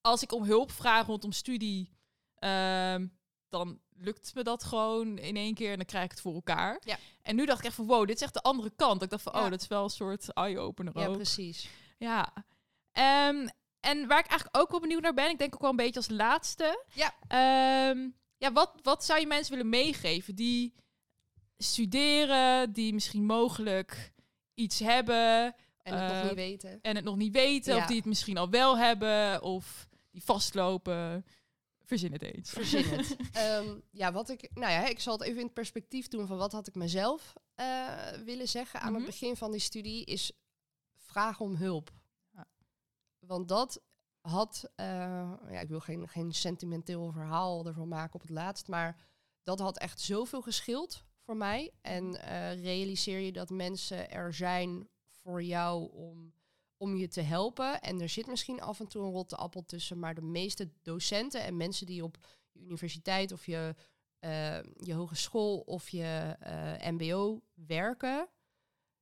als 0.01 0.23
ik 0.23 0.31
om 0.31 0.43
hulp 0.43 0.71
vraag 0.71 1.05
rondom 1.05 1.31
studie, 1.31 1.91
ehm, 2.35 3.07
dan 3.49 3.79
lukt 4.03 4.31
me 4.35 4.43
dat 4.43 4.63
gewoon 4.63 5.17
in 5.17 5.35
één 5.35 5.53
keer 5.53 5.71
en 5.71 5.77
dan 5.77 5.85
krijg 5.85 6.03
ik 6.05 6.11
het 6.11 6.21
voor 6.21 6.33
elkaar. 6.33 6.81
Ja. 6.83 6.97
En 7.21 7.35
nu 7.35 7.45
dacht 7.45 7.59
ik 7.59 7.65
echt 7.65 7.75
van, 7.75 7.85
wow, 7.85 8.07
dit 8.07 8.15
is 8.15 8.21
echt 8.21 8.33
de 8.33 8.41
andere 8.41 8.71
kant. 8.75 9.01
Ik 9.01 9.09
dacht 9.09 9.23
van, 9.23 9.33
Ja. 9.35 9.43
oh, 9.43 9.49
dat 9.49 9.61
is 9.61 9.67
wel 9.67 9.83
een 9.83 9.89
soort 9.89 10.33
eye-opener 10.33 10.99
Ja, 10.99 11.05
ook. 11.05 11.15
precies. 11.15 11.69
Ja. 11.97 12.33
Ehm, 12.91 13.47
en 13.79 14.07
waar 14.07 14.19
ik 14.19 14.27
eigenlijk 14.27 14.57
ook 14.57 14.71
wel 14.71 14.79
benieuwd 14.79 15.01
naar 15.01 15.13
ben, 15.13 15.29
ik 15.29 15.37
denk 15.37 15.53
ook 15.55 15.61
wel 15.61 15.69
een 15.69 15.75
beetje 15.75 15.99
als 15.99 16.09
laatste. 16.09 16.83
Ja. 16.93 17.13
Ehm, 17.27 18.07
ja, 18.37 18.51
wat, 18.51 18.71
wat 18.81 19.05
zou 19.05 19.19
je 19.19 19.27
mensen 19.27 19.53
willen 19.53 19.69
meegeven 19.69 20.35
die 20.35 20.73
studeren, 21.57 22.71
die 22.73 22.93
misschien 22.93 23.25
mogelijk 23.25 24.13
iets 24.53 24.79
hebben 24.79 25.55
En 25.83 25.93
het 25.99 26.11
nog 26.11 26.21
Eh, 26.21 26.23
niet 26.23 26.33
weten. 26.35 26.79
en 26.81 26.95
het 26.95 27.05
nog 27.05 27.15
niet 27.15 27.33
weten, 27.33 27.75
Ja. 27.75 27.79
of 27.81 27.87
die 27.87 27.95
het 27.97 28.05
misschien 28.05 28.37
al 28.37 28.49
wel 28.49 28.77
hebben, 28.77 29.41
of 29.41 29.87
die 30.11 30.23
vastlopen? 30.23 31.25
Verzin 31.85 32.11
het 32.11 32.21
eens. 32.21 32.49
Verzin 32.49 32.83
het. 32.83 33.15
Ehm, 33.31 33.79
ja, 33.91 34.11
wat 34.11 34.29
ik, 34.29 34.49
nou 34.53 34.71
ja, 34.71 34.87
ik 34.87 34.99
zal 34.99 35.13
het 35.13 35.21
even 35.21 35.39
in 35.39 35.45
het 35.45 35.53
perspectief 35.53 36.07
doen 36.07 36.27
van 36.27 36.37
wat 36.37 36.51
had 36.51 36.67
ik 36.67 36.75
mezelf 36.75 37.33
eh, 37.55 38.09
willen 38.25 38.47
zeggen 38.47 38.79
aan 38.79 38.91
Mhm. 38.91 39.01
het 39.01 39.05
begin 39.09 39.35
van 39.35 39.51
die 39.51 39.59
studie 39.59 40.05
is 40.05 40.31
vraag 40.95 41.39
om 41.39 41.55
hulp. 41.55 41.91
Ja. 42.31 42.47
Want 43.19 43.47
dat 43.47 43.81
had, 44.21 44.71
eh, 44.75 44.85
ja, 45.49 45.59
ik 45.59 45.67
wil 45.67 45.79
geen, 45.79 46.07
geen 46.09 46.33
sentimenteel 46.33 47.11
verhaal 47.11 47.65
ervan 47.65 47.87
maken 47.87 48.13
op 48.15 48.21
het 48.21 48.29
laatst, 48.29 48.67
maar 48.67 49.07
dat 49.43 49.59
had 49.59 49.77
echt 49.77 49.99
zoveel 49.99 50.41
geschild 50.41 51.03
voor 51.19 51.37
mij. 51.37 51.71
En 51.81 52.15
eh, 52.21 52.61
realiseer 52.63 53.19
je 53.19 53.31
dat 53.31 53.49
mensen 53.49 54.11
er 54.11 54.33
zijn 54.33 54.89
voor 55.07 55.43
jou 55.43 55.91
om, 55.91 56.33
om 56.83 56.95
je 56.95 57.07
te 57.07 57.21
helpen. 57.21 57.81
En 57.81 58.01
er 58.01 58.09
zit 58.09 58.27
misschien 58.27 58.61
af 58.61 58.79
en 58.79 58.87
toe 58.87 59.03
een 59.03 59.11
rotte 59.11 59.35
appel 59.35 59.65
tussen, 59.65 59.99
maar 59.99 60.15
de 60.15 60.21
meeste 60.21 60.69
docenten 60.81 61.43
en 61.43 61.57
mensen 61.57 61.85
die 61.85 62.03
op 62.03 62.17
je 62.51 62.59
universiteit 62.59 63.31
of 63.31 63.45
je, 63.45 63.75
eh, 64.19 64.63
je 64.63 64.93
hogeschool 64.93 65.59
of 65.59 65.89
je 65.89 66.35
eh, 66.39 66.91
MBO 66.91 67.41
werken, 67.53 68.27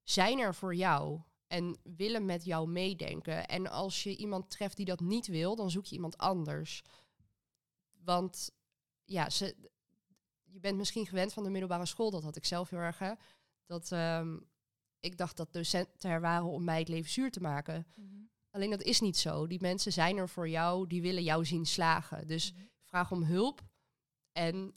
zijn 0.04 0.40
er 0.40 0.56
voor 0.56 0.76
jou 0.76 1.22
en 1.48 1.78
willen 1.84 2.26
met 2.26 2.46
jou 2.46 2.68
meedenken. 2.68 3.48
En 3.48 3.68
als 3.68 4.04
je 4.04 4.16
iemand 4.16 4.50
treft 4.50 4.78
die 4.78 4.86
dat 4.86 5.00
niet 5.00 5.28
wil, 5.28 5.56
dan 5.56 5.72
zoek 5.72 5.86
je 5.86 5.96
iemand 5.96 6.18
anders. 6.18 6.82
Want 8.04 8.52
ja, 9.06 9.30
ze, 9.30 9.56
je 10.44 10.60
bent 10.60 10.78
misschien 10.78 11.06
gewend 11.06 11.34
van 11.34 11.44
de 11.44 11.50
middelbare 11.50 11.86
school, 11.86 12.12
dat 12.12 12.24
had 12.24 12.36
ik 12.36 12.46
zelf 12.46 12.70
heel 12.70 12.80
erg. 12.80 13.02
Dat 13.66 13.92
ehm, 13.92 14.38
ik 15.02 15.18
dacht 15.18 15.38
dat 15.38 15.54
docenten 15.54 16.10
er 16.10 16.22
waren 16.22 16.48
om 16.48 16.64
mij 16.64 16.80
het 16.80 16.88
leven 16.88 17.12
zuur 17.12 17.32
te 17.32 17.42
maken. 17.42 17.88
Alleen 18.50 18.70
dat 18.70 18.82
is 18.82 19.00
niet 19.00 19.18
zo. 19.18 19.48
Die 19.48 19.62
mensen 19.62 19.92
zijn 19.92 20.18
er 20.18 20.30
voor 20.30 20.50
jou, 20.50 20.88
die 20.88 21.02
willen 21.02 21.24
jou 21.24 21.46
zien 21.46 21.66
slagen. 21.66 22.28
Dus 22.28 22.54
vraag 22.84 23.12
om 23.12 23.24
hulp 23.24 23.62
en 24.32 24.74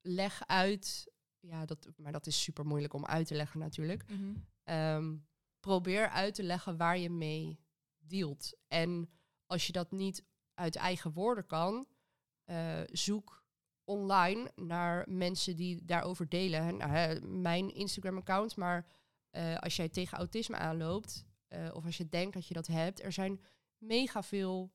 leg 0.00 0.42
uit. 0.46 1.12
Ja, 1.40 1.64
dat, 1.64 1.88
maar 1.96 2.12
dat 2.12 2.26
is 2.26 2.42
super 2.42 2.66
moeilijk 2.66 2.94
om 2.94 3.06
uit 3.06 3.26
te 3.26 3.34
leggen 3.34 3.60
natuurlijk. 3.60 4.10
Mhm. 4.10 4.34
Ehm, 4.62 5.16
probeer 5.60 6.08
uit 6.08 6.34
te 6.34 6.42
leggen 6.42 6.76
waar 6.76 6.98
je 6.98 7.10
mee 7.10 7.60
dealt. 7.98 8.58
En 8.68 9.10
als 9.46 9.66
je 9.66 9.72
dat 9.72 9.90
niet 9.90 10.24
uit 10.54 10.76
eigen 10.76 11.12
woorden 11.12 11.46
kan, 11.46 11.86
eh, 12.44 12.80
zoek 12.86 13.44
online 13.84 14.52
naar 14.54 15.04
mensen 15.08 15.56
die 15.56 15.84
daarover 15.84 16.28
delen. 16.28 16.76
Nou, 16.76 16.90
hè, 16.90 17.20
mijn 17.20 17.74
Instagram-account, 17.74 18.56
maar 18.56 18.86
eh, 19.32 19.56
als 19.56 19.76
jij 19.76 19.88
tegen 19.88 20.18
autisme 20.18 20.56
aanloopt, 20.56 21.24
eh, 21.48 21.70
of 21.74 21.84
als 21.84 21.96
je 21.96 22.08
denkt 22.08 22.34
dat 22.34 22.46
je 22.46 22.54
dat 22.54 22.66
hebt, 22.66 23.02
er 23.02 23.12
zijn 23.12 23.40
mega 23.78 24.22
veel 24.22 24.72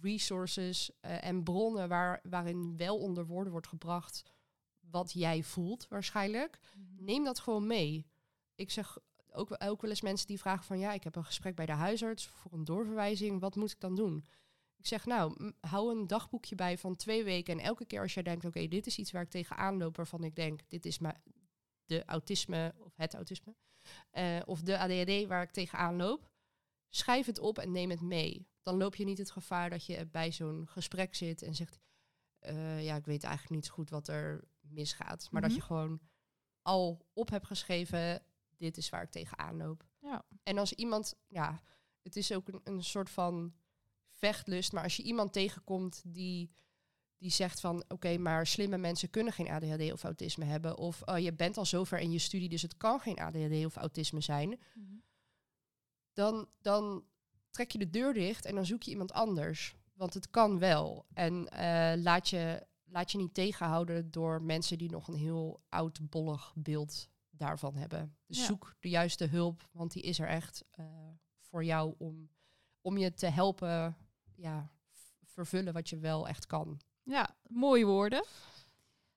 resources 0.00 0.90
eh, 1.00 1.24
en 1.24 1.42
bronnen 1.42 1.88
waar, 1.88 2.20
waarin 2.22 2.76
wel 2.76 2.98
onder 2.98 3.26
woorden 3.26 3.52
wordt 3.52 3.66
gebracht 3.66 4.22
wat 4.80 5.12
jij 5.12 5.42
voelt 5.42 5.88
waarschijnlijk. 5.88 6.58
Neem 6.96 7.24
dat 7.24 7.38
gewoon 7.38 7.66
mee. 7.66 8.06
Ik 8.54 8.70
zeg 8.70 8.98
ook, 9.30 9.56
ook 9.64 9.80
wel 9.80 9.90
eens 9.90 10.00
mensen 10.00 10.26
die 10.26 10.38
vragen 10.38 10.64
van 10.64 10.78
ja, 10.78 10.92
ik 10.92 11.04
heb 11.04 11.16
een 11.16 11.24
gesprek 11.24 11.54
bij 11.54 11.66
de 11.66 11.72
huisarts 11.72 12.26
voor 12.26 12.52
een 12.52 12.64
doorverwijzing, 12.64 13.40
wat 13.40 13.56
moet 13.56 13.70
ik 13.70 13.80
dan 13.80 13.94
doen? 13.94 14.24
Ik 14.76 14.86
zeg 14.86 15.06
nou, 15.06 15.52
hou 15.60 15.98
een 15.98 16.06
dagboekje 16.06 16.54
bij 16.54 16.78
van 16.78 16.96
twee 16.96 17.24
weken 17.24 17.58
en 17.58 17.64
elke 17.64 17.84
keer 17.84 18.00
als 18.00 18.14
jij 18.14 18.22
denkt, 18.22 18.44
oké, 18.44 18.68
dit 18.68 18.86
is 18.86 18.98
iets 18.98 19.10
waar 19.10 19.22
ik 19.22 19.30
tegenaan 19.30 19.76
loop, 19.76 19.96
waarvan 19.96 20.24
ik 20.24 20.34
denk, 20.34 20.60
dit 20.68 20.86
is 20.86 20.98
maar 20.98 21.22
de 21.84 22.04
autisme 22.04 22.74
of 22.78 22.92
het 22.96 23.14
autisme, 23.14 23.54
eh, 24.10 24.40
of 24.44 24.62
de 24.62 24.78
ADHD 24.78 25.26
waar 25.26 25.42
ik 25.42 25.50
tegenaan 25.50 25.96
loop, 25.96 26.30
schrijf 26.88 27.26
het 27.26 27.38
op 27.38 27.58
en 27.58 27.72
neem 27.72 27.90
het 27.90 28.00
mee. 28.00 28.48
Dan 28.62 28.76
loop 28.76 28.94
je 28.96 29.04
niet 29.04 29.18
het 29.18 29.30
gevaar 29.30 29.70
dat 29.70 29.86
je 29.86 30.06
bij 30.06 30.32
zo'n 30.32 30.66
gesprek 30.68 31.14
zit 31.14 31.42
en 31.42 31.54
zegt, 31.54 31.78
eh, 32.38 32.84
ja, 32.84 32.96
ik 32.96 33.04
weet 33.06 33.24
eigenlijk 33.24 33.54
niet 33.54 33.66
zo 33.66 33.72
goed 33.72 33.90
wat 33.90 34.08
er 34.08 34.44
misgaat, 34.60 35.28
maar 35.30 35.40
Mhm. 35.40 35.50
dat 35.50 35.60
je 35.60 35.66
gewoon 35.66 36.00
al 36.62 37.06
op 37.12 37.30
hebt 37.30 37.46
geschreven, 37.46 38.22
dit 38.56 38.76
is 38.76 38.88
waar 38.88 39.02
ik 39.02 39.10
tegenaan 39.10 39.56
loop. 39.56 39.84
Ja. 40.00 40.24
En 40.42 40.58
als 40.58 40.72
iemand, 40.72 41.14
ja, 41.28 41.62
het 42.02 42.16
is 42.16 42.32
ook 42.32 42.48
een, 42.48 42.60
een 42.64 42.84
soort 42.84 43.10
van 43.10 43.54
vechtlust, 44.12 44.72
maar 44.72 44.82
als 44.82 44.96
je 44.96 45.02
iemand 45.02 45.32
tegenkomt 45.32 46.02
die, 46.06 46.50
die 47.24 47.32
zegt 47.32 47.60
van, 47.60 47.84
oké, 47.88 48.18
maar 48.18 48.46
slimme 48.46 48.76
mensen 48.78 49.10
kunnen 49.10 49.32
geen 49.32 49.48
ADHD 49.50 49.92
of 49.92 50.04
autisme 50.04 50.44
hebben, 50.44 50.78
of 50.78 51.02
oh, 51.02 51.18
je 51.18 51.32
bent 51.32 51.56
al 51.56 51.64
zover 51.64 51.98
in 51.98 52.10
je 52.10 52.18
studie, 52.18 52.48
dus 52.48 52.62
het 52.62 52.76
kan 52.76 53.00
geen 53.00 53.18
ADHD 53.18 53.64
of 53.64 53.76
autisme 53.76 54.20
zijn, 54.20 54.60
dan, 56.12 56.48
dan 56.60 57.04
trek 57.50 57.70
je 57.70 57.78
de 57.78 57.90
deur 57.90 58.14
dicht 58.14 58.44
en 58.44 58.54
dan 58.54 58.66
zoek 58.66 58.82
je 58.82 58.90
iemand 58.90 59.12
anders. 59.12 59.76
Want 59.92 60.14
het 60.14 60.30
kan 60.30 60.58
wel. 60.58 61.06
En 61.12 61.48
eh, 61.48 62.02
laat, 62.02 62.28
je, 62.28 62.66
laat 62.84 63.12
je 63.12 63.18
niet 63.18 63.34
tegenhouden 63.34 64.10
door 64.10 64.42
mensen 64.42 64.78
die 64.78 64.90
nog 64.90 65.08
een 65.08 65.14
heel 65.16 65.62
oudbollig 65.68 66.52
beeld 66.56 67.08
daarvan 67.30 67.76
hebben. 67.76 68.16
Dus 68.26 68.38
Ja. 68.38 68.44
zoek 68.44 68.74
de 68.80 68.88
juiste 68.88 69.26
hulp, 69.26 69.68
want 69.72 69.92
die 69.92 70.02
is 70.02 70.18
er 70.18 70.28
echt 70.28 70.64
eh, 70.70 70.84
voor 71.40 71.64
jou 71.64 71.94
om, 71.98 72.30
om 72.80 72.98
je 72.98 73.14
te 73.14 73.26
helpen 73.26 73.96
ja, 74.34 74.70
vervullen 75.24 75.72
wat 75.72 75.88
je 75.88 75.98
wel 75.98 76.28
echt 76.28 76.46
kan. 76.46 76.80
Ja, 77.04 77.36
mooie 77.48 77.84
woorden. 77.84 78.24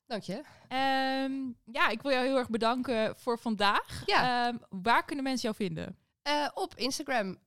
Dank 0.05 0.23
je. 0.23 0.43
Ehm, 0.67 1.51
ja, 1.63 1.89
ik 1.89 2.01
wil 2.01 2.11
jou 2.11 2.25
heel 2.25 2.38
erg 2.38 2.49
bedanken 2.49 3.15
voor 3.15 3.39
vandaag. 3.39 4.03
Ja. 4.05 4.47
Ehm, 4.47 4.57
waar 4.69 5.05
kunnen 5.05 5.23
mensen 5.23 5.43
jou 5.43 5.55
vinden? 5.55 5.97
Eh, 6.21 6.49
op 6.53 6.75
Instagram, 6.75 7.38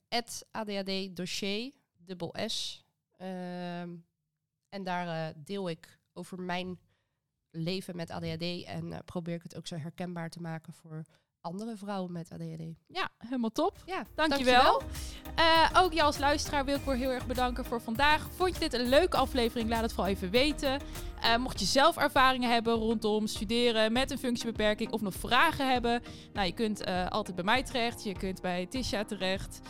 ADHD 0.50 1.16
dossier, 1.16 1.72
dubbel 1.96 2.34
S. 2.46 2.84
Ehm, 3.16 3.96
En 4.68 4.84
daar 4.84 5.28
eh, 5.28 5.34
deel 5.44 5.68
ik 5.68 5.98
over 6.12 6.40
mijn 6.40 6.78
leven 7.50 7.96
met 7.96 8.10
ADHD 8.10 8.64
en 8.64 8.92
eh, 8.92 8.98
probeer 9.04 9.34
ik 9.34 9.42
het 9.42 9.56
ook 9.56 9.66
zo 9.66 9.76
herkenbaar 9.76 10.30
te 10.30 10.40
maken 10.40 10.72
voor 10.72 11.04
andere 11.40 11.76
vrouwen 11.76 12.12
met 12.12 12.30
ADHD. 12.32 12.62
Ja, 12.86 13.08
helemaal 13.18 13.50
top. 13.50 13.76
Ja, 13.86 14.02
Dankjewel. 14.14 14.82
Eh 15.34 15.68
ook 15.74 15.92
jou 15.92 16.06
als 16.06 16.18
luisteraar 16.18 16.64
wil 16.64 16.76
ik 16.76 16.84
weer 16.84 16.96
heel 16.96 17.10
erg 17.10 17.26
bedanken 17.26 17.64
voor 17.64 17.80
vandaag. 17.80 18.28
Vond 18.36 18.54
je 18.54 18.60
dit 18.60 18.72
een 18.72 18.88
leuke 18.88 19.16
aflevering? 19.16 19.68
Laat 19.68 19.82
het 19.82 19.92
vooral 19.92 20.12
even 20.12 20.30
weten. 20.30 20.80
Eh, 21.22 21.36
mocht 21.36 21.60
je 21.60 21.66
zelf 21.66 21.96
ervaringen 21.96 22.50
hebben 22.50 22.74
rondom 22.74 23.26
studeren 23.26 23.92
met 23.92 24.10
een 24.10 24.18
functiebeperking 24.18 24.90
of 24.92 25.00
nog 25.00 25.14
vragen 25.14 25.70
hebben, 25.72 26.02
nou, 26.32 26.46
je 26.46 26.52
kunt 26.52 26.80
eh, 26.84 27.06
altijd 27.06 27.36
bij 27.36 27.44
mij 27.44 27.62
terecht. 27.62 28.04
Je 28.04 28.12
kunt 28.12 28.40
bij 28.40 28.66
Tisha 28.66 29.04
terecht. 29.04 29.60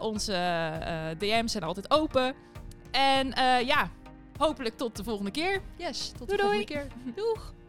Onze 0.00 0.32
DM's 1.18 1.52
zijn 1.52 1.64
altijd 1.64 1.90
open. 1.90 2.34
En 2.90 3.26
ja, 3.66 3.90
hopelijk 4.36 4.76
tot 4.76 4.96
de 4.96 5.04
volgende 5.04 5.30
keer. 5.30 5.62
Yes, 5.76 6.08
tot 6.08 6.28
Doei, 6.28 6.36
de 6.36 6.42
volgende 6.42 6.64
doei. 6.64 6.64
keer. 6.64 7.14
Doeg! 7.14 7.52